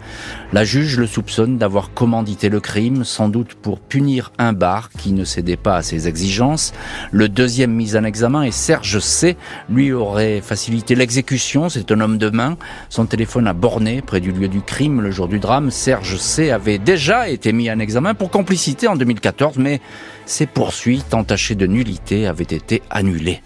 La 0.53 0.63
juge 0.63 0.97
le 0.97 1.07
soupçonne 1.07 1.57
d'avoir 1.57 1.93
commandité 1.93 2.49
le 2.49 2.59
crime, 2.59 3.03
sans 3.03 3.29
doute 3.29 3.53
pour 3.53 3.79
punir 3.79 4.31
un 4.37 4.53
bar 4.53 4.89
qui 4.89 5.11
ne 5.11 5.23
cédait 5.23 5.57
pas 5.57 5.77
à 5.77 5.83
ses 5.83 6.07
exigences. 6.07 6.73
Le 7.11 7.29
deuxième 7.29 7.73
mis 7.73 7.95
en 7.95 8.03
examen 8.03 8.43
est 8.43 8.51
Serge 8.51 8.99
C. 8.99 9.37
Lui 9.69 9.91
aurait 9.91 10.41
facilité 10.41 10.95
l'exécution, 10.95 11.69
c'est 11.69 11.91
un 11.91 12.01
homme 12.01 12.17
de 12.17 12.29
main. 12.29 12.57
Son 12.89 13.05
téléphone 13.05 13.47
a 13.47 13.53
borné 13.53 14.01
près 14.01 14.19
du 14.19 14.31
lieu 14.31 14.47
du 14.47 14.61
crime 14.61 15.01
le 15.01 15.11
jour 15.11 15.27
du 15.27 15.39
drame. 15.39 15.71
Serge 15.71 16.17
C. 16.17 16.51
avait 16.51 16.79
déjà 16.79 17.29
été 17.29 17.53
mis 17.53 17.71
en 17.71 17.79
examen 17.79 18.13
pour 18.13 18.29
complicité 18.29 18.87
en 18.87 18.95
2014, 18.95 19.57
mais 19.57 19.81
ses 20.25 20.45
poursuites 20.45 21.13
entachées 21.13 21.55
de 21.55 21.67
nullité 21.67 22.27
avaient 22.27 22.43
été 22.43 22.83
annulées. 22.89 23.41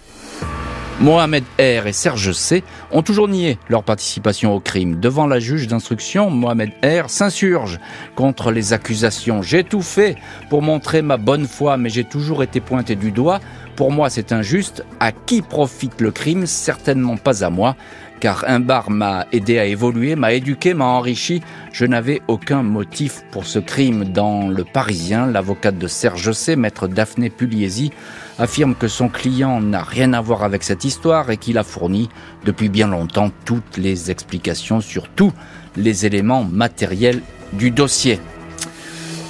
Mohamed 1.00 1.44
R 1.60 1.88
et 1.88 1.92
Serge 1.92 2.32
C 2.32 2.64
ont 2.92 3.02
toujours 3.02 3.28
nié 3.28 3.58
leur 3.68 3.84
participation 3.84 4.54
au 4.54 4.60
crime. 4.60 5.00
Devant 5.00 5.28
la 5.28 5.40
juge 5.40 5.68
d'instruction, 5.68 6.30
Mohamed 6.30 6.72
R 6.84 7.10
s'insurge 7.10 7.80
contre 8.16 8.52
les 8.52 8.74
accusations. 8.74 9.42
J'ai 9.42 9.64
tout 9.64 9.82
fait 9.82 10.16
pour 10.50 10.62
montrer 10.62 11.02
ma 11.02 11.18
bonne 11.18 11.48
foi, 11.48 11.78
mais 11.78 11.90
j'ai 11.90 12.04
toujours 12.04 12.44
été 12.44 12.62
pointé 12.62 12.96
du 12.96 13.12
doigt. 13.12 13.40
Pour 13.76 13.92
moi, 13.92 14.10
c'est 14.10 14.32
injuste. 14.32 14.86
À 15.00 15.12
qui 15.12 15.42
profite 15.42 16.00
le 16.00 16.12
crime? 16.12 16.46
Certainement 16.46 17.18
pas 17.18 17.44
à 17.44 17.50
moi 17.50 17.76
car 18.24 18.46
un 18.48 18.62
bar 18.62 18.90
m'a 18.90 19.26
aidé 19.34 19.60
à 19.60 19.66
évoluer, 19.66 20.16
m'a 20.16 20.32
éduqué, 20.32 20.74
m'a 20.74 20.86
enrichi. 20.86 21.42
Je 21.74 21.84
n'avais 21.84 22.22
aucun 22.30 22.64
motif 22.64 23.22
pour 23.32 23.46
ce 23.46 23.60
crime. 23.60 24.06
Dans 24.06 24.48
Le 24.48 24.64
Parisien, 24.64 25.28
l'avocate 25.28 25.78
de 25.78 25.88
Serge 25.88 26.32
C, 26.32 26.56
maître 26.56 26.88
Daphné 26.88 27.30
Pugliesi, 27.30 27.92
affirme 28.40 28.76
que 28.76 28.88
son 28.88 29.10
client 29.10 29.62
n'a 29.62 29.84
rien 29.84 30.14
à 30.14 30.22
voir 30.22 30.44
avec 30.44 30.64
cette 30.64 30.86
histoire 30.86 31.30
et 31.30 31.38
qu'il 31.38 31.58
a 31.58 31.64
fourni 31.64 32.10
depuis 32.46 32.70
bien 32.70 32.88
longtemps 32.88 33.32
toutes 33.46 33.78
les 33.78 34.12
explications 34.12 34.82
sur 34.82 35.10
tous 35.10 35.34
les 35.76 36.06
éléments 36.06 36.44
matériels 36.44 37.22
du 37.54 37.72
dossier. 37.72 38.20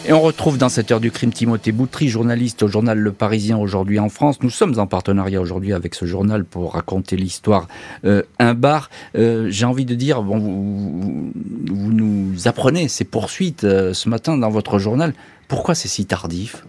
Et 0.05 0.11
on 0.11 0.19
retrouve 0.19 0.57
dans 0.57 0.67
cette 0.67 0.91
heure 0.91 0.99
du 0.99 1.11
crime 1.11 1.31
Timothée 1.31 1.71
Boutry, 1.71 2.09
journaliste 2.09 2.61
au 2.63 2.67
journal 2.67 2.99
Le 2.99 3.13
Parisien 3.13 3.57
aujourd'hui 3.57 3.99
en 3.99 4.09
France. 4.09 4.41
Nous 4.41 4.49
sommes 4.49 4.77
en 4.77 4.85
partenariat 4.85 5.39
aujourd'hui 5.39 5.71
avec 5.71 5.95
ce 5.95 6.03
journal 6.03 6.43
pour 6.43 6.73
raconter 6.73 7.15
l'histoire 7.15 7.69
euh, 8.03 8.21
un 8.37 8.53
bar. 8.53 8.89
Euh, 9.15 9.47
j'ai 9.49 9.65
envie 9.65 9.85
de 9.85 9.95
dire, 9.95 10.21
vous, 10.21 11.31
nous 11.33 12.33
apprenez 12.49 12.89
ces 12.89 13.05
poursuites 13.05 13.63
euh, 13.63 13.93
ce 13.93 14.09
matin 14.09 14.37
dans 14.37 14.49
votre 14.49 14.77
journal. 14.77 15.13
Pourquoi 15.47 15.73
c'est 15.73 15.87
si 15.87 16.05
tardif? 16.05 16.65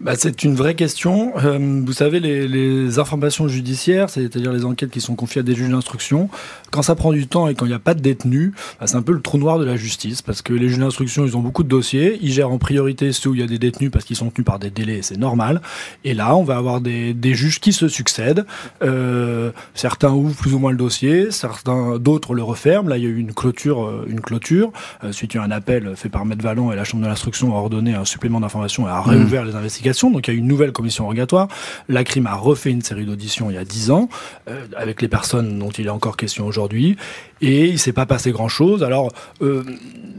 Bah, 0.00 0.12
c'est 0.16 0.44
une 0.44 0.54
vraie 0.54 0.74
question. 0.74 1.32
Euh, 1.38 1.58
vous 1.84 1.92
savez, 1.92 2.20
les, 2.20 2.46
les 2.46 2.98
informations 2.98 3.48
judiciaires, 3.48 4.10
c'est-à-dire 4.10 4.52
les 4.52 4.64
enquêtes 4.64 4.90
qui 4.90 5.00
sont 5.00 5.14
confiées 5.14 5.40
à 5.40 5.42
des 5.42 5.54
juges 5.54 5.70
d'instruction, 5.70 6.28
quand 6.76 6.82
ça 6.82 6.94
prend 6.94 7.12
du 7.12 7.26
temps 7.26 7.48
et 7.48 7.54
quand 7.54 7.64
il 7.64 7.70
n'y 7.70 7.74
a 7.74 7.80
pas 7.80 7.94
de 7.94 8.00
détenus, 8.00 8.52
bah, 8.78 8.86
c'est 8.86 8.96
un 8.96 9.02
peu 9.02 9.12
le 9.12 9.20
trou 9.20 9.38
noir 9.38 9.58
de 9.58 9.64
la 9.64 9.76
justice, 9.76 10.22
parce 10.22 10.42
que 10.42 10.52
les 10.52 10.68
juges 10.68 10.78
d'instruction, 10.78 11.24
ils 11.24 11.36
ont 11.36 11.40
beaucoup 11.40 11.62
de 11.64 11.68
dossiers, 11.68 12.18
ils 12.22 12.32
gèrent 12.32 12.50
en 12.50 12.58
priorité 12.58 13.12
ceux 13.12 13.30
où 13.30 13.34
il 13.34 13.40
y 13.40 13.44
a 13.44 13.46
des 13.46 13.58
détenus 13.58 13.90
parce 13.90 14.04
qu'ils 14.04 14.16
sont 14.16 14.30
tenus 14.30 14.44
par 14.44 14.58
des 14.58 14.70
délais, 14.70 15.00
c'est 15.02 15.18
normal. 15.18 15.60
Et 16.04 16.14
là, 16.14 16.36
on 16.36 16.44
va 16.44 16.56
avoir 16.56 16.80
des, 16.80 17.14
des 17.14 17.34
juges 17.34 17.60
qui 17.60 17.72
se 17.72 17.88
succèdent. 17.88 18.46
Euh, 18.82 19.50
certains 19.74 20.12
ouvrent 20.12 20.36
plus 20.36 20.54
ou 20.54 20.58
moins 20.58 20.70
le 20.70 20.76
dossier, 20.76 21.30
certains 21.30 21.98
d'autres 21.98 22.34
le 22.34 22.42
referment. 22.42 22.88
Là, 22.88 22.98
il 22.98 23.04
y 23.04 23.06
a 23.06 23.10
eu 23.10 23.18
une 23.18 23.32
clôture, 23.32 23.84
euh, 23.84 24.06
une 24.08 24.20
clôture 24.20 24.72
euh, 25.04 25.12
suite 25.12 25.34
à 25.36 25.42
un 25.42 25.50
appel 25.50 25.94
fait 25.96 26.08
par 26.08 26.24
Maître 26.24 26.42
Vallon 26.42 26.72
et 26.72 26.76
la 26.76 26.84
Chambre 26.84 27.02
de 27.02 27.08
l'instruction 27.08 27.54
a 27.54 27.58
ordonné 27.58 27.94
un 27.94 28.04
supplément 28.04 28.40
d'information 28.40 28.86
et 28.86 28.90
a 28.90 29.00
réouvert 29.00 29.44
les 29.44 29.54
investigations 29.54 29.66
investigation. 29.66 30.10
Donc 30.10 30.28
il 30.28 30.34
y 30.34 30.36
a 30.36 30.38
une 30.38 30.46
nouvelle 30.46 30.72
commission 30.72 31.06
rogatoire. 31.06 31.48
La 31.88 32.04
crime 32.04 32.26
a 32.26 32.34
refait 32.34 32.70
une 32.70 32.82
série 32.82 33.04
d'auditions 33.04 33.50
il 33.50 33.54
y 33.54 33.58
a 33.58 33.64
dix 33.64 33.90
ans 33.90 34.08
euh, 34.48 34.64
avec 34.76 35.02
les 35.02 35.08
personnes 35.08 35.58
dont 35.58 35.70
il 35.70 35.86
est 35.86 35.90
encore 35.90 36.16
question 36.16 36.46
aujourd'hui 36.46 36.65
et 36.72 37.66
il 37.66 37.78
s'est 37.78 37.92
pas 37.92 38.06
passé 38.06 38.30
grand 38.30 38.48
chose. 38.48 38.82
Alors 38.82 39.12
euh, 39.42 39.64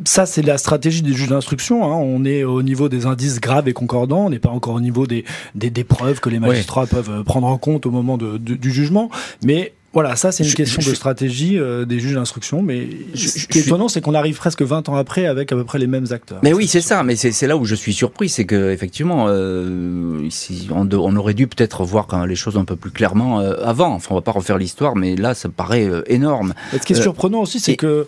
ça 0.05 0.25
c'est 0.25 0.41
la 0.41 0.57
stratégie 0.57 1.01
des 1.01 1.13
juges 1.13 1.29
d'instruction. 1.29 1.83
Hein. 1.83 1.95
On 1.95 2.25
est 2.25 2.43
au 2.43 2.61
niveau 2.61 2.89
des 2.89 3.05
indices 3.05 3.39
graves 3.39 3.67
et 3.67 3.73
concordants. 3.73 4.25
On 4.25 4.29
n'est 4.29 4.39
pas 4.39 4.49
encore 4.49 4.75
au 4.75 4.81
niveau 4.81 5.07
des, 5.07 5.25
des, 5.55 5.69
des 5.69 5.83
preuves 5.83 6.19
que 6.19 6.29
les 6.29 6.39
magistrats 6.39 6.87
peuvent 6.87 7.23
prendre 7.23 7.47
en 7.47 7.57
compte 7.57 7.85
au 7.85 7.91
moment 7.91 8.17
de, 8.17 8.37
du 8.37 8.71
jugement. 8.71 9.09
Mais 9.43 9.73
voilà, 9.93 10.15
ça 10.15 10.31
c'est 10.31 10.43
une 10.43 10.53
question 10.53 10.81
de 10.87 10.95
stratégie 10.95 11.57
euh, 11.57 11.85
des 11.85 11.99
juges 11.99 12.15
d'instruction, 12.15 12.61
mais 12.61 12.89
ce 13.15 13.47
qui 13.47 13.59
est 13.59 13.61
étonnant, 13.61 13.87
c'est 13.87 14.01
qu'on 14.01 14.13
arrive 14.13 14.37
presque 14.37 14.61
20 14.61 14.89
ans 14.89 14.95
après 14.95 15.25
avec 15.25 15.51
à 15.51 15.55
peu 15.55 15.63
près 15.63 15.79
les 15.79 15.87
mêmes 15.87 16.07
acteurs. 16.11 16.39
Mais 16.43 16.53
oui, 16.53 16.67
c'est 16.67 16.81
ça, 16.81 17.03
mais 17.03 17.15
c'est 17.15 17.47
là 17.47 17.55
où 17.55 17.63
je 17.65 17.73
suis 17.73 17.93
surpris, 17.93 18.27
c'est 18.27 18.45
que 18.45 18.71
effectivement, 18.71 19.25
euh, 19.29 20.21
ici, 20.23 20.67
on, 20.71 20.87
on, 20.91 21.15
aurait 21.15 21.33
dû 21.33 21.47
peut-être 21.47 21.83
voir 21.83 22.05
quand 22.05 22.25
les 22.25 22.35
choses 22.35 22.57
un 22.57 22.65
peu 22.65 22.75
plus 22.75 22.91
clairement 22.91 23.39
euh, 23.39 23.55
avant. 23.63 23.93
Enfin, 23.93 24.09
on 24.11 24.15
va 24.15 24.21
pas 24.21 24.33
refaire 24.33 24.57
l'histoire, 24.57 24.95
mais 24.95 25.15
là, 25.15 25.33
ça 25.33 25.49
paraît 25.49 25.87
euh, 25.87 26.03
énorme. 26.07 26.53
ce 26.73 26.77
qui 26.79 26.93
est 26.93 27.01
surprenant 27.01 27.41
aussi, 27.41 27.59
c'est 27.59 27.77
que 27.77 28.07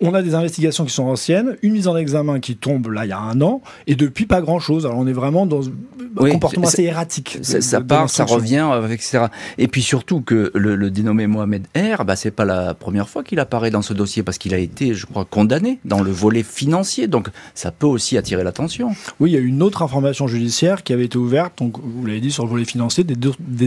on 0.00 0.14
a 0.14 0.22
des 0.22 0.34
investigations 0.34 0.84
qui 0.84 0.92
sont 0.92 1.04
anciennes, 1.04 1.56
une 1.62 1.72
mise 1.72 1.88
en 1.88 1.96
examen 1.96 2.40
qui 2.40 2.56
tombe 2.56 2.90
là 2.90 3.04
il 3.04 3.08
y 3.08 3.12
a 3.12 3.18
un 3.18 3.40
an, 3.40 3.62
et 3.86 3.94
depuis 3.94 4.26
pas 4.26 4.40
grand 4.40 4.58
chose. 4.58 4.86
Alors 4.86 4.98
on 4.98 5.06
est 5.06 5.12
vraiment 5.12 5.46
dans 5.46 5.68
un 5.68 6.30
comportement 6.30 6.66
assez 6.66 6.82
erratique. 6.82 7.38
ça 7.42 7.80
part, 7.80 8.10
ça 8.10 8.24
revient, 8.24 8.68
etc. 8.90 9.26
Et 9.56 9.68
puis 9.68 9.82
surtout 9.82 10.20
que 10.20 10.50
le, 10.54 10.90
dénommé 10.90 11.26
Mohamed 11.26 11.66
R, 11.76 12.04
bah, 12.04 12.16
c'est 12.16 12.30
pas 12.30 12.44
la 12.44 12.74
première 12.74 13.08
fois 13.08 13.22
qu'il 13.22 13.38
apparaît 13.40 13.70
dans 13.70 13.82
ce 13.82 13.92
dossier 13.92 14.22
parce 14.22 14.38
qu'il 14.38 14.54
a 14.54 14.58
été, 14.58 14.94
je 14.94 15.06
crois, 15.06 15.24
condamné 15.24 15.78
dans 15.84 16.02
le 16.02 16.10
volet 16.10 16.42
financier. 16.42 17.06
Donc 17.06 17.28
ça 17.54 17.70
peut 17.70 17.86
aussi 17.86 18.18
attirer 18.18 18.42
l'attention. 18.42 18.94
Oui, 19.20 19.30
il 19.30 19.34
y 19.34 19.36
a 19.36 19.40
une 19.40 19.62
autre 19.62 19.82
information 19.82 20.26
judiciaire 20.26 20.82
qui 20.82 20.92
avait 20.92 21.04
été 21.04 21.18
ouverte, 21.18 21.58
donc 21.58 21.76
vous 21.82 22.06
l'avez 22.06 22.20
dit 22.20 22.32
sur 22.32 22.44
le 22.44 22.50
volet 22.50 22.64
financier, 22.64 23.04
des, 23.04 23.16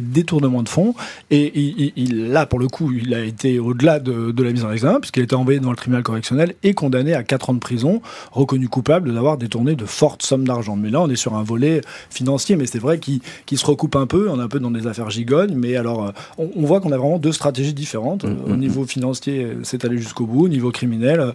détournements 0.01 0.63
de 0.63 0.69
fonds. 0.69 0.93
Et 1.29 1.51
il, 1.95 2.31
là, 2.31 2.45
pour 2.45 2.59
le 2.59 2.67
coup, 2.67 2.91
il 2.91 3.13
a 3.13 3.23
été 3.23 3.59
au-delà 3.59 3.99
de, 3.99 4.31
de 4.31 4.43
la 4.43 4.51
mise 4.51 4.65
en 4.65 4.71
examen 4.71 4.99
puisqu'il 4.99 5.21
a 5.21 5.23
été 5.23 5.35
envoyé 5.35 5.59
devant 5.59 5.71
le 5.71 5.77
tribunal 5.77 6.00
correctionnel 6.01 6.55
et 6.63 6.73
condamné 6.73 7.13
à 7.13 7.23
4 7.23 7.51
ans 7.51 7.53
de 7.53 7.59
prison, 7.59 8.01
reconnu 8.31 8.67
coupable 8.67 9.13
d'avoir 9.13 9.37
détourné 9.37 9.75
de 9.75 9.85
fortes 9.85 10.23
sommes 10.23 10.47
d'argent. 10.47 10.75
Mais 10.75 10.89
là, 10.89 11.01
on 11.01 11.09
est 11.09 11.15
sur 11.15 11.35
un 11.35 11.43
volet 11.43 11.81
financier, 12.09 12.55
mais 12.55 12.65
c'est 12.65 12.79
vrai 12.79 12.99
qu'il 12.99 13.21
se 13.57 13.65
recoupe 13.65 13.95
un 13.95 14.07
peu, 14.07 14.29
on 14.29 14.39
est 14.39 14.43
un 14.43 14.47
peu 14.47 14.59
dans 14.59 14.71
des 14.71 14.87
affaires 14.87 15.09
gigognes, 15.09 15.55
mais 15.55 15.75
alors 15.75 16.05
euh, 16.05 16.11
on, 16.37 16.65
voit 16.65 16.81
qu'on 16.81 16.91
a 16.91 16.97
vraiment 16.97 17.19
deux 17.19 17.31
stratégies 17.31 17.73
différentes. 17.73 18.23
Mmh, 18.23 18.37
au 18.45 18.49
mmh, 18.49 18.57
niveau 18.57 18.83
mmh. 18.83 18.87
financier, 18.87 19.47
c'est 19.63 19.85
allé 19.85 19.97
jusqu'au 19.97 20.25
bout, 20.25 20.45
au 20.45 20.49
niveau 20.49 20.71
criminel, 20.71 21.33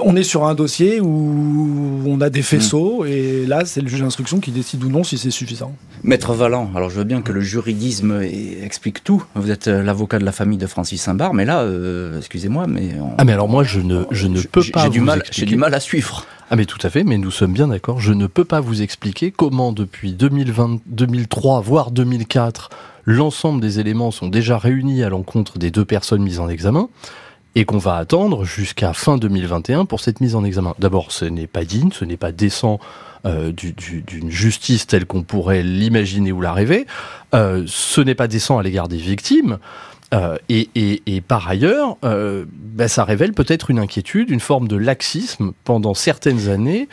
on 0.00 0.16
est 0.16 0.22
sur 0.22 0.44
un 0.44 0.54
dossier 0.54 1.00
où 1.00 2.02
on 2.06 2.20
a 2.20 2.30
des 2.30 2.42
faisceaux 2.42 3.04
hmm. 3.04 3.08
et 3.08 3.46
là 3.46 3.64
c'est 3.64 3.80
le 3.80 3.88
juge 3.88 4.00
d'instruction 4.00 4.40
qui 4.40 4.50
décide 4.50 4.82
ou 4.84 4.88
non 4.88 5.04
si 5.04 5.18
c'est 5.18 5.30
suffisant. 5.30 5.74
Maître 6.02 6.34
Valland, 6.34 6.70
alors 6.74 6.90
je 6.90 6.96
veux 6.96 7.04
bien 7.04 7.22
que 7.22 7.32
le 7.32 7.40
juridisme 7.40 8.20
explique 8.62 9.02
tout. 9.02 9.24
Vous 9.34 9.50
êtes 9.50 9.68
euh, 9.68 9.82
l'avocat 9.82 10.18
de 10.18 10.24
la 10.24 10.32
famille 10.32 10.58
de 10.58 10.66
Francis 10.66 11.02
Saint-Bar, 11.02 11.34
mais 11.34 11.44
là, 11.44 11.60
euh, 11.60 12.18
excusez-moi, 12.18 12.66
mais 12.66 12.94
ah 13.18 13.24
mais 13.24 13.32
alors 13.32 13.48
moi 13.48 13.64
je 13.64 13.80
ne 13.80 14.04
je 14.10 14.26
ne 14.26 14.40
peux 14.40 14.62
pas. 14.72 14.84
J'ai 14.84 14.90
du 14.90 15.00
mal, 15.00 15.22
j'ai 15.30 15.46
du 15.46 15.56
mal 15.56 15.74
à 15.74 15.80
suivre. 15.80 16.26
Ah 16.50 16.56
mais 16.56 16.64
tout 16.64 16.78
à 16.82 16.90
fait, 16.90 17.02
mais 17.02 17.18
nous 17.18 17.32
sommes 17.32 17.52
bien 17.52 17.68
d'accord. 17.68 17.98
Je 17.98 18.12
ne 18.12 18.28
peux 18.28 18.44
pas 18.44 18.60
vous 18.60 18.82
expliquer 18.82 19.32
comment 19.32 19.72
depuis 19.72 20.12
2020, 20.12 20.80
2003 20.86 21.60
voire 21.60 21.90
2004 21.90 22.70
l'ensemble 23.06 23.60
des 23.60 23.80
éléments 23.80 24.10
sont 24.10 24.28
déjà 24.28 24.58
réunis 24.58 25.02
à 25.02 25.08
l'encontre 25.08 25.58
des 25.58 25.70
deux 25.70 25.84
personnes 25.84 26.22
mises 26.22 26.40
en 26.40 26.48
examen 26.48 26.88
et 27.56 27.64
qu'on 27.64 27.78
va 27.78 27.96
attendre 27.96 28.44
jusqu'à 28.44 28.92
fin 28.92 29.16
2021 29.16 29.86
pour 29.86 30.00
cette 30.00 30.20
mise 30.20 30.36
en 30.36 30.44
examen. 30.44 30.74
D'abord, 30.78 31.10
ce 31.10 31.24
n'est 31.24 31.46
pas 31.46 31.64
digne, 31.64 31.90
ce 31.90 32.04
n'est 32.04 32.18
pas 32.18 32.30
décent 32.30 32.78
euh, 33.24 33.50
d'une 33.50 34.30
justice 34.30 34.86
telle 34.86 35.06
qu'on 35.06 35.22
pourrait 35.22 35.62
l'imaginer 35.62 36.32
ou 36.32 36.42
la 36.42 36.52
rêver. 36.52 36.86
Euh, 37.34 37.64
ce 37.66 38.02
n'est 38.02 38.14
pas 38.14 38.28
décent 38.28 38.58
à 38.58 38.62
l'égard 38.62 38.88
des 38.88 38.98
victimes. 38.98 39.58
Euh, 40.14 40.36
et, 40.50 41.20
par 41.26 41.48
ailleurs, 41.48 41.96
ben 42.02 42.88
ça 42.88 43.04
révèle 43.04 43.32
peut-être 43.32 43.70
une 43.70 43.78
inquiétude, 43.78 44.30
une 44.30 44.38
forme 44.38 44.68
de 44.68 44.76
laxisme 44.76 45.52
pendant 45.64 45.94
certaines 45.94 46.50
années 46.50 46.88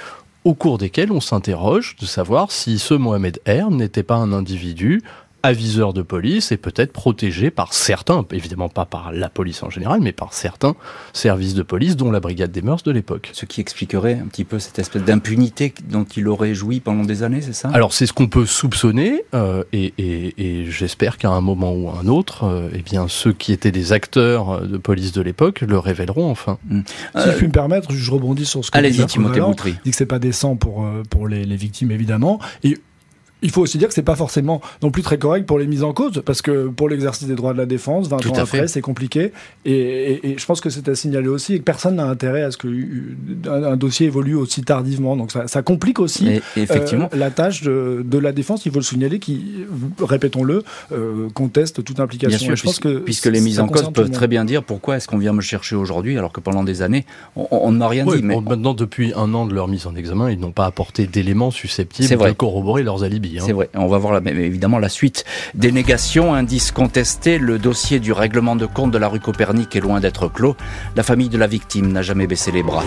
au 0.46 0.54
cours 0.56 0.78
desquelles 0.78 1.12
on 1.12 1.22
s'interroge 1.22 1.96
de 2.00 2.06
savoir 2.06 2.52
si 2.52 2.80
ce 2.80 2.94
Mohamed 2.94 3.40
R 3.48 3.70
n'était 3.70 4.04
pas 4.04 4.16
un 4.16 4.34
individu 4.34 5.02
aviseur 5.44 5.94
de 5.94 6.02
police 6.02 6.52
et 6.52 6.58
peut-être 6.58 6.94
protégé 6.94 7.52
par 7.52 7.74
certains, 7.74 8.26
évidemment 8.32 8.70
pas 8.70 8.86
par 8.86 9.12
la 9.12 9.30
police 9.30 9.62
en 9.62 9.70
général, 9.70 10.00
mais 10.02 10.14
par 10.14 10.34
certains 10.34 10.76
services 11.12 11.54
de 11.54 11.64
police, 11.64 11.98
dont 11.98 12.12
la 12.12 12.22
brigade 12.22 12.52
des 12.52 12.62
mœurs 12.62 12.84
de 12.84 12.92
l'époque. 12.92 13.30
Ce 13.34 13.46
qui 13.46 13.62
expliquerait 13.62 14.20
un 14.24 14.28
petit 14.28 14.46
peu 14.46 14.60
cette 14.60 14.80
espèce 14.80 15.04
d'impunité 15.04 15.74
dont 15.90 16.06
il 16.06 16.28
aurait 16.30 16.54
joui 16.54 16.80
pendant 16.80 17.04
des 17.04 17.24
années, 17.24 17.42
c'est 17.42 17.54
ça? 17.54 17.70
Alors 17.74 17.94
c'est 17.94 18.06
ce 18.06 18.14
qu'on 18.14 18.28
peut 18.28 18.46
soupçonner, 18.46 19.26
euh, 19.34 19.64
et, 19.74 19.94
et, 19.98 20.34
et 20.38 20.72
j'espère 20.72 21.18
qu'à 21.18 21.30
un 21.30 21.42
moment 21.42 21.74
ou 21.74 21.90
un 21.90 22.08
autre, 22.08 22.46
euh, 22.46 22.70
eh 22.74 22.82
bien 22.82 23.08
ceux 23.08 23.34
qui 23.34 23.52
étaient 23.52 23.72
des 23.72 23.92
acteurs 23.92 24.66
de 24.66 24.78
police 24.78 25.12
de 25.12 25.22
l'époque 25.22 25.62
le 25.62 25.78
révéleront 25.78 26.32
enfin. 26.32 26.58
Hmm. 26.70 26.82
Si 27.18 27.30
je 27.30 27.36
puis 27.36 27.48
me 27.48 27.52
permettre, 27.52 27.92
je 27.92 28.12
rebondis 28.12 28.46
sur 28.46 28.64
ce 28.64 28.72
que 28.72 28.78
Allez-y, 28.78 29.06
Timothée 29.06 29.42
dit 29.84 29.92
que 29.92 29.98
c'est 29.98 30.06
pas 30.06 30.20
décent 30.20 30.56
pour 30.56 30.86
euh, 30.86 31.04
pour 31.10 31.28
les, 31.28 31.44
les 31.44 31.56
victimes 31.58 31.92
évidemment, 31.92 32.40
et 32.64 32.78
il 33.44 33.52
faut 33.52 33.62
aussi 33.62 33.78
dire 33.78 33.88
que 33.88 33.94
c'est 33.94 34.02
pas 34.02 34.16
forcément 34.16 34.62
non 34.82 34.90
plus 34.90 35.04
très 35.04 35.18
correct 35.18 35.46
pour 35.46 35.60
les 35.60 35.68
mises 35.68 35.84
en 35.84 35.94
cause, 35.94 36.24
parce 36.26 36.42
que 36.42 36.68
pour 36.68 36.90
l'exercice 36.90 37.28
des 37.28 37.36
droits 37.36 37.54
de 37.54 37.58
la 37.58 37.66
défense, 37.66 38.08
20 38.08 38.26
ans 38.26 38.34
après, 38.36 38.68
c'est 38.68 38.82
compliqué. 38.82 39.32
Et, 39.66 40.36
je 40.38 40.46
pense 40.46 40.62
que 40.62 40.70
c'est 40.70 40.88
à 40.88 40.96
signaler 40.96 41.28
aussi 41.28 41.54
et 41.54 41.60
que 41.60 41.64
personne 41.64 41.96
n'a 41.96 42.06
intérêt 42.06 42.44
à 42.44 42.52
ce 42.52 42.58
que 42.58 42.68
un, 43.48 43.76
dossier 43.76 44.08
évolue 44.08 44.36
aussi 44.36 44.62
tardivement. 44.64 45.16
Donc 45.16 45.32
ça, 45.32 45.62
complique 45.62 46.00
aussi 46.00 46.42
effectivement. 46.56 47.10
Euh, 47.14 47.18
la 47.18 47.30
tâche 47.30 47.62
de, 47.62 48.18
la 48.18 48.32
défense. 48.32 48.66
Il 48.66 48.72
faut 48.72 48.80
le 48.80 48.84
signaler, 48.84 49.20
qui, 49.20 49.66
répétons-le, 50.00 50.64
euh, 50.92 51.30
conteste 51.34 51.84
toute 51.84 52.00
implication. 52.00 52.38
Bien 52.38 52.38
sûr, 52.38 52.56
je 52.56 52.64
pense 52.64 52.80
que 52.80 53.00
puisque 53.00 53.26
les 53.26 53.42
mises 53.42 53.60
en 53.60 53.68
cause 53.68 53.92
peuvent 53.92 54.10
très 54.10 54.28
bien 54.28 54.46
dire 54.46 54.64
pourquoi 54.64 54.98
est-ce 54.98 55.08
qu'on 55.08 55.18
vient 55.18 55.34
me 55.34 55.42
chercher 55.42 55.76
aujourd'hui 55.76 56.18
alors 56.18 56.32
que 56.32 56.40
pendant 56.40 56.64
des 56.64 56.82
années 56.82 57.06
on 57.36 57.72
n'a 57.74 57.88
rien 57.88 58.06
dit. 58.06 58.22
Mais 58.24 58.40
maintenant, 58.40 58.74
depuis 58.74 59.14
un 59.16 59.34
an 59.34 59.46
de 59.46 59.54
leur 59.54 59.68
mise 59.68 59.88
en 59.88 59.96
examen, 59.96 60.32
ils 60.32 60.40
n'ont 60.40 60.52
pas 60.52 60.66
apporté 60.66 61.08
d'éléments 61.08 61.52
susceptibles 61.52 62.10
de 62.10 62.32
corroborer 62.32 62.84
leurs 62.84 63.04
alibis. 63.04 63.33
Hein. 63.40 63.44
C'est 63.46 63.54
vrai. 63.54 63.70
On 63.76 63.88
va 63.88 63.98
voir 63.98 64.22
évidemment 64.26 64.80
la 64.80 64.90
suite. 64.90 65.26
Dénégation, 65.54 66.34
indice 66.34 66.72
contesté, 66.72 67.38
le 67.38 67.60
dossier 67.60 68.00
du 68.00 68.12
règlement 68.12 68.56
de 68.56 68.66
compte 68.66 68.92
de 68.92 68.98
la 68.98 69.08
rue 69.08 69.20
Copernic 69.20 69.76
est 69.76 69.82
loin 69.82 70.00
d'être 70.00 70.28
clos. 70.28 70.56
La 70.96 71.04
famille 71.04 71.30
de 71.30 71.38
la 71.38 71.48
victime 71.48 71.92
n'a 71.92 72.02
jamais 72.02 72.28
baissé 72.28 72.52
les 72.52 72.64
bras. 72.64 72.86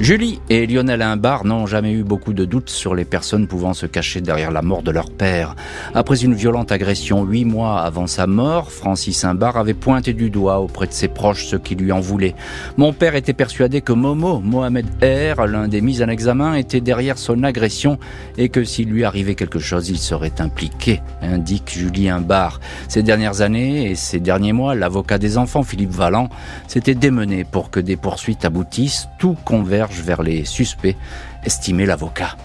Julie 0.00 0.40
et 0.48 0.64
Lionel 0.68 1.02
Imbar 1.02 1.44
n'ont 1.44 1.66
jamais 1.66 1.90
eu 1.90 2.04
beaucoup 2.04 2.32
de 2.32 2.44
doutes 2.44 2.70
sur 2.70 2.94
les 2.94 3.04
personnes 3.04 3.48
pouvant 3.48 3.74
se 3.74 3.84
cacher 3.84 4.20
derrière 4.20 4.52
la 4.52 4.62
mort 4.62 4.84
de 4.84 4.92
leur 4.92 5.10
père. 5.10 5.56
Après 5.92 6.22
une 6.22 6.34
violente 6.34 6.70
agression 6.70 7.24
huit 7.24 7.44
mois 7.44 7.80
avant 7.80 8.06
sa 8.06 8.28
mort, 8.28 8.70
Francis 8.70 9.24
Imbar 9.24 9.56
avait 9.56 9.74
pointé 9.74 10.12
du 10.12 10.30
doigt 10.30 10.60
auprès 10.60 10.86
de 10.86 10.92
ses 10.92 11.08
proches 11.08 11.46
ceux 11.46 11.58
qui 11.58 11.74
lui 11.74 11.90
en 11.90 11.98
voulaient. 11.98 12.36
Mon 12.76 12.92
père 12.92 13.16
était 13.16 13.32
persuadé 13.32 13.80
que 13.80 13.92
Momo, 13.92 14.38
Mohamed 14.38 14.86
R, 15.02 15.46
l'un 15.48 15.66
des 15.66 15.80
mis 15.80 16.00
en 16.00 16.08
examen, 16.08 16.54
était 16.54 16.80
derrière 16.80 17.18
son 17.18 17.42
agression 17.42 17.98
et 18.36 18.50
que 18.50 18.62
s'il 18.62 18.90
lui 18.90 19.04
arrivait 19.04 19.34
quelque 19.34 19.58
chose, 19.58 19.88
il 19.88 19.98
serait 19.98 20.40
impliqué, 20.40 21.02
indique 21.22 21.72
Julie 21.76 22.08
Imbar. 22.08 22.60
Ces 22.86 23.02
dernières 23.02 23.40
années 23.40 23.90
et 23.90 23.94
ces 23.96 24.20
derniers 24.20 24.52
mois, 24.52 24.76
l'avocat 24.76 25.18
des 25.18 25.38
enfants, 25.38 25.64
Philippe 25.64 25.90
Valland, 25.90 26.28
s'était 26.68 26.94
démené 26.94 27.42
pour 27.42 27.70
que 27.70 27.80
des 27.80 27.96
poursuites 27.96 28.44
aboutissent, 28.44 29.08
tout 29.18 29.36
converge 29.44 29.87
vers 29.90 30.22
les 30.22 30.44
suspects, 30.44 30.96
estimait 31.44 31.86
l'avocat. 31.86 32.36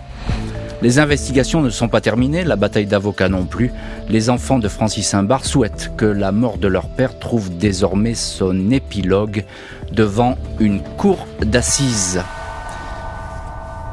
Les 0.81 0.99
investigations 0.99 1.61
ne 1.61 1.69
sont 1.69 1.87
pas 1.87 2.01
terminées, 2.01 2.43
la 2.43 2.57
bataille 2.57 2.85
d'avocats 2.85 3.29
non 3.29 3.45
plus. 3.45 3.71
Les 4.09 4.29
enfants 4.29 4.59
de 4.59 4.67
Francis 4.67 5.13
Imbar 5.13 5.45
souhaitent 5.45 5.91
que 5.95 6.05
la 6.05 6.33
mort 6.33 6.57
de 6.57 6.67
leur 6.67 6.89
père 6.89 7.19
trouve 7.19 7.57
désormais 7.57 8.15
son 8.15 8.69
épilogue 8.69 9.45
devant 9.93 10.37
une 10.59 10.81
cour 10.97 11.25
d'assises. 11.41 12.21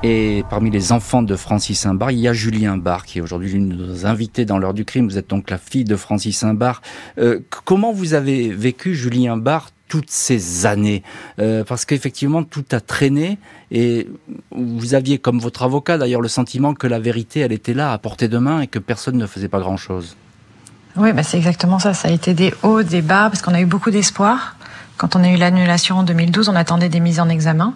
Et 0.02 0.44
parmi 0.48 0.70
les 0.70 0.92
enfants 0.92 1.22
de 1.22 1.36
Francis 1.36 1.84
Imbar, 1.86 2.10
il 2.10 2.18
y 2.18 2.26
a 2.26 2.32
Julien 2.32 2.76
Bar, 2.78 3.04
qui 3.04 3.18
est 3.18 3.20
aujourd'hui 3.20 3.52
l'une 3.52 3.68
de 3.68 3.76
nos 3.76 4.06
invités 4.06 4.44
dans 4.44 4.58
l'heure 4.58 4.74
du 4.74 4.84
crime. 4.84 5.06
Vous 5.06 5.18
êtes 5.18 5.28
donc 5.28 5.50
la 5.50 5.58
fille 5.58 5.84
de 5.84 5.94
Francis 5.94 6.42
Imbar. 6.42 6.80
Euh, 7.18 7.40
comment 7.66 7.92
vous 7.92 8.14
avez 8.14 8.48
vécu, 8.48 8.94
Julien 8.94 9.36
Bar, 9.36 9.70
toutes 9.90 10.10
ces 10.10 10.66
années 10.66 11.02
euh, 11.40 11.64
Parce 11.64 11.84
qu'effectivement, 11.84 12.44
tout 12.44 12.64
a 12.70 12.80
traîné 12.80 13.38
et 13.72 14.08
vous 14.52 14.94
aviez, 14.94 15.18
comme 15.18 15.40
votre 15.40 15.64
avocat 15.64 15.98
d'ailleurs, 15.98 16.20
le 16.22 16.28
sentiment 16.28 16.72
que 16.74 16.86
la 16.86 17.00
vérité, 17.00 17.40
elle 17.40 17.52
était 17.52 17.74
là, 17.74 17.92
à 17.92 17.98
portée 17.98 18.28
de 18.28 18.38
main 18.38 18.60
et 18.60 18.68
que 18.68 18.78
personne 18.78 19.18
ne 19.18 19.26
faisait 19.26 19.48
pas 19.48 19.58
grand-chose. 19.58 20.16
Oui, 20.96 21.12
bah 21.12 21.24
c'est 21.24 21.36
exactement 21.36 21.78
ça. 21.80 21.92
Ça 21.92 22.08
a 22.08 22.10
été 22.12 22.34
des 22.34 22.54
hauts, 22.62 22.82
des 22.82 23.02
bas, 23.02 23.28
parce 23.30 23.42
qu'on 23.42 23.54
a 23.54 23.60
eu 23.60 23.66
beaucoup 23.66 23.90
d'espoir. 23.90 24.56
Quand 24.96 25.16
on 25.16 25.24
a 25.24 25.28
eu 25.28 25.36
l'annulation 25.36 25.98
en 25.98 26.02
2012, 26.04 26.48
on 26.48 26.54
attendait 26.54 26.88
des 26.88 27.00
mises 27.00 27.18
en 27.18 27.28
examen. 27.28 27.74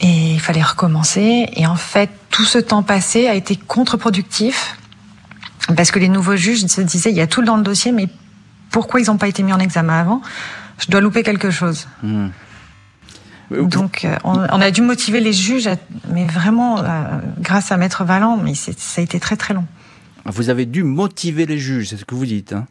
Et 0.00 0.34
il 0.34 0.40
fallait 0.40 0.62
recommencer. 0.62 1.48
Et 1.54 1.66
en 1.66 1.76
fait, 1.76 2.10
tout 2.30 2.44
ce 2.44 2.58
temps 2.58 2.82
passé 2.82 3.26
a 3.26 3.34
été 3.34 3.56
contre-productif. 3.56 4.76
Parce 5.76 5.90
que 5.90 5.98
les 5.98 6.10
nouveaux 6.10 6.36
juges 6.36 6.66
se 6.66 6.82
disaient, 6.82 7.10
il 7.10 7.16
y 7.16 7.22
a 7.22 7.26
tout 7.26 7.42
dans 7.42 7.56
le 7.56 7.62
dossier, 7.62 7.90
mais 7.90 8.08
pourquoi 8.76 9.00
ils 9.00 9.06
n'ont 9.06 9.16
pas 9.16 9.26
été 9.26 9.42
mis 9.42 9.54
en 9.54 9.58
examen 9.58 9.98
avant 9.98 10.20
Je 10.78 10.88
dois 10.88 11.00
louper 11.00 11.22
quelque 11.22 11.50
chose. 11.50 11.88
Hmm. 12.02 12.28
Donc, 13.50 14.06
on, 14.22 14.60
a 14.60 14.70
dû 14.70 14.82
motiver 14.82 15.20
les 15.20 15.32
juges, 15.32 15.70
mais 16.12 16.26
vraiment, 16.26 16.84
grâce 17.38 17.72
à 17.72 17.78
Maître 17.78 18.04
Valland, 18.04 18.36
mais 18.36 18.52
ça 18.54 18.72
a 18.98 19.00
été 19.00 19.18
très 19.18 19.36
très 19.38 19.54
long. 19.54 19.64
Vous 20.26 20.50
avez 20.50 20.66
dû 20.66 20.82
motiver 20.82 21.46
les 21.46 21.56
juges, 21.56 21.88
c'est 21.88 21.96
ce 21.96 22.04
que 22.04 22.14
vous 22.14 22.26
dites. 22.26 22.52
Hein 22.52 22.66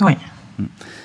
oui. 0.00 0.16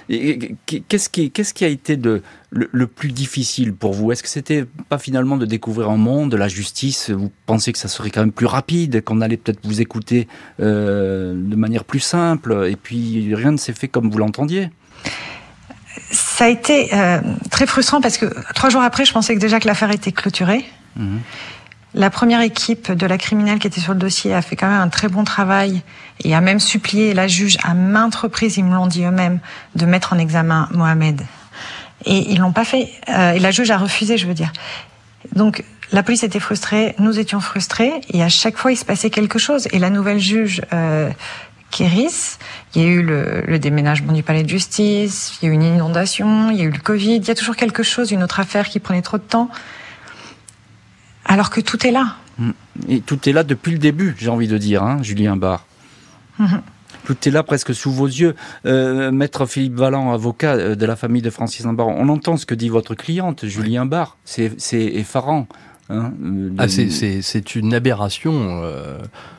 Qu'est-ce 0.08 1.10
qui, 1.10 1.32
qu'est-ce 1.32 1.54
qui 1.54 1.66
a 1.66 1.68
été 1.68 1.98
de, 1.98 2.22
le, 2.52 2.88
plus 2.88 3.12
difficile 3.12 3.74
pour 3.74 3.94
vous? 3.94 4.12
Est-ce 4.12 4.24
que 4.24 4.30
c'était 4.30 4.66
pas 4.90 4.98
finalement 4.98 5.38
de 5.38 5.46
découvrir 5.46 5.90
un 5.90 5.98
monde, 5.98 6.32
de 6.32 6.38
la 6.38 6.48
justice? 6.48 7.10
Vous 7.10 7.32
pensez 7.46 7.72
que 7.72 7.80
ça 7.80 7.88
serait 7.88 8.10
quand 8.10 8.22
même 8.22 8.32
plus 8.32 8.46
rapide, 8.46 9.04
qu'on 9.04 9.22
allait 9.22 9.38
peut-être 9.38 9.60
vous 9.64 9.82
écouter 9.82 10.28
euh, 10.60 11.34
de 11.34 11.56
manière 11.56 11.84
plus 11.84 12.00
simple, 12.00 12.68
et 12.70 12.76
puis 12.76 13.34
rien 13.36 13.52
ne 13.52 13.58
s'est 13.58 13.74
fait 13.74 13.88
comme 13.88 14.10
vous 14.10 14.18
l'entendiez? 14.18 14.70
Ça 16.12 16.46
a 16.46 16.50
été 16.50 16.94
euh, 16.94 17.20
très 17.52 17.66
frustrant 17.66 18.02
parce 18.02 18.18
que 18.18 18.26
trois 18.54 18.70
jours 18.70 18.82
après, 18.82 19.06
je 19.06 19.14
pensais 19.14 19.36
que 19.36 19.40
déjà 19.40 19.60
que 19.60 19.68
l'affaire 19.68 19.92
était 19.92 20.12
clôturée. 20.12 20.66
Mmh. 20.96 21.18
La 21.96 22.12
première 22.12 22.42
équipe 22.42 22.92
de 22.92 23.08
la 23.08 23.18
criminelle 23.18 23.58
qui 23.58 23.66
était 23.66 23.82
sur 23.82 23.94
le 23.94 24.00
dossier 24.00 24.34
a 24.36 24.44
fait 24.44 24.56
quand 24.56 24.68
même 24.68 24.82
un 24.82 24.90
très 24.90 25.08
bon 25.08 25.24
travail 25.24 25.82
et 26.24 26.36
a 26.36 26.42
même 26.42 26.60
supplié 26.60 27.14
la 27.16 27.28
juge 27.28 27.58
à 27.64 27.74
maintes 27.74 28.16
reprises, 28.16 28.58
ils 28.58 28.64
me 28.64 28.76
l'ont 28.76 28.86
dit 28.86 29.04
eux-mêmes, 29.04 29.40
de 29.76 29.86
mettre 29.88 30.14
en 30.14 30.20
examen 30.20 30.70
Mohamed. 30.72 31.22
Et 32.06 32.32
ils 32.32 32.40
l'ont 32.40 32.52
pas 32.52 32.66
fait. 32.66 32.90
Euh, 33.10 33.32
et 33.32 33.40
la 33.40 33.50
juge 33.52 33.72
a 33.72 33.78
refusé, 33.78 34.18
je 34.18 34.28
veux 34.28 34.36
dire. 34.36 34.52
Donc 35.36 35.64
la 35.92 36.04
police 36.04 36.24
était 36.24 36.40
frustrée, 36.40 36.94
nous 37.00 37.18
étions 37.18 37.40
frustrés, 37.40 38.02
et 38.12 38.22
à 38.24 38.30
chaque 38.30 38.58
fois 38.58 38.72
il 38.72 38.78
se 38.78 38.86
passait 38.86 39.10
quelque 39.10 39.40
chose. 39.40 39.68
Et 39.72 39.80
la 39.80 39.90
nouvelle 39.90 40.20
juge 40.20 40.62
euh, 40.72 41.10
Kéris, 41.72 42.38
il 42.76 42.82
y 42.84 42.86
a 42.86 42.88
eu 42.88 43.02
le, 43.02 43.42
le, 43.48 43.58
déménagement 43.58 44.14
du 44.14 44.22
palais 44.22 44.44
de 44.44 44.50
justice, 44.50 45.40
il 45.42 45.46
y 45.46 45.50
a 45.50 45.52
eu 45.52 45.56
une 45.56 45.64
inondation, 45.64 46.52
il 46.52 46.58
y 46.58 46.62
a 46.62 46.66
eu 46.66 46.72
le 46.72 46.80
Covid, 46.80 47.16
il 47.16 47.28
y 47.28 47.32
a 47.32 47.36
toujours 47.36 47.56
quelque 47.56 47.82
chose, 47.82 48.12
une 48.12 48.22
autre 48.22 48.40
affaire 48.40 48.70
qui 48.70 48.80
prenait 48.80 49.02
trop 49.02 49.18
de 49.18 49.24
temps 49.24 49.50
alors 51.26 51.50
que 51.50 51.62
tout 51.62 51.86
est 51.86 51.92
là. 51.92 52.16
Mm. 52.38 52.52
Et 52.88 53.02
tout 53.02 53.28
est 53.28 53.34
là 53.34 53.44
depuis 53.44 53.72
le 53.72 53.80
début, 53.80 54.16
j'ai 54.18 54.30
envie 54.30 54.48
de 54.48 54.58
dire, 54.58 54.84
hein, 54.84 55.00
Julien 55.02 55.36
Barr. 55.36 55.66
Tout 57.06 57.18
est 57.28 57.32
là 57.32 57.44
presque 57.44 57.74
sous 57.74 57.92
vos 57.92 58.06
yeux. 58.06 58.36
Euh, 58.66 59.12
Maître 59.12 59.46
Philippe 59.46 59.76
Valland, 59.76 60.12
avocat 60.12 60.54
euh, 60.54 60.76
de 60.76 60.86
la 60.86 60.96
famille 60.96 61.22
de 61.22 61.30
Francis 61.30 61.66
Barr, 61.66 61.88
on 61.88 62.08
entend 62.10 62.38
ce 62.38 62.46
que 62.46 62.54
dit 62.54 62.70
votre 62.70 62.94
cliente, 62.94 63.48
Julien 63.48 63.86
Barr. 63.86 64.18
C'est 64.26 64.54
effarant. 64.72 65.48
Hein, 65.90 66.14
euh, 66.24 66.52
ah, 66.60 66.68
c'est 66.68 67.56
une 67.56 67.74
aberration. 67.74 68.62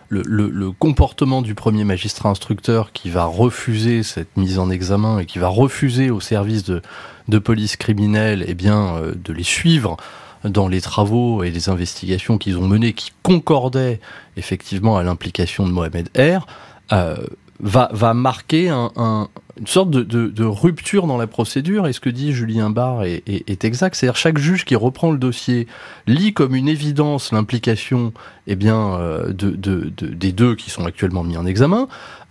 le, 0.09 0.23
le, 0.25 0.73
comportement 0.73 1.43
du 1.43 1.55
premier 1.55 1.85
magistrat 1.85 2.31
instructeur 2.31 2.91
qui 2.93 3.09
va 3.09 3.25
refuser 3.25 4.03
cette 4.03 4.37
mise 4.37 4.59
en 4.59 4.69
examen 4.69 5.21
et 5.21 5.27
qui 5.27 5.39
va 5.39 5.47
refuser 5.47 6.11
au 6.11 6.19
service 6.19 6.65
de, 6.65 6.83
de 7.29 7.39
police 7.39 7.77
criminelle 7.77 8.45
eh 8.49 8.55
bien, 8.55 9.01
de 9.15 9.33
les 9.33 9.45
suivre 9.45 9.97
dans 10.45 10.69
les 10.69 10.81
travaux 10.81 11.43
et 11.43 11.51
les 11.51 11.69
investigations 11.69 12.39
qu'ils 12.39 12.57
ont 12.59 12.67
menées 12.67 12.93
qui 12.93 13.13
concordaient 13.23 14.01
effectivement 14.37 14.97
à 14.97 15.03
l'implication 15.03 15.67
de 15.67 15.73
Mohamed 15.73 16.09
R, 16.17 16.47
euh, 16.93 17.17
va, 17.61 17.91
va 17.93 18.15
marquer 18.15 18.69
un, 18.71 18.91
un, 18.97 19.29
une 19.61 19.67
sorte 19.67 19.91
de, 19.91 20.45
rupture 20.45 21.07
dans 21.07 21.19
la 21.19 21.27
procédure. 21.27 21.87
Et 21.87 21.93
ce 21.93 22.01
que 22.01 22.09
dit 22.09 22.33
Julien 22.33 22.71
Barr 22.71 23.05
est, 23.05 23.23
est, 23.27 23.65
exact. 23.65 23.95
C'est-à-dire 23.95 24.17
chaque 24.17 24.39
juge 24.39 24.65
qui 24.65 24.75
reprend 24.75 25.13
le 25.13 25.19
dossier 25.19 25.67
lit 26.07 26.33
comme 26.33 26.55
une 26.55 26.69
évidence 26.69 27.33
l'implication 27.33 28.13
eh 28.47 28.57
bien, 28.57 28.95
euh, 28.95 29.33
de, 29.33 29.93
des 29.95 30.33
deux 30.33 30.55
qui 30.55 30.71
sont 30.71 30.87
actuellement 30.87 31.23
mis 31.23 31.37
en 31.37 31.45
examen. 31.45 31.89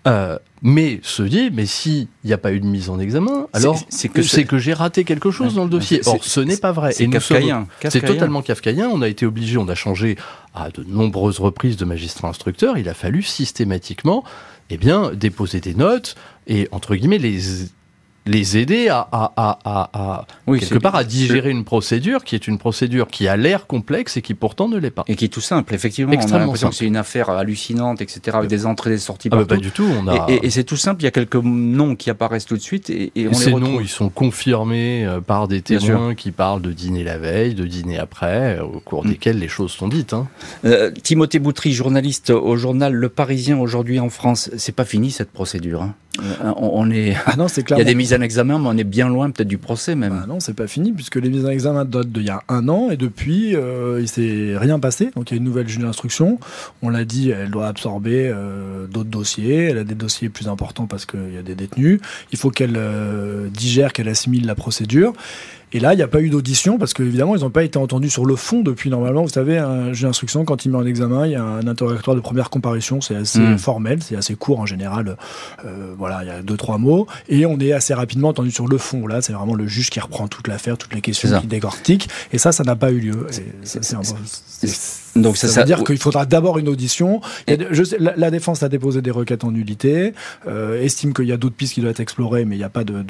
Euh, 0.08 0.38
mais 0.62 1.00
se 1.04 1.24
dit, 1.24 1.50
mais 1.54 1.66
s'il 1.66 2.08
n'y 2.24 2.34
a 2.34 2.38
pas 2.38 2.54
eu 2.54 2.60
de 2.60 2.66
mise 2.66 2.89
en 2.89 3.00
examen, 3.00 3.47
alors 3.54 3.80
c'est 3.89 4.10
que, 4.10 4.22
que 4.43 4.58
j'ai 4.58 4.74
raté 4.74 5.04
quelque 5.04 5.32
chose 5.32 5.56
dans 5.56 5.64
le 5.64 5.70
dossier. 5.70 6.02
Or, 6.06 6.18
ce 6.22 6.39
n'est 6.39 6.58
pas 6.58 6.72
vrai. 6.72 6.91
C'est 6.91 7.08
kafkaïen. 7.08 7.68
C'est 7.88 8.06
totalement 8.06 8.41
kafkaïen. 8.41 8.89
On 8.91 9.02
a 9.02 9.08
été 9.08 9.26
obligé, 9.26 9.58
on 9.58 9.68
a 9.68 9.76
changé 9.76 10.18
à 10.54 10.70
de 10.70 10.84
nombreuses 10.84 11.39
reprises 11.39 11.78
de 11.78 11.86
magistrat 11.86 12.30
instructeur. 12.30 12.78
Il 12.78 12.89
a 12.89 12.93
fallu 12.93 13.24
systématiquement, 13.24 14.24
eh 14.70 14.78
bien, 14.78 15.12
déposer 15.14 15.60
des 15.60 15.74
notes 15.74 16.16
et 16.47 16.68
entre 16.72 16.95
guillemets 16.95 17.20
les 17.20 17.66
les 18.30 18.57
aider 18.57 18.89
à, 18.89 19.07
à, 19.11 19.32
à, 19.36 19.89
à 19.93 20.25
oui, 20.45 20.59
quelque 20.59 20.77
part 20.77 20.95
à 20.95 21.03
digérer 21.03 21.49
une 21.49 21.63
procédure 21.63 22.23
qui 22.23 22.36
est 22.36 22.47
une 22.47 22.59
procédure 22.59 23.07
qui 23.07 23.27
a 23.27 23.36
l'air 23.36 23.65
complexe 23.65 24.17
et 24.17 24.21
qui 24.21 24.36
pourtant 24.36 24.69
ne 24.69 24.77
l'est 24.77 24.91
pas. 24.91 25.03
Et 25.07 25.15
qui 25.15 25.25
est 25.25 25.30
tout 25.30 25.41
simple, 25.41 25.73
effectivement. 25.73 26.13
on 26.15 26.34
a 26.34 26.39
l'impression 26.39 26.69
que 26.69 26.75
c'est 26.75 26.86
une 26.86 26.97
affaire 26.97 27.30
hallucinante, 27.30 28.01
etc., 28.01 28.38
avec 28.38 28.49
des 28.49 28.65
entrées 28.65 28.91
et 28.91 28.93
des 28.93 28.99
sorties 28.99 29.30
ah 29.32 29.38
bah, 29.38 29.45
pas 29.45 29.57
du 29.57 29.71
tout. 29.71 29.88
On 29.99 30.07
a... 30.07 30.27
Et, 30.30 30.49
c'est 30.51 30.63
tout 30.63 30.77
simple, 30.77 31.01
il 31.01 31.05
y 31.05 31.07
a 31.07 31.11
quelques 31.11 31.36
noms 31.36 31.95
qui 31.95 32.09
apparaissent 32.09 32.45
tout 32.45 32.57
de 32.57 32.61
suite 32.61 32.89
et, 32.89 33.11
et 33.15 33.27
on 33.27 33.34
ces 33.34 33.51
noms, 33.53 33.80
ils 33.80 33.88
sont 33.88 34.09
confirmés 34.09 35.05
euh, 35.05 35.21
par 35.21 35.47
des 35.47 35.61
témoins 35.61 36.13
qui 36.13 36.32
parlent 36.32 36.61
de 36.61 36.71
dîner 36.71 37.03
la 37.03 37.17
veille, 37.17 37.55
de 37.55 37.65
dîner 37.65 37.97
après, 37.97 38.59
au 38.59 38.80
cours 38.80 39.05
mm. 39.05 39.09
desquels 39.09 39.39
les 39.39 39.47
choses 39.47 39.71
sont 39.71 39.88
dites. 39.88 40.13
Hein. 40.13 40.27
Euh, 40.65 40.91
Timothée 40.91 41.39
Boutry, 41.39 41.73
journaliste 41.73 42.30
au 42.30 42.55
journal 42.57 42.93
Le 42.93 43.09
Parisien 43.09 43.57
aujourd'hui 43.57 43.99
en 43.99 44.09
France, 44.09 44.51
c'est 44.57 44.75
pas 44.75 44.86
fini 44.86 45.09
cette 45.09 45.32
procédure. 45.32 45.82
Hein. 45.82 45.95
Euh, 46.22 46.53
on 46.57 46.89
est. 46.91 47.15
Ah 47.26 47.36
non, 47.38 47.47
c'est 47.47 47.61
Il 47.72 47.78
y 47.78 47.82
a 47.82 47.84
des 47.84 47.95
mises 47.95 48.13
en 48.13 48.22
examen, 48.22 48.59
mais 48.59 48.67
on 48.67 48.78
est 48.78 48.84
bien 48.84 49.09
loin 49.09 49.30
peut-être 49.32 49.47
du 49.47 49.57
procès 49.57 49.95
même. 49.95 50.11
Bah 50.11 50.26
non, 50.28 50.39
c'est 50.39 50.53
pas 50.53 50.67
fini 50.67 50.91
puisque 50.91 51.15
les 51.15 51.30
mises 51.30 51.45
en 51.45 51.49
examen 51.49 51.86
datent 51.86 52.09
d'il 52.09 52.24
y 52.24 52.30
a 52.30 52.43
un 52.49 52.67
an 52.70 52.89
et 52.89 52.97
depuis 52.97 53.55
euh, 53.55 53.99
il 54.01 54.07
s'est 54.07 54.53
rien 54.57 54.80
passé. 54.80 55.11
Donc 55.15 55.32
il 55.32 55.36
y 55.36 55.38
a 55.38 55.39
une 55.39 55.43
nouvelle 55.43 55.67
juge 55.67 55.80
d'instruction. 55.80 56.39
On 56.82 56.89
l'a 56.89 57.05
dit, 57.05 57.32
elle 57.32 57.51
doit 57.51 57.67
absorber 57.67 58.32
euh, 58.34 58.88
d'autres 58.88 59.09
dossiers. 59.09 59.65
Elle 59.65 59.78
a 59.78 59.84
des 59.84 59.95
dossiers 59.95 60.30
plus 60.30 60.47
importants 60.47 60.88
parce 60.88 61.05
qu'il 61.05 61.34
y 61.34 61.38
a 61.38 61.43
des 61.43 61.55
détenus. 61.55 61.99
Il 62.32 62.38
faut 62.38 62.49
qu'elle 62.49 62.80
digère, 63.51 63.93
qu'elle 63.93 64.09
assimile 64.09 64.45
la 64.45 64.55
procédure. 64.55 65.13
Et 65.72 65.80
là, 65.80 65.93
il 65.93 65.97
n'y 65.97 66.03
a 66.03 66.07
pas 66.07 66.22
eu 66.22 66.30
d'audition 66.30 66.78
parce 66.78 66.93
qu'évidemment, 66.93 67.36
ils 67.36 67.41
n'ont 67.41 67.49
pas 67.49 67.63
été 67.63 67.78
entendus 67.78 68.09
sur 68.09 68.26
le 68.26 68.36
fond 68.36 68.61
depuis 68.61 68.89
normalement. 68.89 69.22
Vous 69.22 69.30
savez, 69.30 69.57
un 69.57 69.93
juge 69.93 70.03
d'instruction, 70.03 70.45
quand 70.45 70.65
il 70.65 70.72
met 70.72 70.78
en 70.78 70.86
examen, 70.86 71.28
il 71.28 71.34
y 71.34 71.36
a 71.36 71.43
un 71.43 71.67
interrogatoire 71.67 72.15
de 72.15 72.22
première 72.22 72.49
comparution. 72.49 73.01
C'est 73.01 73.15
assez 73.15 73.39
hmm. 73.39 73.57
formel, 73.57 74.01
c'est 74.01 74.15
assez 74.15 74.36
court 74.36 74.59
en 74.59 74.65
général. 74.65 75.17
Euh, 75.65 75.93
voilà, 75.97 76.24
il 76.24 76.28
y 76.28 76.32
a 76.32 76.41
deux, 76.41 76.57
trois 76.57 76.78
mots. 76.78 77.07
Et 77.28 77.45
on 77.45 77.59
est 77.59 77.72
assez 77.72 77.93
rapidement 77.93 78.30
entendu 78.30 78.51
sur 78.51 78.67
le 78.67 78.78
fond. 78.78 79.05
Là, 79.05 79.22
c'est 79.22 79.34
vraiment 79.34 79.53
le 79.53 79.67
juge 79.67 79.89
qui 79.89 79.99
reprend 79.99 80.28
toute 80.28 80.47
l'affaire, 80.47 80.78
toutes 80.78 80.93
les 80.95 81.01
questions, 81.01 81.39
qui 81.39 81.47
décortique. 81.47 82.09
Et 82.34 82.38
ça, 82.38 82.51
ça 82.51 82.63
n'a 82.63 82.76
pas 82.76 82.91
eu 82.91 82.99
lieu. 82.99 83.28
C'est 83.63 85.09
donc 85.16 85.38
ça, 85.38 85.47
ça 85.47 85.62
veut 85.62 85.66
dire 85.66 85.84
qu'il 85.84 85.97
faudra 85.97 86.26
d'abord 86.26 86.57
une 86.60 86.70
audition. 86.70 87.22
la, 87.47 88.32
défense 88.32 88.64
a 88.64 88.70
déposé 88.70 89.01
des 89.01 89.12
requêtes 89.12 89.43
en 89.43 89.51
nullité, 89.51 90.14
euh, 90.47 90.82
estime 90.82 91.14
qu'il 91.14 91.26
y 91.26 91.32
a 91.32 91.38
d'autres 91.38 91.55
pistes 91.55 91.74
qui 91.74 91.82
doivent 91.82 91.91
être 91.91 91.99
explorées, 91.99 92.45
mais 92.45 92.55
il 92.55 92.60
n'y 92.60 92.66
a 92.66 92.70
pas 92.70 92.84
de, 92.84 93.01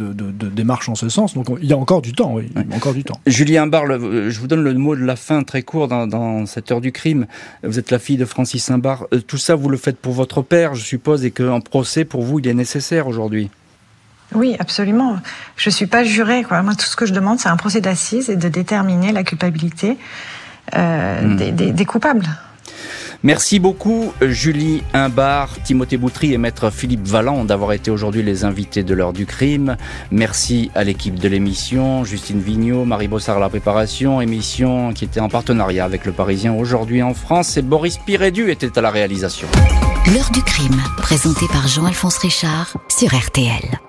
démarche 0.50 0.89
en 0.89 0.95
ce 0.95 1.10
sens. 1.10 1.34
Donc 1.34 1.47
il 1.62 1.68
y 1.68 1.74
a 1.74 1.78
encore 1.78 2.02
du 2.02 2.14
temps, 2.14 2.34
oui. 2.34 2.50
Encore 2.74 2.93
du 2.93 3.04
temps. 3.04 3.20
Julien 3.28 3.68
Barle, 3.68 3.91
euh, 3.91 4.30
je 4.30 4.39
vous 4.39 4.47
donne 4.47 4.64
le 4.64 4.74
mot 4.74 4.95
de 4.95 5.04
la 5.04 5.16
fin 5.16 5.43
très 5.43 5.62
court 5.62 5.88
dans, 5.88 6.45
cette 6.45 6.72
heure 6.72 6.82
du 6.82 6.91
crime. 6.91 7.28
Vous 7.64 7.80
êtes 7.80 7.91
la 7.91 8.00
fille 8.00 8.18
de 8.18 8.26
Francis 8.26 8.64
Saint-Bar. 8.64 9.08
Euh, 9.14 9.22
tout 9.22 9.38
ça, 9.38 9.56
vous 9.56 9.70
le 9.70 9.78
faites 9.78 9.97
pour 9.97 10.14
votre 10.14 10.41
père, 10.41 10.76
je 10.76 10.84
suppose, 10.84 11.26
et 11.26 11.32
qu'en 11.32 11.62
procès, 11.62 12.06
pour 12.06 12.24
vous, 12.24 12.39
il 12.39 12.47
est 12.47 12.54
nécessaire 12.54 13.08
aujourd'hui. 13.08 13.50
Oui, 14.36 14.56
absolument. 14.60 15.18
Je 15.56 15.70
suis 15.70 15.88
pas 15.88 16.04
jurée. 16.04 16.43
Quoi. 16.43 16.62
Moi, 16.62 16.76
tout 16.76 16.86
ce 16.86 16.95
que 16.95 17.06
je 17.06 17.14
demande, 17.14 17.39
c'est 17.39 17.50
un 17.50 17.58
procès 17.58 17.82
d'assises 17.82 18.30
et 18.30 18.36
de 18.36 18.47
déterminer 18.47 19.12
la 19.12 19.24
culpabilité 19.24 19.97
euh, 20.76 21.22
hmm. 21.22 21.55
des, 21.55 21.86
coupables. 21.86 22.26
Merci 23.22 23.59
beaucoup 23.59 24.13
Julie 24.22 24.82
Imbar, 24.93 25.49
Timothée 25.63 25.97
Boutry 25.97 26.34
et 26.34 26.38
maître 26.38 26.70
Philippe 26.70 27.05
Valland 27.05 27.43
d'avoir 27.43 27.74
été 27.74 27.91
aujourd'hui 27.91 28.24
les 28.24 28.45
invités 28.45 28.84
de 28.84 28.93
l'heure 28.93 29.11
du 29.11 29.26
crime. 29.26 29.76
Merci 30.09 30.72
à 30.74 30.86
l'équipe 30.86 31.20
de 31.20 31.28
l'émission, 31.28 32.05
Justine 32.05 32.39
Vignot, 32.39 32.86
Marie 32.86 33.09
Bossard 33.09 33.38
à 33.38 33.41
la 33.41 33.49
préparation, 33.49 34.22
émission 34.22 34.93
qui 34.93 35.03
était 35.03 35.20
en 35.20 35.28
partenariat 35.28 35.84
avec 35.84 36.05
le 36.05 36.13
Parisien 36.13 36.53
aujourd'hui 36.53 37.03
en 37.03 37.13
France 37.13 37.57
et 37.57 37.61
Boris 37.61 37.97
Pirédu 37.97 38.51
était 38.51 38.78
à 38.78 38.82
la 38.82 38.89
réalisation. 38.89 39.49
L'heure 40.13 40.32
du 40.32 40.41
crime, 40.41 40.82
présenté 40.97 41.45
par 41.51 41.67
Jean-Alphonse 41.67 42.20
Richard 42.20 42.78
sur 42.88 43.13
RTL. 43.13 43.89